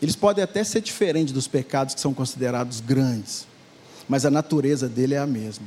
eles 0.00 0.14
podem 0.14 0.44
até 0.44 0.62
ser 0.62 0.80
diferentes 0.80 1.32
dos 1.32 1.48
pecados 1.48 1.94
que 1.94 2.00
são 2.00 2.14
considerados 2.14 2.80
grandes, 2.80 3.46
mas 4.08 4.24
a 4.24 4.30
natureza 4.30 4.88
dele 4.88 5.14
é 5.14 5.18
a 5.18 5.26
mesma. 5.26 5.66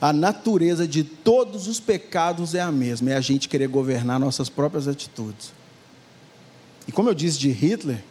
A 0.00 0.12
natureza 0.12 0.88
de 0.88 1.04
todos 1.04 1.66
os 1.68 1.78
pecados 1.78 2.54
é 2.54 2.60
a 2.60 2.72
mesma, 2.72 3.10
é 3.10 3.16
a 3.16 3.20
gente 3.20 3.48
querer 3.48 3.68
governar 3.68 4.18
nossas 4.18 4.48
próprias 4.48 4.88
atitudes. 4.88 5.52
E 6.88 6.92
como 6.92 7.10
eu 7.10 7.14
disse 7.14 7.38
de 7.38 7.50
Hitler, 7.50 8.02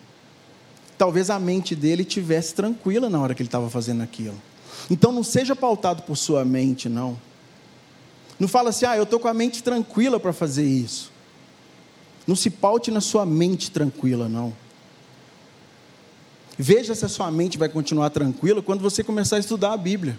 talvez 0.98 1.30
a 1.30 1.40
mente 1.40 1.76
dele 1.76 2.06
tivesse 2.06 2.54
tranquila 2.54 3.10
na 3.10 3.20
hora 3.20 3.34
que 3.34 3.42
ele 3.42 3.48
estava 3.48 3.70
fazendo 3.70 4.04
aquilo. 4.04 4.40
Então 4.90 5.12
não 5.12 5.24
seja 5.24 5.56
pautado 5.56 6.04
por 6.04 6.16
sua 6.16 6.46
mente, 6.46 6.88
não. 6.88 7.18
Não 8.40 8.48
fala 8.48 8.70
assim, 8.70 8.86
ah, 8.86 8.96
eu 8.96 9.04
estou 9.04 9.20
com 9.20 9.28
a 9.28 9.34
mente 9.34 9.64
tranquila 9.64 10.20
para 10.20 10.32
fazer 10.32 10.66
isso. 10.66 11.12
Não 12.28 12.36
se 12.36 12.50
paute 12.50 12.92
na 12.92 13.02
sua 13.02 13.26
mente 13.26 13.72
tranquila, 13.72 14.30
não. 14.30 14.54
Veja 16.58 16.94
se 16.94 17.04
a 17.04 17.10
sua 17.10 17.32
mente 17.32 17.58
vai 17.58 17.68
continuar 17.68 18.12
tranquila 18.12 18.62
quando 18.62 18.82
você 18.82 19.04
começar 19.04 19.38
a 19.38 19.40
estudar 19.40 19.74
a 19.74 19.78
Bíblia. 19.78 20.18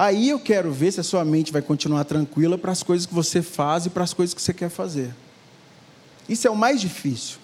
Aí 0.00 0.30
eu 0.30 0.40
quero 0.40 0.72
ver 0.72 0.90
se 0.92 1.00
a 1.00 1.02
sua 1.02 1.22
mente 1.26 1.52
vai 1.52 1.60
continuar 1.60 2.04
tranquila 2.04 2.56
para 2.56 2.72
as 2.72 2.82
coisas 2.82 3.04
que 3.04 3.12
você 3.12 3.42
faz 3.42 3.84
e 3.84 3.90
para 3.90 4.02
as 4.02 4.14
coisas 4.14 4.32
que 4.32 4.40
você 4.40 4.54
quer 4.54 4.70
fazer. 4.70 5.14
Isso 6.26 6.48
é 6.48 6.50
o 6.50 6.56
mais 6.56 6.80
difícil. 6.80 7.36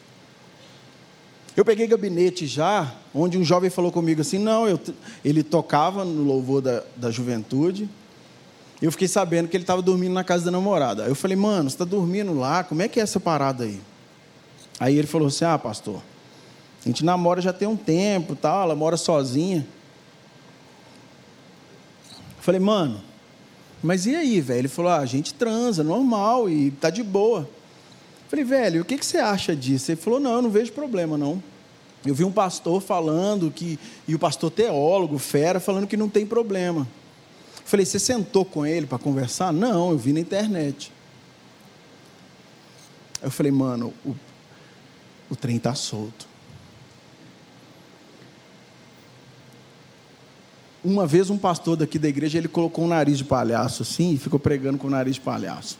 Eu 1.55 1.67
peguei 1.67 1.87
gabinete 1.87 2.47
já, 2.47 2.95
onde 3.15 3.37
um 3.37 3.45
jovem 3.45 3.69
falou 3.69 3.93
comigo 3.93 4.23
assim: 4.23 4.39
não, 4.39 4.67
eu, 4.67 4.81
ele 5.23 5.43
tocava 5.43 6.03
no 6.03 6.23
louvor 6.23 6.63
da, 6.63 6.83
da 6.97 7.11
juventude, 7.11 7.91
Eu 8.81 8.91
fiquei 8.91 9.07
sabendo 9.07 9.49
que 9.49 9.57
ele 9.59 9.65
estava 9.65 9.83
dormindo 9.83 10.15
na 10.15 10.25
casa 10.25 10.47
da 10.47 10.51
namorada. 10.51 11.05
Aí 11.05 11.11
eu 11.11 11.15
falei, 11.15 11.37
mano, 11.37 11.69
você 11.69 11.75
está 11.75 11.85
dormindo 11.85 12.33
lá? 12.33 12.65
Como 12.65 12.81
é 12.81 12.89
que 12.89 12.99
é 12.99 13.03
essa 13.03 13.21
parada 13.21 13.65
aí? 13.65 13.79
Aí 14.81 14.97
ele 14.97 15.07
falou 15.07 15.29
assim: 15.29 15.45
ah, 15.45 15.59
pastor, 15.59 16.01
a 16.83 16.89
gente 16.89 17.05
namora 17.05 17.43
já 17.43 17.53
tem 17.53 17.69
um 17.69 17.77
tempo, 17.77 18.35
tal, 18.35 18.63
ela 18.63 18.75
mora 18.75 18.97
sozinha. 18.97 19.76
Falei, 22.47 22.61
mano, 22.61 23.03
mas 23.83 24.07
e 24.07 24.15
aí, 24.15 24.41
velho? 24.41 24.61
Ele 24.61 24.69
falou: 24.69 24.93
ah, 24.93 24.99
a 24.99 25.05
gente 25.05 25.35
transa, 25.35 25.83
normal, 25.83 26.49
e 26.49 26.71
tá 26.71 26.91
de 26.91 27.03
boa. 27.03 27.51
Falei, 28.29 28.45
velho, 28.45 28.83
o 28.83 28.85
que, 28.85 28.97
que 28.97 29.05
você 29.05 29.19
acha 29.19 29.57
disso? 29.57 29.91
Ele 29.91 30.01
falou: 30.01 30.21
não, 30.21 30.35
eu 30.35 30.43
não 30.43 30.49
vejo 30.49 30.71
problema, 30.71 31.19
não. 31.19 31.43
Eu 32.07 32.15
vi 32.15 32.23
um 32.23 32.31
pastor 32.31 32.81
falando 32.81 33.51
que, 33.51 33.81
e 34.07 34.15
o 34.15 34.19
pastor 34.21 34.53
teólogo, 34.53 35.19
fera, 35.19 35.59
falando 35.59 35.89
que 35.89 35.97
não 35.97 36.09
tem 36.09 36.25
problema. 36.25 36.87
Falei, 37.65 37.85
você 37.85 37.99
sentou 37.99 38.45
com 38.45 38.65
ele 38.65 38.87
para 38.87 38.97
conversar? 38.99 39.53
Não, 39.53 39.91
eu 39.91 39.99
vi 39.99 40.13
na 40.13 40.21
internet. 40.21 40.93
Eu 43.21 43.33
falei, 43.33 43.51
mano, 43.51 43.93
o, 44.05 44.15
o 45.29 45.35
trem 45.35 45.57
está 45.57 45.75
solto. 45.75 46.29
Uma 50.87 51.05
vez 51.05 51.30
um 51.30 51.37
pastor 51.37 51.76
daqui 51.76 51.99
da 51.99 52.07
igreja, 52.07 52.39
ele 52.39 52.47
colocou 52.47 52.84
um 52.84 52.87
nariz 52.87 53.18
de 53.18 53.24
palhaço 53.24 53.82
assim 53.82 54.12
e 54.12 54.18
ficou 54.18 54.39
pregando 54.39 54.78
com 54.78 54.87
o 54.87 54.91
nariz 54.91 55.16
de 55.16 55.20
palhaço. 55.20 55.76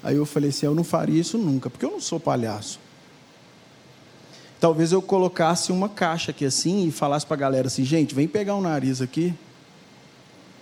Aí 0.00 0.14
eu 0.14 0.24
falei 0.24 0.50
assim, 0.50 0.64
eu 0.64 0.76
não 0.76 0.84
faria 0.84 1.20
isso 1.20 1.36
nunca, 1.36 1.68
porque 1.68 1.84
eu 1.84 1.90
não 1.90 2.00
sou 2.00 2.20
palhaço. 2.20 2.78
Talvez 4.60 4.92
eu 4.92 5.02
colocasse 5.02 5.72
uma 5.72 5.88
caixa 5.88 6.30
aqui 6.30 6.44
assim 6.44 6.86
e 6.86 6.92
falasse 6.92 7.26
para 7.26 7.34
a 7.34 7.40
galera 7.40 7.66
assim, 7.66 7.84
gente, 7.84 8.14
vem 8.14 8.28
pegar 8.28 8.54
um 8.54 8.60
nariz 8.60 9.02
aqui. 9.02 9.34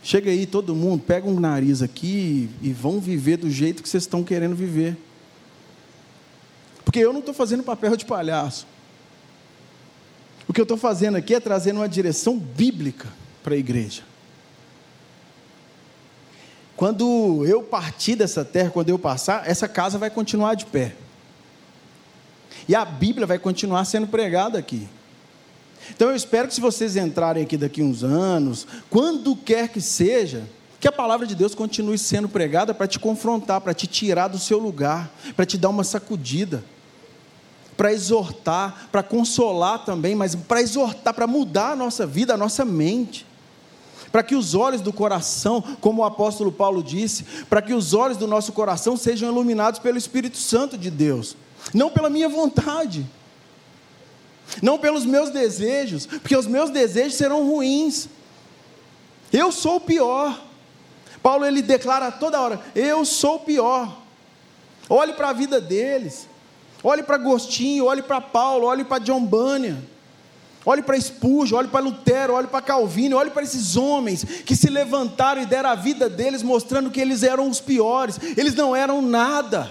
Chega 0.03 0.31
aí 0.31 0.47
todo 0.47 0.75
mundo, 0.75 1.03
pega 1.03 1.29
um 1.29 1.39
nariz 1.39 1.83
aqui 1.83 2.49
e 2.63 2.73
vão 2.73 2.99
viver 2.99 3.37
do 3.37 3.51
jeito 3.51 3.83
que 3.83 3.91
vocês 3.91 4.05
estão 4.05 4.25
querendo 4.25 4.57
viver. 4.57 4.97
Porque 6.83 7.01
eu 7.01 7.13
não 7.13 7.21
estou 7.21 7.35
fazendo 7.35 7.63
papel 7.63 7.95
de 7.95 8.07
palhaço. 8.07 8.67
O 10.49 10.53
que 10.53 10.61
eu 10.61 10.65
estou 10.65 10.77
fazendo 10.77 11.17
aqui 11.17 11.35
é 11.35 11.41
trazendo 11.41 11.81
uma 11.81 11.89
direção 11.89 12.39
bíblica 12.39 13.09
para 13.43 13.55
a 13.55 13.59
igreja. 13.59 14.03
Quando 16.77 17.45
eu 17.47 17.63
partir 17.63 18.17
dessa 18.17 18.45
terra, 18.45 18.71
quando 18.71 18.91
eu 18.91 18.99
passar, 18.99 19.49
essa 19.49 19.67
casa 19.67 19.99
vai 19.99 20.11
continuar 20.11 20.55
de 20.55 20.67
pé. 20.67 20.95
E 22.69 22.75
a 22.75 22.85
Bíblia 22.85 23.27
vai 23.27 23.39
continuar 23.39 23.85
sendo 23.85 24.07
pregada 24.07 24.59
aqui. 24.59 24.89
Então 25.91 26.11
eu 26.11 26.17
espero 26.17 26.49
que 26.49 26.55
se 26.55 26.61
vocês 26.61 26.97
entrarem 26.97 27.43
aqui 27.43 27.57
daqui 27.57 27.83
uns 27.83 28.03
anos, 28.05 28.67
quando 28.91 29.35
quer 29.37 29.69
que 29.69 29.81
seja, 29.81 30.45
que 30.79 30.89
a 30.89 30.93
palavra 30.93 31.27
de 31.27 31.35
Deus 31.35 31.55
continue 31.55 31.97
sendo 31.97 32.29
pregada 32.29 32.75
para 32.75 32.87
te 32.87 32.99
confrontar, 32.99 33.61
para 33.61 33.73
te 33.73 33.87
tirar 33.87 34.29
do 34.29 34.39
seu 34.39 34.59
lugar, 34.59 35.11
para 35.35 35.47
te 35.47 35.57
dar 35.57 35.71
uma 35.71 35.85
sacudida 35.85 36.63
para 37.77 37.93
exortar, 37.93 38.89
para 38.91 39.03
consolar 39.03 39.85
também, 39.85 40.15
mas 40.15 40.35
para 40.35 40.63
exortar, 40.63 41.13
para 41.13 41.27
mudar 41.27 41.73
a 41.73 41.77
nossa 41.77 42.07
vida, 42.07 42.35
a 42.35 42.37
nossa 42.37 42.65
mente. 42.65 43.27
Para 44.11 44.23
que 44.23 44.35
os 44.35 44.55
olhos 44.55 44.81
do 44.81 44.93
coração, 44.93 45.63
como 45.81 46.01
o 46.01 46.05
apóstolo 46.05 46.51
Paulo 46.51 46.83
disse, 46.83 47.25
para 47.51 47.61
que 47.61 47.75
os 47.75 47.93
olhos 47.93 48.17
do 48.17 48.27
nosso 48.27 48.53
coração 48.53 48.97
sejam 48.97 49.29
iluminados 49.29 49.79
pelo 49.79 49.99
Espírito 49.99 50.39
Santo 50.39 50.79
de 50.79 50.91
Deus, 50.91 51.37
não 51.75 51.91
pela 51.91 52.09
minha 52.09 52.29
vontade, 52.29 53.07
não 54.63 54.79
pelos 54.79 55.05
meus 55.05 55.31
desejos, 55.31 56.07
porque 56.07 56.37
os 56.37 56.47
meus 56.47 56.71
desejos 56.71 57.15
serão 57.15 57.47
ruins. 57.47 58.09
Eu 59.33 59.53
sou 59.53 59.77
o 59.77 59.81
pior. 59.81 60.41
Paulo 61.23 61.45
ele 61.45 61.61
declara 61.61 62.11
toda 62.11 62.41
hora: 62.41 62.61
Eu 62.75 63.05
sou 63.05 63.37
o 63.37 63.41
pior. 63.41 64.01
Olhe 64.89 65.13
para 65.13 65.31
a 65.31 65.33
vida 65.33 65.61
deles. 65.61 66.29
Olhe 66.89 67.03
para 67.03 67.17
Agostinho, 67.17 67.87
olhe 67.87 68.01
para 68.01 68.21
Paulo, 68.21 68.69
olhe 68.69 68.85
para 68.85 69.03
John 69.03 69.25
Bunyan. 69.25 69.83
Olhe 70.65 70.83
para 70.83 71.01
Spurgeon, 71.01 71.59
olhe 71.59 71.67
para 71.67 71.85
Lutero, 71.85 72.35
olhe 72.35 72.47
para 72.47 72.63
Calvino, 72.63 73.17
olhe 73.17 73.31
para 73.31 73.43
esses 73.43 73.77
homens 73.77 74.23
que 74.23 74.55
se 74.55 74.71
levantaram 74.71 75.43
e 75.43 75.47
deram 75.47 75.71
a 75.71 75.75
vida 75.75 76.09
deles 76.09 76.45
mostrando 76.45 76.89
que 76.89 77.01
eles 77.01 77.25
eram 77.25 77.51
os 77.51 77.61
piores, 77.61 78.21
eles 78.37 78.55
não 78.55 78.75
eram 78.75 79.03
nada. 79.03 79.69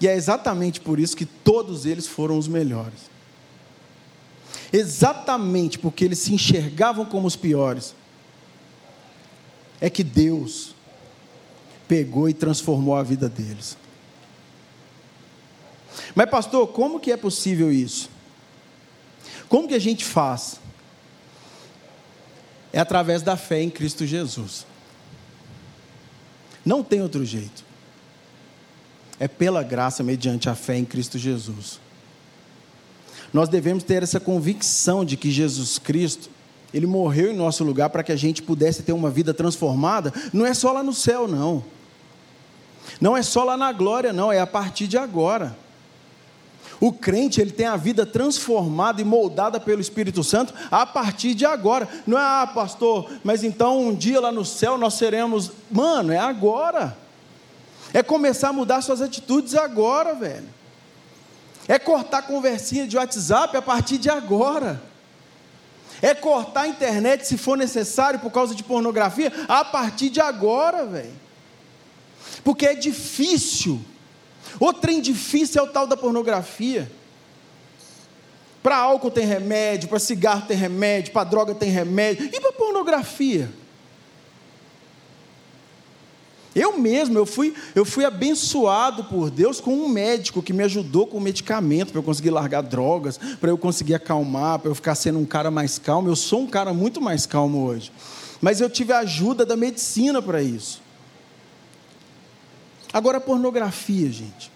E 0.00 0.06
é 0.06 0.14
exatamente 0.14 0.80
por 0.80 1.00
isso 1.00 1.16
que 1.16 1.26
todos 1.26 1.84
eles 1.84 2.06
foram 2.06 2.38
os 2.38 2.46
melhores. 2.46 3.10
Exatamente 4.72 5.80
porque 5.80 6.04
eles 6.04 6.20
se 6.20 6.32
enxergavam 6.32 7.04
como 7.04 7.26
os 7.26 7.34
piores. 7.34 7.92
É 9.80 9.90
que 9.90 10.04
Deus 10.04 10.76
pegou 11.94 12.28
e 12.28 12.34
transformou 12.34 12.96
a 12.96 13.04
vida 13.04 13.28
deles. 13.28 13.78
Mas, 16.12 16.28
pastor, 16.28 16.66
como 16.66 16.98
que 16.98 17.12
é 17.12 17.16
possível 17.16 17.72
isso? 17.72 18.10
Como 19.48 19.68
que 19.68 19.74
a 19.74 19.78
gente 19.78 20.04
faz? 20.04 20.58
É 22.72 22.80
através 22.80 23.22
da 23.22 23.36
fé 23.36 23.62
em 23.62 23.70
Cristo 23.70 24.04
Jesus. 24.04 24.66
Não 26.64 26.82
tem 26.82 27.00
outro 27.00 27.24
jeito. 27.24 27.64
É 29.20 29.28
pela 29.28 29.62
graça, 29.62 30.02
mediante 30.02 30.48
a 30.48 30.56
fé 30.56 30.76
em 30.76 30.84
Cristo 30.84 31.16
Jesus. 31.16 31.78
Nós 33.32 33.48
devemos 33.48 33.84
ter 33.84 34.02
essa 34.02 34.18
convicção 34.18 35.04
de 35.04 35.16
que 35.16 35.30
Jesus 35.30 35.78
Cristo, 35.78 36.28
Ele 36.72 36.88
morreu 36.88 37.30
em 37.30 37.36
nosso 37.36 37.62
lugar 37.62 37.88
para 37.90 38.02
que 38.02 38.10
a 38.10 38.16
gente 38.16 38.42
pudesse 38.42 38.82
ter 38.82 38.92
uma 38.92 39.10
vida 39.10 39.32
transformada. 39.32 40.12
Não 40.32 40.44
é 40.44 40.52
só 40.52 40.72
lá 40.72 40.82
no 40.82 40.92
céu, 40.92 41.28
não. 41.28 41.64
Não 43.00 43.16
é 43.16 43.22
só 43.22 43.44
lá 43.44 43.56
na 43.56 43.72
glória, 43.72 44.12
não, 44.12 44.32
é 44.32 44.40
a 44.40 44.46
partir 44.46 44.86
de 44.86 44.96
agora. 44.96 45.56
O 46.80 46.92
crente, 46.92 47.40
ele 47.40 47.52
tem 47.52 47.66
a 47.66 47.76
vida 47.76 48.04
transformada 48.04 49.00
e 49.00 49.04
moldada 49.04 49.60
pelo 49.60 49.80
Espírito 49.80 50.22
Santo 50.24 50.52
a 50.70 50.84
partir 50.84 51.34
de 51.34 51.46
agora. 51.46 51.88
Não 52.06 52.18
é, 52.18 52.22
ah, 52.22 52.50
pastor, 52.52 53.10
mas 53.22 53.44
então 53.44 53.80
um 53.80 53.94
dia 53.94 54.20
lá 54.20 54.32
no 54.32 54.44
céu 54.44 54.76
nós 54.76 54.94
seremos. 54.94 55.50
Mano, 55.70 56.12
é 56.12 56.18
agora. 56.18 56.96
É 57.92 58.02
começar 58.02 58.48
a 58.48 58.52
mudar 58.52 58.82
suas 58.82 59.00
atitudes 59.00 59.54
agora, 59.54 60.14
velho. 60.14 60.48
É 61.68 61.78
cortar 61.78 62.22
conversinha 62.22 62.86
de 62.86 62.96
WhatsApp 62.96 63.56
a 63.56 63.62
partir 63.62 63.96
de 63.96 64.10
agora. 64.10 64.82
É 66.02 66.12
cortar 66.12 66.62
a 66.62 66.68
internet 66.68 67.26
se 67.26 67.38
for 67.38 67.56
necessário 67.56 68.18
por 68.18 68.30
causa 68.30 68.54
de 68.54 68.62
pornografia 68.62 69.32
a 69.48 69.64
partir 69.64 70.10
de 70.10 70.20
agora, 70.20 70.84
velho 70.84 71.23
porque 72.44 72.66
é 72.66 72.74
difícil. 72.74 73.80
O 74.60 74.72
trem 74.72 75.00
difícil 75.00 75.60
é 75.60 75.64
o 75.64 75.68
tal 75.68 75.86
da 75.86 75.96
pornografia. 75.96 76.90
Para 78.62 78.76
álcool 78.76 79.10
tem 79.10 79.26
remédio, 79.26 79.88
para 79.88 79.98
cigarro 79.98 80.46
tem 80.46 80.56
remédio, 80.56 81.12
para 81.12 81.24
droga 81.24 81.54
tem 81.54 81.70
remédio, 81.70 82.30
e 82.32 82.40
para 82.40 82.52
pornografia? 82.52 83.50
Eu 86.54 86.78
mesmo, 86.78 87.18
eu 87.18 87.26
fui, 87.26 87.52
eu 87.74 87.84
fui 87.84 88.04
abençoado 88.04 89.04
por 89.04 89.28
Deus 89.28 89.60
com 89.60 89.74
um 89.74 89.88
médico 89.88 90.40
que 90.40 90.52
me 90.52 90.62
ajudou 90.62 91.04
com 91.06 91.18
medicamento 91.18 91.90
para 91.90 91.98
eu 91.98 92.02
conseguir 92.02 92.30
largar 92.30 92.62
drogas, 92.62 93.18
para 93.40 93.50
eu 93.50 93.58
conseguir 93.58 93.94
acalmar, 93.94 94.60
para 94.60 94.70
eu 94.70 94.74
ficar 94.74 94.94
sendo 94.94 95.18
um 95.18 95.24
cara 95.24 95.50
mais 95.50 95.78
calmo. 95.78 96.08
Eu 96.08 96.14
sou 96.14 96.42
um 96.42 96.46
cara 96.46 96.72
muito 96.72 97.00
mais 97.00 97.26
calmo 97.26 97.64
hoje. 97.64 97.90
Mas 98.40 98.60
eu 98.60 98.70
tive 98.70 98.92
a 98.92 99.00
ajuda 99.00 99.44
da 99.44 99.56
medicina 99.56 100.22
para 100.22 100.40
isso. 100.40 100.83
Agora, 102.94 103.18
a 103.18 103.20
pornografia, 103.20 104.08
gente. 104.12 104.52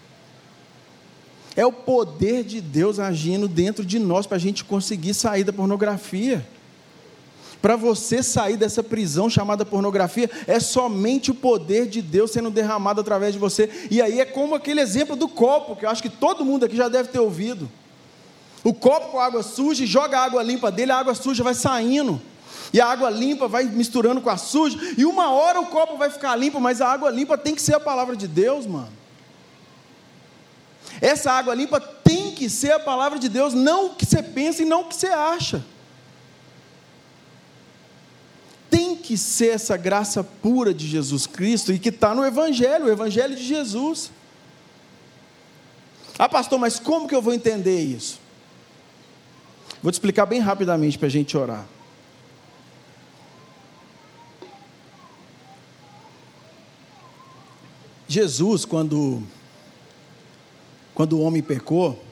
É 1.56 1.66
o 1.66 1.72
poder 1.72 2.44
de 2.44 2.60
Deus 2.60 3.00
agindo 3.00 3.48
dentro 3.48 3.84
de 3.84 3.98
nós 3.98 4.28
para 4.28 4.36
a 4.36 4.40
gente 4.40 4.64
conseguir 4.64 5.12
sair 5.12 5.42
da 5.42 5.52
pornografia. 5.52 6.46
Para 7.60 7.74
você 7.74 8.22
sair 8.22 8.56
dessa 8.56 8.80
prisão 8.80 9.28
chamada 9.28 9.66
pornografia, 9.66 10.30
é 10.46 10.60
somente 10.60 11.32
o 11.32 11.34
poder 11.34 11.88
de 11.88 12.00
Deus 12.00 12.30
sendo 12.30 12.48
derramado 12.48 13.00
através 13.00 13.32
de 13.32 13.40
você. 13.40 13.68
E 13.90 14.00
aí 14.00 14.20
é 14.20 14.24
como 14.24 14.54
aquele 14.54 14.80
exemplo 14.80 15.16
do 15.16 15.26
copo, 15.26 15.74
que 15.74 15.84
eu 15.84 15.90
acho 15.90 16.00
que 16.00 16.08
todo 16.08 16.44
mundo 16.44 16.64
aqui 16.64 16.76
já 16.76 16.88
deve 16.88 17.08
ter 17.08 17.18
ouvido. 17.18 17.68
O 18.62 18.72
copo 18.72 19.10
com 19.10 19.18
água 19.18 19.42
suja, 19.42 19.84
joga 19.84 20.16
a 20.16 20.24
água 20.24 20.44
limpa 20.44 20.70
dele, 20.70 20.92
a 20.92 20.98
água 20.98 21.16
suja 21.16 21.42
vai 21.42 21.54
saindo. 21.54 22.22
E 22.72 22.80
a 22.80 22.86
água 22.86 23.10
limpa 23.10 23.48
vai 23.48 23.64
misturando 23.64 24.20
com 24.20 24.30
a 24.30 24.36
suja, 24.36 24.78
e 24.96 25.04
uma 25.04 25.30
hora 25.30 25.60
o 25.60 25.66
copo 25.66 25.96
vai 25.96 26.10
ficar 26.10 26.36
limpo, 26.36 26.60
mas 26.60 26.80
a 26.80 26.88
água 26.88 27.10
limpa 27.10 27.38
tem 27.38 27.54
que 27.54 27.62
ser 27.62 27.74
a 27.74 27.80
palavra 27.80 28.16
de 28.16 28.28
Deus, 28.28 28.66
mano. 28.66 28.92
Essa 31.00 31.32
água 31.32 31.54
limpa 31.54 31.80
tem 31.80 32.32
que 32.32 32.50
ser 32.50 32.72
a 32.72 32.80
palavra 32.80 33.18
de 33.18 33.28
Deus, 33.28 33.54
não 33.54 33.86
o 33.86 33.94
que 33.94 34.04
você 34.04 34.22
pensa 34.22 34.62
e 34.62 34.66
não 34.66 34.82
o 34.82 34.84
que 34.84 34.96
você 34.96 35.08
acha. 35.08 35.64
Tem 38.70 38.96
que 38.96 39.16
ser 39.16 39.54
essa 39.54 39.76
graça 39.76 40.22
pura 40.22 40.74
de 40.74 40.86
Jesus 40.86 41.26
Cristo 41.26 41.72
e 41.72 41.78
que 41.78 41.88
está 41.88 42.14
no 42.14 42.24
Evangelho, 42.24 42.86
o 42.86 42.90
Evangelho 42.90 43.34
de 43.34 43.44
Jesus. 43.44 44.10
Ah, 46.18 46.28
pastor, 46.28 46.58
mas 46.58 46.78
como 46.78 47.06
que 47.06 47.14
eu 47.14 47.22
vou 47.22 47.32
entender 47.32 47.80
isso? 47.80 48.18
Vou 49.80 49.92
te 49.92 49.94
explicar 49.94 50.26
bem 50.26 50.40
rapidamente 50.40 50.98
para 50.98 51.06
a 51.06 51.10
gente 51.10 51.36
orar. 51.36 51.64
Jesus, 58.08 58.64
quando, 58.64 59.22
quando 60.94 61.18
o 61.18 61.20
homem 61.20 61.42
pecou, 61.42 62.02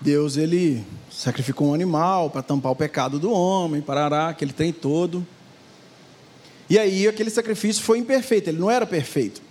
Deus 0.00 0.36
ele 0.36 0.86
sacrificou 1.10 1.68
um 1.68 1.74
animal 1.74 2.30
para 2.30 2.40
tampar 2.40 2.70
o 2.70 2.76
pecado 2.76 3.18
do 3.18 3.32
homem, 3.32 3.82
parará, 3.82 4.28
aquele 4.28 4.52
trem 4.52 4.72
todo. 4.72 5.26
E 6.70 6.78
aí 6.78 7.08
aquele 7.08 7.30
sacrifício 7.30 7.82
foi 7.82 7.98
imperfeito, 7.98 8.48
ele 8.48 8.60
não 8.60 8.70
era 8.70 8.86
perfeito. 8.86 9.42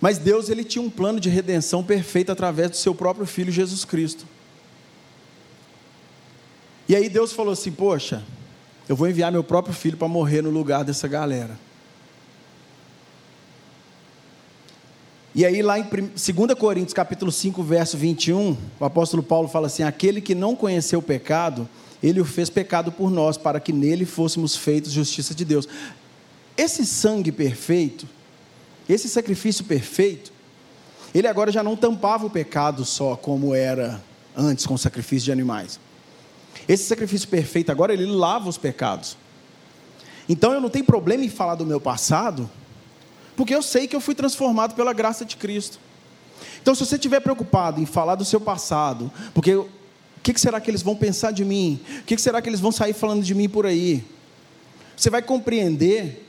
Mas 0.00 0.16
Deus 0.16 0.48
ele 0.48 0.64
tinha 0.64 0.80
um 0.80 0.88
plano 0.88 1.20
de 1.20 1.28
redenção 1.28 1.84
perfeito 1.84 2.32
através 2.32 2.70
do 2.70 2.76
seu 2.76 2.94
próprio 2.94 3.26
filho 3.26 3.52
Jesus 3.52 3.84
Cristo. 3.84 4.24
E 6.88 6.96
aí 6.96 7.10
Deus 7.10 7.32
falou 7.32 7.52
assim: 7.52 7.72
"Poxa, 7.72 8.24
eu 8.88 8.96
vou 8.96 9.08
enviar 9.08 9.30
meu 9.30 9.44
próprio 9.44 9.74
filho 9.74 9.98
para 9.98 10.08
morrer 10.08 10.40
no 10.40 10.48
lugar 10.48 10.84
dessa 10.84 11.06
galera". 11.06 11.67
E 15.38 15.46
aí 15.46 15.62
lá 15.62 15.78
em 15.78 15.84
2 15.84 16.18
Coríntios 16.58 16.92
capítulo 16.92 17.30
5, 17.30 17.62
verso 17.62 17.96
21, 17.96 18.56
o 18.80 18.84
apóstolo 18.84 19.22
Paulo 19.22 19.46
fala 19.46 19.68
assim: 19.68 19.84
"Aquele 19.84 20.20
que 20.20 20.34
não 20.34 20.56
conheceu 20.56 20.98
o 20.98 21.02
pecado, 21.02 21.68
ele 22.02 22.20
o 22.20 22.24
fez 22.24 22.50
pecado 22.50 22.90
por 22.90 23.08
nós, 23.08 23.38
para 23.38 23.60
que 23.60 23.72
nele 23.72 24.04
fôssemos 24.04 24.56
feitos 24.56 24.90
justiça 24.90 25.36
de 25.36 25.44
Deus". 25.44 25.68
Esse 26.56 26.84
sangue 26.84 27.30
perfeito, 27.30 28.04
esse 28.88 29.08
sacrifício 29.08 29.64
perfeito, 29.64 30.32
ele 31.14 31.28
agora 31.28 31.52
já 31.52 31.62
não 31.62 31.76
tampava 31.76 32.26
o 32.26 32.30
pecado 32.30 32.84
só 32.84 33.14
como 33.14 33.54
era 33.54 34.02
antes 34.36 34.66
com 34.66 34.74
o 34.74 34.78
sacrifício 34.78 35.26
de 35.26 35.30
animais. 35.30 35.78
Esse 36.66 36.82
sacrifício 36.82 37.28
perfeito 37.28 37.70
agora 37.70 37.92
ele 37.92 38.06
lava 38.06 38.48
os 38.48 38.58
pecados. 38.58 39.16
Então 40.28 40.52
eu 40.52 40.60
não 40.60 40.68
tenho 40.68 40.84
problema 40.84 41.24
em 41.24 41.28
falar 41.28 41.54
do 41.54 41.64
meu 41.64 41.80
passado, 41.80 42.50
porque 43.38 43.54
eu 43.54 43.62
sei 43.62 43.86
que 43.86 43.94
eu 43.94 44.00
fui 44.00 44.16
transformado 44.16 44.74
pela 44.74 44.92
graça 44.92 45.24
de 45.24 45.36
Cristo. 45.36 45.78
Então, 46.60 46.74
se 46.74 46.84
você 46.84 46.96
estiver 46.96 47.20
preocupado 47.20 47.80
em 47.80 47.86
falar 47.86 48.16
do 48.16 48.24
seu 48.24 48.40
passado, 48.40 49.12
porque 49.32 49.54
o 49.54 49.68
que, 50.20 50.36
será 50.40 50.60
que 50.60 50.68
eles 50.68 50.82
vão 50.82 50.96
pensar 50.96 51.30
de 51.30 51.44
mim? 51.44 51.80
O 52.00 52.02
que, 52.02 52.16
que 52.16 52.20
será 52.20 52.42
que 52.42 52.48
eles 52.48 52.58
vão 52.58 52.72
sair 52.72 52.94
falando 52.94 53.22
de 53.22 53.36
mim 53.36 53.48
por 53.48 53.64
aí? 53.64 54.04
Você 54.96 55.08
vai 55.08 55.22
compreender 55.22 56.28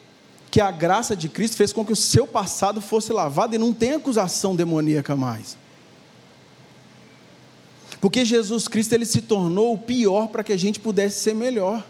que 0.51 0.61
a 0.61 0.69
graça 0.69 1.15
de 1.15 1.27
Cristo 1.27 1.57
fez 1.57 1.73
com 1.73 1.83
que 1.83 1.91
o 1.91 1.95
seu 1.95 2.27
passado 2.27 2.79
fosse 2.79 3.11
lavado 3.11 3.55
e 3.55 3.57
não 3.57 3.73
tem 3.73 3.93
acusação 3.93 4.55
demoníaca 4.55 5.15
mais. 5.15 5.57
Porque 7.99 8.23
Jesus 8.23 8.67
Cristo 8.67 8.93
ele 8.93 9.05
se 9.07 9.23
tornou 9.23 9.73
o 9.73 9.79
pior 9.79 10.27
para 10.27 10.43
que 10.43 10.53
a 10.53 10.57
gente 10.57 10.79
pudesse 10.79 11.21
ser 11.21 11.33
melhor. 11.33 11.83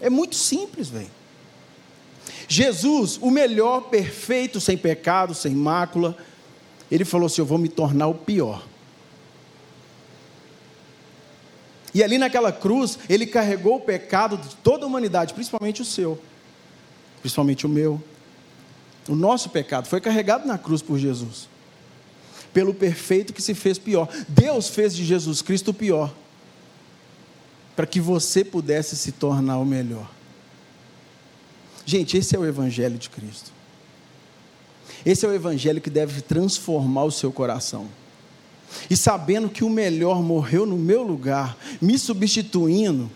É 0.00 0.08
muito 0.08 0.36
simples, 0.36 0.88
velho. 0.88 1.21
Jesus, 2.48 3.18
o 3.20 3.30
melhor, 3.30 3.82
perfeito, 3.82 4.60
sem 4.60 4.76
pecado, 4.76 5.34
sem 5.34 5.54
mácula, 5.54 6.16
ele 6.90 7.04
falou 7.04 7.26
assim: 7.26 7.40
Eu 7.40 7.46
vou 7.46 7.58
me 7.58 7.68
tornar 7.68 8.08
o 8.08 8.14
pior. 8.14 8.64
E 11.94 12.02
ali 12.02 12.16
naquela 12.16 12.52
cruz, 12.52 12.98
ele 13.08 13.26
carregou 13.26 13.76
o 13.76 13.80
pecado 13.80 14.36
de 14.38 14.54
toda 14.56 14.84
a 14.84 14.86
humanidade, 14.86 15.34
principalmente 15.34 15.82
o 15.82 15.84
seu, 15.84 16.18
principalmente 17.20 17.66
o 17.66 17.68
meu. 17.68 18.02
O 19.08 19.14
nosso 19.14 19.50
pecado 19.50 19.88
foi 19.88 20.00
carregado 20.00 20.46
na 20.46 20.56
cruz 20.56 20.80
por 20.80 20.98
Jesus, 20.98 21.48
pelo 22.52 22.72
perfeito 22.72 23.32
que 23.32 23.42
se 23.42 23.54
fez 23.54 23.78
pior. 23.78 24.08
Deus 24.28 24.68
fez 24.68 24.94
de 24.94 25.04
Jesus 25.04 25.42
Cristo 25.42 25.72
o 25.72 25.74
pior, 25.74 26.12
para 27.76 27.86
que 27.86 28.00
você 28.00 28.44
pudesse 28.44 28.96
se 28.96 29.12
tornar 29.12 29.58
o 29.58 29.64
melhor. 29.66 30.08
Gente, 31.92 32.16
esse 32.16 32.34
é 32.34 32.38
o 32.38 32.46
Evangelho 32.46 32.96
de 32.96 33.10
Cristo. 33.10 33.52
Esse 35.04 35.26
é 35.26 35.28
o 35.28 35.34
Evangelho 35.34 35.78
que 35.78 35.90
deve 35.90 36.22
transformar 36.22 37.04
o 37.04 37.10
seu 37.10 37.30
coração. 37.30 37.86
E 38.88 38.96
sabendo 38.96 39.50
que 39.50 39.62
o 39.62 39.68
melhor 39.68 40.22
morreu 40.22 40.64
no 40.64 40.78
meu 40.78 41.02
lugar, 41.02 41.54
me 41.82 41.98
substituindo, 41.98 43.10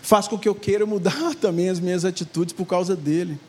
faz 0.00 0.28
com 0.28 0.38
que 0.38 0.48
eu 0.48 0.54
queira 0.54 0.86
mudar 0.86 1.34
também 1.42 1.68
as 1.68 1.80
minhas 1.80 2.04
atitudes 2.04 2.54
por 2.54 2.64
causa 2.64 2.94
dele. 2.94 3.40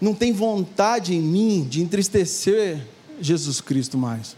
Não 0.00 0.14
tem 0.14 0.32
vontade 0.32 1.16
em 1.16 1.20
mim 1.20 1.66
de 1.68 1.82
entristecer 1.82 2.86
Jesus 3.20 3.60
Cristo 3.60 3.98
mais. 3.98 4.36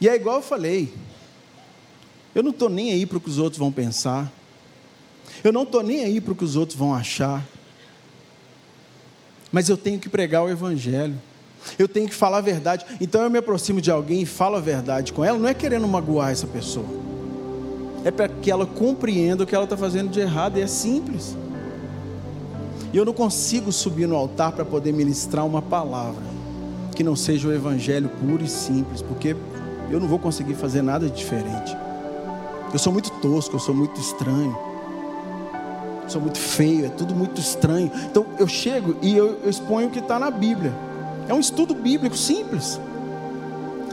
E 0.00 0.08
é 0.08 0.16
igual 0.16 0.38
eu 0.38 0.42
falei, 0.42 0.92
eu 2.34 2.42
não 2.42 2.50
estou 2.50 2.68
nem 2.68 2.92
aí 2.92 3.06
para 3.06 3.18
o 3.18 3.20
que 3.20 3.30
os 3.30 3.38
outros 3.38 3.60
vão 3.60 3.70
pensar. 3.70 4.28
Eu 5.44 5.52
não 5.52 5.64
estou 5.64 5.82
nem 5.82 6.02
aí 6.02 6.22
para 6.22 6.32
o 6.32 6.34
que 6.34 6.42
os 6.42 6.56
outros 6.56 6.78
vão 6.78 6.94
achar. 6.94 7.46
Mas 9.52 9.68
eu 9.68 9.76
tenho 9.76 9.98
que 9.98 10.08
pregar 10.08 10.42
o 10.42 10.48
Evangelho. 10.48 11.14
Eu 11.78 11.86
tenho 11.86 12.08
que 12.08 12.14
falar 12.14 12.38
a 12.38 12.40
verdade. 12.40 12.86
Então 12.98 13.22
eu 13.22 13.28
me 13.28 13.36
aproximo 13.36 13.78
de 13.78 13.90
alguém 13.90 14.22
e 14.22 14.26
falo 14.26 14.56
a 14.56 14.60
verdade 14.60 15.12
com 15.12 15.22
ela, 15.22 15.38
não 15.38 15.46
é 15.46 15.52
querendo 15.52 15.86
magoar 15.86 16.30
essa 16.30 16.46
pessoa. 16.46 16.86
É 18.06 18.10
para 18.10 18.26
que 18.26 18.50
ela 18.50 18.64
compreenda 18.64 19.44
o 19.44 19.46
que 19.46 19.54
ela 19.54 19.64
está 19.64 19.76
fazendo 19.76 20.10
de 20.10 20.18
errado, 20.18 20.58
e 20.58 20.62
é 20.62 20.66
simples. 20.66 21.36
E 22.90 22.96
eu 22.96 23.04
não 23.04 23.12
consigo 23.12 23.70
subir 23.70 24.08
no 24.08 24.16
altar 24.16 24.52
para 24.52 24.64
poder 24.64 24.92
ministrar 24.92 25.44
uma 25.44 25.60
palavra 25.60 26.22
que 26.96 27.04
não 27.04 27.16
seja 27.16 27.48
o 27.48 27.52
Evangelho 27.52 28.08
puro 28.08 28.44
e 28.44 28.48
simples, 28.48 29.02
porque 29.02 29.36
eu 29.90 30.00
não 30.00 30.08
vou 30.08 30.18
conseguir 30.18 30.54
fazer 30.54 30.80
nada 30.80 31.08
diferente. 31.08 31.76
Eu 32.72 32.78
sou 32.78 32.92
muito 32.92 33.10
tosco, 33.20 33.56
eu 33.56 33.60
sou 33.60 33.74
muito 33.74 34.00
estranho 34.00 34.73
sou 36.06 36.20
muito 36.20 36.38
feio, 36.38 36.86
é 36.86 36.88
tudo 36.88 37.14
muito 37.14 37.40
estranho. 37.40 37.90
Então 38.10 38.26
eu 38.38 38.46
chego 38.46 38.96
e 39.02 39.16
eu, 39.16 39.38
eu 39.42 39.50
exponho 39.50 39.88
o 39.88 39.90
que 39.90 39.98
está 39.98 40.18
na 40.18 40.30
Bíblia. 40.30 40.72
É 41.28 41.34
um 41.34 41.40
estudo 41.40 41.74
bíblico 41.74 42.16
simples, 42.16 42.78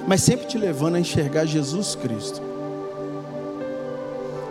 mas 0.07 0.21
sempre 0.21 0.47
te 0.47 0.57
levando 0.57 0.95
a 0.95 0.99
enxergar 0.99 1.45
Jesus 1.45 1.95
Cristo. 1.95 2.41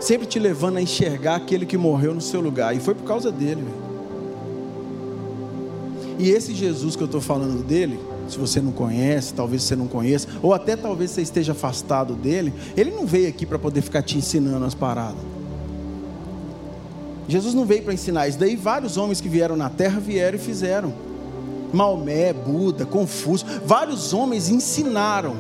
Sempre 0.00 0.26
te 0.26 0.38
levando 0.38 0.78
a 0.78 0.82
enxergar 0.82 1.36
aquele 1.36 1.66
que 1.66 1.76
morreu 1.76 2.14
no 2.14 2.22
seu 2.22 2.40
lugar. 2.40 2.74
E 2.74 2.80
foi 2.80 2.94
por 2.94 3.04
causa 3.04 3.30
dele. 3.30 3.62
E 6.18 6.30
esse 6.30 6.54
Jesus 6.54 6.96
que 6.96 7.02
eu 7.02 7.06
estou 7.06 7.20
falando 7.20 7.62
dele, 7.62 8.00
se 8.28 8.38
você 8.38 8.60
não 8.60 8.72
conhece, 8.72 9.34
talvez 9.34 9.62
você 9.62 9.76
não 9.76 9.86
conheça, 9.86 10.28
ou 10.42 10.54
até 10.54 10.76
talvez 10.76 11.10
você 11.10 11.22
esteja 11.22 11.52
afastado 11.52 12.14
dele, 12.14 12.52
ele 12.76 12.90
não 12.90 13.06
veio 13.06 13.28
aqui 13.28 13.44
para 13.44 13.58
poder 13.58 13.82
ficar 13.82 14.02
te 14.02 14.16
ensinando 14.16 14.64
as 14.64 14.74
paradas. 14.74 15.29
Jesus 17.30 17.54
não 17.54 17.64
veio 17.64 17.84
para 17.84 17.94
ensinar 17.94 18.26
isso. 18.26 18.36
Daí 18.36 18.56
vários 18.56 18.96
homens 18.96 19.20
que 19.20 19.28
vieram 19.28 19.54
na 19.56 19.70
terra 19.70 20.00
vieram 20.00 20.36
e 20.36 20.40
fizeram. 20.40 20.92
Maomé, 21.72 22.32
Buda, 22.32 22.84
Confúcio, 22.84 23.46
vários 23.64 24.12
homens 24.12 24.48
ensinaram. 24.48 25.36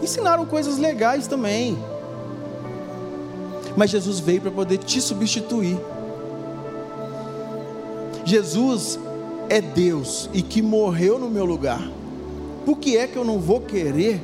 Ensinaram 0.00 0.46
coisas 0.46 0.78
legais 0.78 1.26
também. 1.26 1.76
Mas 3.76 3.90
Jesus 3.90 4.20
veio 4.20 4.40
para 4.40 4.52
poder 4.52 4.78
te 4.78 5.00
substituir. 5.00 5.76
Jesus 8.24 8.96
é 9.48 9.60
Deus 9.60 10.30
e 10.32 10.42
que 10.42 10.62
morreu 10.62 11.18
no 11.18 11.28
meu 11.28 11.44
lugar. 11.44 11.90
Por 12.64 12.78
que 12.78 12.96
é 12.96 13.08
que 13.08 13.16
eu 13.16 13.24
não 13.24 13.40
vou 13.40 13.60
querer 13.60 14.20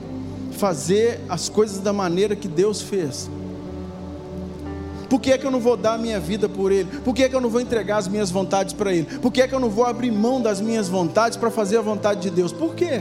fazer 0.52 1.18
as 1.28 1.48
coisas 1.48 1.80
da 1.80 1.92
maneira 1.92 2.36
que 2.36 2.46
Deus 2.46 2.80
fez? 2.80 3.28
Por 5.08 5.20
que 5.20 5.30
é 5.30 5.38
que 5.38 5.46
eu 5.46 5.50
não 5.50 5.60
vou 5.60 5.76
dar 5.76 5.94
a 5.94 5.98
minha 5.98 6.18
vida 6.18 6.48
por 6.48 6.72
Ele? 6.72 6.88
Por 7.00 7.14
que 7.14 7.22
é 7.22 7.28
que 7.28 7.34
eu 7.34 7.40
não 7.40 7.48
vou 7.48 7.60
entregar 7.60 7.98
as 7.98 8.08
minhas 8.08 8.30
vontades 8.30 8.72
para 8.72 8.92
Ele? 8.92 9.04
Por 9.18 9.32
que 9.32 9.40
é 9.40 9.48
que 9.48 9.54
eu 9.54 9.60
não 9.60 9.70
vou 9.70 9.84
abrir 9.84 10.10
mão 10.10 10.40
das 10.40 10.60
minhas 10.60 10.88
vontades 10.88 11.36
para 11.36 11.50
fazer 11.50 11.76
a 11.76 11.82
vontade 11.82 12.22
de 12.22 12.30
Deus? 12.30 12.52
Por 12.52 12.74
quê? 12.74 13.00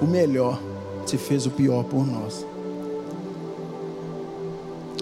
O 0.00 0.06
melhor 0.06 0.60
se 1.06 1.16
fez 1.16 1.46
o 1.46 1.50
pior 1.50 1.84
por 1.84 2.04
nós. 2.04 2.44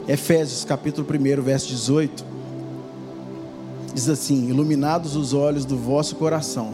Efésios 0.07 0.65
capítulo 0.65 1.07
1, 1.09 1.41
verso 1.41 1.69
18. 1.69 2.25
Diz 3.95 4.09
assim: 4.09 4.49
Iluminados 4.49 5.17
os 5.17 5.33
olhos 5.33 5.65
do 5.65 5.77
vosso 5.79 6.17
coração, 6.17 6.73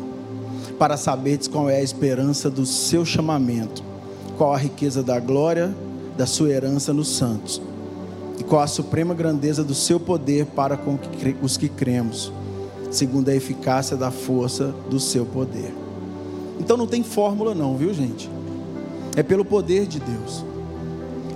para 0.79 0.97
saberdes 0.97 1.47
qual 1.47 1.71
é 1.71 1.77
a 1.77 1.83
esperança 1.83 2.51
do 2.51 2.67
seu 2.67 3.05
chamamento, 3.05 3.85
qual 4.37 4.53
a 4.53 4.59
riqueza 4.59 5.03
da 5.03 5.21
glória 5.21 5.73
da 6.17 6.27
sua 6.27 6.51
herança 6.51 6.93
nos 6.93 7.09
santos, 7.09 7.61
e 8.39 8.45
qual 8.45 8.63
a 8.63 8.67
suprema 8.67 9.15
grandeza 9.15 9.63
do 9.63 9.75
seu 9.75 10.01
poder 10.01 10.47
para 10.47 10.77
com 10.77 10.99
os 11.43 11.57
que 11.57 11.69
cremos, 11.69 12.33
segundo 12.91 13.29
a 13.29 13.35
eficácia 13.35 13.97
da 13.97 14.11
força 14.11 14.75
do 14.89 14.99
seu 14.99 15.27
poder. 15.27 15.75
Então 16.59 16.77
não 16.77 16.87
tem 16.87 17.03
fórmula, 17.03 17.55
não, 17.55 17.77
viu 17.77 17.93
gente? 17.93 18.31
É 19.15 19.23
pelo 19.23 19.45
poder 19.45 19.87
de 19.87 20.01
Deus, 20.01 20.45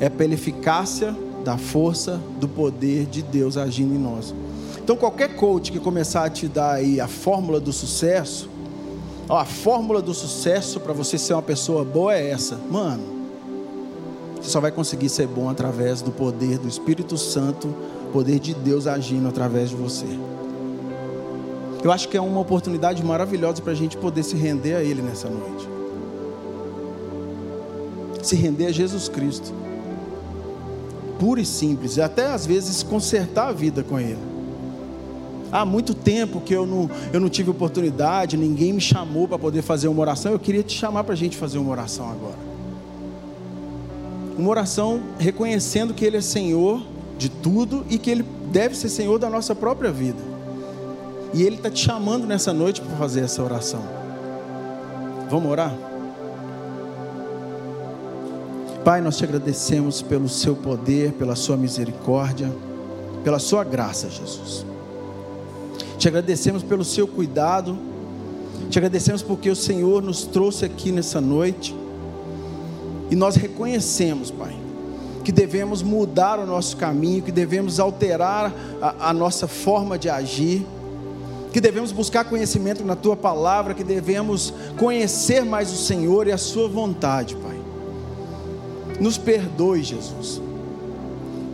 é 0.00 0.08
pela 0.08 0.34
eficácia 0.34 1.14
da 1.44 1.56
força 1.56 2.20
do 2.38 2.48
poder 2.48 3.06
de 3.06 3.22
Deus 3.22 3.56
agindo 3.56 3.94
em 3.94 3.98
nós. 3.98 4.34
Então 4.82 4.96
qualquer 4.96 5.36
coach 5.36 5.70
que 5.72 5.78
começar 5.78 6.24
a 6.24 6.30
te 6.30 6.48
dar 6.48 6.72
aí 6.72 7.00
a 7.00 7.08
fórmula 7.08 7.60
do 7.60 7.72
sucesso, 7.72 8.48
ó, 9.28 9.38
a 9.38 9.44
fórmula 9.44 10.02
do 10.02 10.12
sucesso 10.12 10.80
para 10.80 10.92
você 10.92 11.16
ser 11.16 11.34
uma 11.34 11.42
pessoa 11.42 11.84
boa 11.84 12.14
é 12.14 12.30
essa, 12.30 12.58
mano. 12.70 13.19
Você 14.40 14.48
só 14.48 14.60
vai 14.60 14.72
conseguir 14.72 15.08
ser 15.08 15.26
bom 15.26 15.50
através 15.50 16.00
do 16.00 16.10
poder 16.10 16.58
do 16.58 16.68
Espírito 16.68 17.18
Santo 17.18 17.74
poder 18.12 18.38
de 18.38 18.54
Deus 18.54 18.86
agindo 18.86 19.28
através 19.28 19.70
de 19.70 19.76
você. 19.76 20.06
Eu 21.82 21.90
acho 21.90 22.08
que 22.08 22.16
é 22.16 22.20
uma 22.20 22.40
oportunidade 22.40 23.02
maravilhosa 23.04 23.62
para 23.62 23.72
a 23.72 23.76
gente 23.76 23.96
poder 23.96 24.22
se 24.22 24.36
render 24.36 24.74
a 24.74 24.82
Ele 24.82 25.00
nessa 25.00 25.28
noite. 25.28 25.68
Se 28.22 28.36
render 28.36 28.66
a 28.66 28.72
Jesus 28.72 29.08
Cristo. 29.08 29.52
Puro 31.18 31.40
e 31.40 31.46
simples. 31.46 31.96
E 31.96 32.02
até 32.02 32.26
às 32.26 32.44
vezes 32.44 32.82
consertar 32.82 33.48
a 33.48 33.52
vida 33.52 33.82
com 33.82 33.98
Ele. 33.98 34.18
Há 35.50 35.64
muito 35.64 35.94
tempo 35.94 36.40
que 36.40 36.54
eu 36.54 36.66
não, 36.66 36.88
eu 37.12 37.18
não 37.18 37.28
tive 37.28 37.50
oportunidade, 37.50 38.36
ninguém 38.36 38.72
me 38.72 38.80
chamou 38.80 39.26
para 39.26 39.38
poder 39.38 39.62
fazer 39.62 39.88
uma 39.88 40.00
oração. 40.00 40.32
Eu 40.32 40.38
queria 40.38 40.62
te 40.62 40.76
chamar 40.76 41.02
para 41.02 41.14
a 41.14 41.16
gente 41.16 41.36
fazer 41.36 41.58
uma 41.58 41.70
oração 41.70 42.08
agora. 42.08 42.49
Uma 44.40 44.48
oração 44.48 45.02
reconhecendo 45.18 45.92
que 45.92 46.02
Ele 46.02 46.16
é 46.16 46.20
Senhor 46.22 46.82
de 47.18 47.28
tudo 47.28 47.84
e 47.90 47.98
que 47.98 48.10
Ele 48.10 48.24
deve 48.50 48.74
ser 48.74 48.88
Senhor 48.88 49.18
da 49.18 49.28
nossa 49.28 49.54
própria 49.54 49.92
vida. 49.92 50.18
E 51.34 51.42
Ele 51.42 51.56
está 51.56 51.70
te 51.70 51.84
chamando 51.84 52.26
nessa 52.26 52.50
noite 52.50 52.80
para 52.80 52.96
fazer 52.96 53.20
essa 53.20 53.42
oração. 53.42 53.82
Vamos 55.28 55.50
orar? 55.50 55.76
Pai, 58.82 59.02
nós 59.02 59.18
te 59.18 59.24
agradecemos 59.24 60.00
pelo 60.00 60.26
Seu 60.26 60.56
poder, 60.56 61.12
pela 61.12 61.36
Sua 61.36 61.58
misericórdia, 61.58 62.50
pela 63.22 63.38
Sua 63.38 63.62
graça, 63.62 64.08
Jesus. 64.08 64.64
Te 65.98 66.08
agradecemos 66.08 66.62
pelo 66.62 66.82
Seu 66.82 67.06
cuidado, 67.06 67.76
te 68.70 68.78
agradecemos 68.78 69.20
porque 69.20 69.50
o 69.50 69.56
Senhor 69.56 70.02
nos 70.02 70.24
trouxe 70.24 70.64
aqui 70.64 70.90
nessa 70.90 71.20
noite. 71.20 71.78
E 73.10 73.16
nós 73.16 73.36
reconhecemos, 73.36 74.30
Pai, 74.30 74.54
que 75.24 75.32
devemos 75.32 75.82
mudar 75.82 76.38
o 76.38 76.46
nosso 76.46 76.76
caminho, 76.76 77.22
que 77.22 77.32
devemos 77.32 77.80
alterar 77.80 78.52
a, 78.80 79.10
a 79.10 79.12
nossa 79.12 79.46
forma 79.46 79.98
de 79.98 80.08
agir 80.08 80.64
que 81.52 81.60
devemos 81.60 81.92
buscar 81.92 82.24
conhecimento 82.24 82.84
na 82.84 82.94
tua 82.94 83.16
palavra, 83.16 83.74
que 83.74 83.82
devemos 83.82 84.52
conhecer 84.78 85.44
mais 85.44 85.72
o 85.72 85.76
Senhor 85.76 86.26
e 86.26 86.32
a 86.32 86.38
sua 86.38 86.68
vontade, 86.68 87.36
Pai. 87.36 87.58
Nos 89.00 89.18
perdoe, 89.18 89.82
Jesus. 89.82 90.40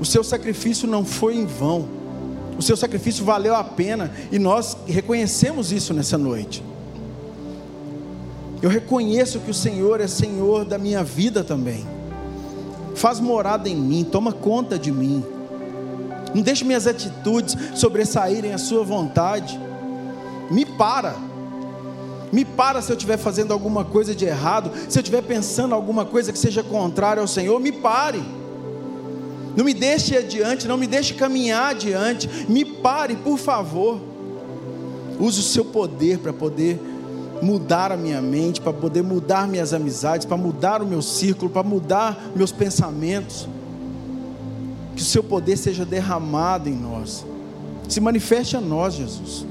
O 0.01 0.05
seu 0.05 0.23
sacrifício 0.23 0.87
não 0.87 1.05
foi 1.05 1.37
em 1.37 1.47
vão. 1.47 1.89
O 2.59 2.63
seu 2.63 2.77
sacrifício 2.77 3.25
valeu 3.25 3.55
a 3.55 3.65
pena 3.65 4.13
e 4.31 4.39
nós 4.39 4.77
reconhecemos 4.87 5.73
isso 5.73 5.95
nessa 5.95 6.19
noite. 6.19 6.63
Eu 8.63 8.71
reconheço 8.71 9.41
que 9.41 9.51
o 9.51 9.55
Senhor 9.55 10.01
é 10.01 10.07
Senhor 10.07 10.65
da 10.65 10.79
minha 10.79 11.05
vida 11.05 11.45
também. 11.45 11.87
Faz 12.95 13.21
morada 13.21 13.69
em 13.69 13.77
mim, 13.77 14.05
toma 14.05 14.33
conta 14.33 14.79
de 14.79 14.91
mim. 14.91 15.23
Não 16.35 16.43
deixe 16.43 16.65
minhas 16.65 16.87
atitudes 16.87 17.57
sobressaírem 17.75 18.53
a 18.53 18.59
sua 18.59 18.83
vontade 18.83 19.61
me 20.51 20.65
para. 20.65 21.17
Me 22.33 22.45
para 22.45 22.83
se 22.83 22.91
eu 22.91 22.97
estiver 22.97 23.17
fazendo 23.17 23.53
alguma 23.53 23.85
coisa 23.85 24.15
de 24.15 24.25
errado, 24.25 24.71
se 24.89 24.99
eu 24.99 25.01
estiver 25.01 25.23
pensando 25.23 25.75
alguma 25.75 26.05
coisa 26.05 26.33
que 26.33 26.39
seja 26.39 26.63
contrária 26.63 27.21
ao 27.21 27.29
Senhor, 27.29 27.59
me 27.61 27.73
pare. 27.73 28.23
Não 29.57 29.65
me 29.65 29.73
deixe 29.73 30.17
adiante, 30.17 30.69
não 30.69 30.77
me 30.77 30.87
deixe 30.87 31.15
caminhar 31.15 31.71
adiante. 31.71 32.29
Me 32.49 32.65
pare, 32.65 33.17
por 33.17 33.39
favor. 33.39 34.01
Use 35.19 35.41
o 35.41 35.43
seu 35.43 35.65
poder 35.65 36.19
para 36.19 36.33
poder 36.33 36.79
mudar 37.43 37.93
a 37.93 37.97
minha 37.97 38.21
mente, 38.21 38.61
para 38.61 38.73
poder 38.73 39.03
mudar 39.03 39.47
minhas 39.47 39.73
amizades, 39.73 40.27
para 40.27 40.37
mudar 40.37 40.83
o 40.83 40.87
meu 40.87 41.03
círculo, 41.03 41.51
para 41.51 41.63
mudar 41.63 42.31
meus 42.35 42.53
pensamentos. 42.53 43.49
Que 44.95 45.03
o 45.03 45.05
seu 45.05 45.23
poder 45.23 45.57
seja 45.57 45.85
derramado 45.85 46.69
em 46.69 46.75
nós. 46.75 47.25
Se 47.89 48.01
manifeste 48.01 48.57
a 48.57 48.61
nós, 48.61 48.95
Jesus. 48.95 49.47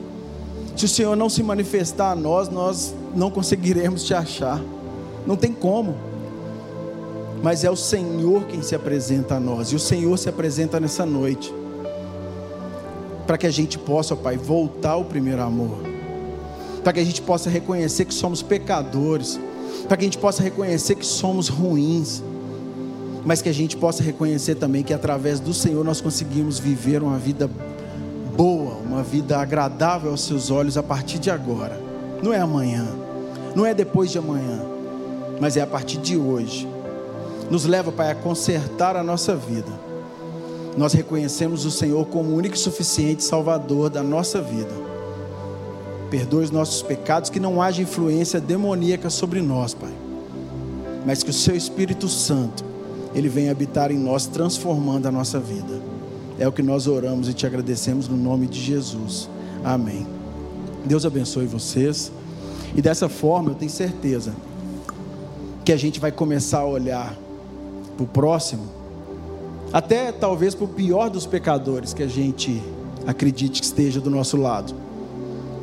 Se 0.76 0.86
o 0.86 0.90
Senhor 0.90 1.16
não 1.16 1.30
se 1.30 1.42
manifestar 1.42 2.12
a 2.12 2.16
nós, 2.16 2.50
nós 2.50 2.94
não 3.16 3.32
conseguiremos 3.32 4.04
te 4.04 4.14
achar. 4.14 4.62
Não 5.26 5.36
tem 5.36 5.54
como. 5.54 5.96
Mas 7.42 7.64
é 7.64 7.70
o 7.70 7.76
Senhor 7.76 8.46
quem 8.46 8.62
se 8.62 8.76
apresenta 8.76 9.36
a 9.36 9.40
nós. 9.40 9.70
E 9.70 9.76
o 9.76 9.80
Senhor 9.80 10.18
se 10.18 10.28
apresenta 10.28 10.80
nessa 10.80 11.06
noite. 11.06 11.54
Para 13.26 13.38
que 13.38 13.48
a 13.48 13.52
gente 13.52 13.80
possa, 13.80 14.16
Pai, 14.16 14.38
voltar 14.38 14.92
ao 14.92 15.06
primeiro 15.06 15.42
amor. 15.42 15.95
Para 16.86 16.94
que 16.94 17.00
a 17.00 17.04
gente 17.04 17.20
possa 17.24 17.50
reconhecer 17.50 18.06
que 18.06 18.14
somos 18.14 18.44
pecadores. 18.44 19.40
Para 19.88 19.98
que 19.98 20.04
a 20.04 20.08
gente 20.08 20.20
possa 20.20 20.44
reconhecer 20.44 20.94
que 20.94 21.06
somos 21.06 21.50
ruins. 21.50 22.22
Mas 23.26 23.42
que 23.42 23.50
a 23.50 23.54
gente 23.54 23.76
possa 23.76 24.04
reconhecer 24.04 24.54
também 24.54 24.84
que 24.84 24.94
através 24.94 25.40
do 25.40 25.52
Senhor 25.52 25.84
nós 25.84 26.00
conseguimos 26.00 26.60
viver 26.60 27.02
uma 27.02 27.18
vida 27.18 27.50
boa, 28.38 28.76
uma 28.76 29.02
vida 29.02 29.40
agradável 29.40 30.12
aos 30.12 30.22
seus 30.26 30.52
olhos 30.52 30.78
a 30.78 30.84
partir 30.84 31.18
de 31.18 31.32
agora. 31.32 31.82
Não 32.22 32.32
é 32.32 32.40
amanhã, 32.40 32.88
não 33.56 33.66
é 33.66 33.74
depois 33.74 34.12
de 34.12 34.20
amanhã, 34.20 34.62
mas 35.42 35.58
é 35.58 35.62
a 35.62 35.68
partir 35.68 35.98
de 35.98 36.16
hoje. 36.16 36.68
Nos 37.50 37.66
leva, 37.66 37.92
Pai, 37.92 38.12
a 38.12 38.16
consertar 38.16 38.96
a 38.96 39.02
nossa 39.02 39.36
vida. 39.36 39.72
Nós 40.78 40.94
reconhecemos 40.94 41.66
o 41.66 41.72
Senhor 41.72 42.06
como 42.06 42.30
o 42.30 42.36
único 42.36 42.54
e 42.54 42.60
suficiente 42.60 43.24
Salvador 43.24 43.90
da 43.90 44.04
nossa 44.04 44.40
vida. 44.40 44.85
Perdoe 46.10 46.44
os 46.44 46.52
nossos 46.52 46.82
pecados, 46.82 47.30
que 47.30 47.40
não 47.40 47.62
haja 47.62 47.82
influência 47.82 48.40
demoníaca 48.40 49.10
sobre 49.10 49.42
nós, 49.42 49.74
Pai. 49.74 49.94
Mas 51.06 51.24
que 51.24 51.30
o 51.30 51.34
Seu 51.34 51.56
Espírito 51.56 52.08
Santo, 52.08 52.64
Ele 53.14 53.30
venha 53.30 53.52
habitar 53.52 53.92
em 53.92 53.98
nós, 53.98 54.26
transformando 54.26 55.08
a 55.08 55.12
nossa 55.12 55.40
vida. 55.40 55.82
É 56.38 56.48
o 56.48 56.52
que 56.52 56.62
nós 56.62 56.88
oramos 56.88 57.30
e 57.30 57.34
te 57.34 57.46
agradecemos 57.46 58.08
no 58.08 58.18
nome 58.18 58.48
de 58.48 58.62
Jesus. 58.62 59.30
Amém. 59.64 60.06
Deus 60.86 61.06
abençoe 61.06 61.46
vocês. 61.46 62.12
E 62.76 62.82
dessa 62.82 63.08
forma, 63.08 63.52
eu 63.52 63.56
tenho 63.56 63.72
certeza 63.72 64.34
que 65.64 65.72
a 65.72 65.78
gente 65.78 66.00
vai 66.00 66.12
começar 66.12 66.60
a 66.60 66.66
olhar 66.66 67.18
para 67.96 68.04
o 68.04 68.08
próximo, 68.08 68.64
até 69.74 70.12
talvez 70.12 70.54
para 70.54 70.66
o 70.66 70.68
pior 70.68 71.10
dos 71.10 71.26
pecadores 71.26 71.94
que 71.94 72.04
a 72.04 72.08
gente 72.08 72.62
acredite 73.08 73.62
que 73.62 73.66
esteja 73.66 74.00
do 74.00 74.10
nosso 74.10 74.38
lado. 74.38 74.85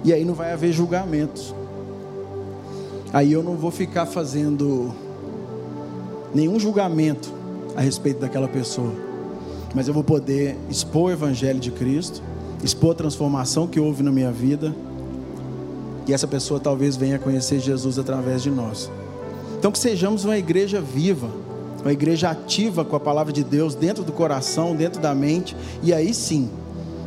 E 0.04 0.12
aí 0.12 0.24
não 0.24 0.34
vai 0.34 0.52
haver 0.52 0.72
julgamentos. 0.72 1.54
Aí 3.12 3.32
eu 3.32 3.42
não 3.42 3.56
vou 3.56 3.70
ficar 3.70 4.06
fazendo 4.06 4.94
nenhum 6.34 6.58
julgamento 6.58 7.32
a 7.76 7.80
respeito 7.80 8.20
daquela 8.20 8.48
pessoa 8.48 9.12
mas 9.74 9.88
eu 9.88 9.94
vou 9.94 10.04
poder 10.04 10.56
expor 10.68 11.04
o 11.04 11.10
Evangelho 11.10 11.58
de 11.58 11.70
Cristo, 11.70 12.22
expor 12.62 12.92
a 12.92 12.94
transformação 12.94 13.66
que 13.66 13.80
houve 13.80 14.02
na 14.02 14.12
minha 14.12 14.30
vida, 14.30 14.74
e 16.06 16.12
essa 16.12 16.26
pessoa 16.26 16.60
talvez 16.60 16.96
venha 16.96 17.18
conhecer 17.18 17.60
Jesus 17.60 17.98
através 17.98 18.42
de 18.42 18.50
nós. 18.50 18.90
Então, 19.58 19.70
que 19.70 19.78
sejamos 19.78 20.24
uma 20.24 20.36
igreja 20.36 20.80
viva, 20.80 21.28
uma 21.80 21.92
igreja 21.92 22.30
ativa 22.30 22.84
com 22.84 22.96
a 22.96 23.00
palavra 23.00 23.32
de 23.32 23.42
Deus 23.42 23.74
dentro 23.74 24.02
do 24.04 24.12
coração, 24.12 24.74
dentro 24.74 25.00
da 25.00 25.14
mente, 25.14 25.56
e 25.82 25.92
aí 25.92 26.12
sim, 26.12 26.50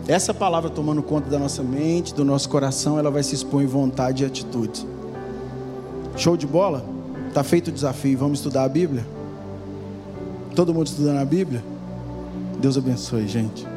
essa 0.07 0.33
palavra 0.33 0.69
tomando 0.69 1.01
conta 1.01 1.29
da 1.29 1.39
nossa 1.39 1.63
mente, 1.63 2.13
do 2.13 2.23
nosso 2.23 2.47
coração, 2.47 2.99
ela 2.99 3.09
vai 3.09 3.23
se 3.23 3.33
expor 3.33 3.63
em 3.63 3.65
vontade 3.65 4.23
e 4.23 4.25
atitude. 4.25 4.85
Show 6.15 6.37
de 6.37 6.45
bola? 6.45 6.85
Está 7.27 7.43
feito 7.43 7.69
o 7.69 7.71
desafio, 7.71 8.17
vamos 8.17 8.39
estudar 8.39 8.63
a 8.63 8.69
Bíblia? 8.69 9.05
Todo 10.55 10.73
mundo 10.73 10.87
estudando 10.87 11.17
a 11.17 11.25
Bíblia? 11.25 11.63
Deus 12.61 12.77
abençoe, 12.77 13.27
gente. 13.27 13.74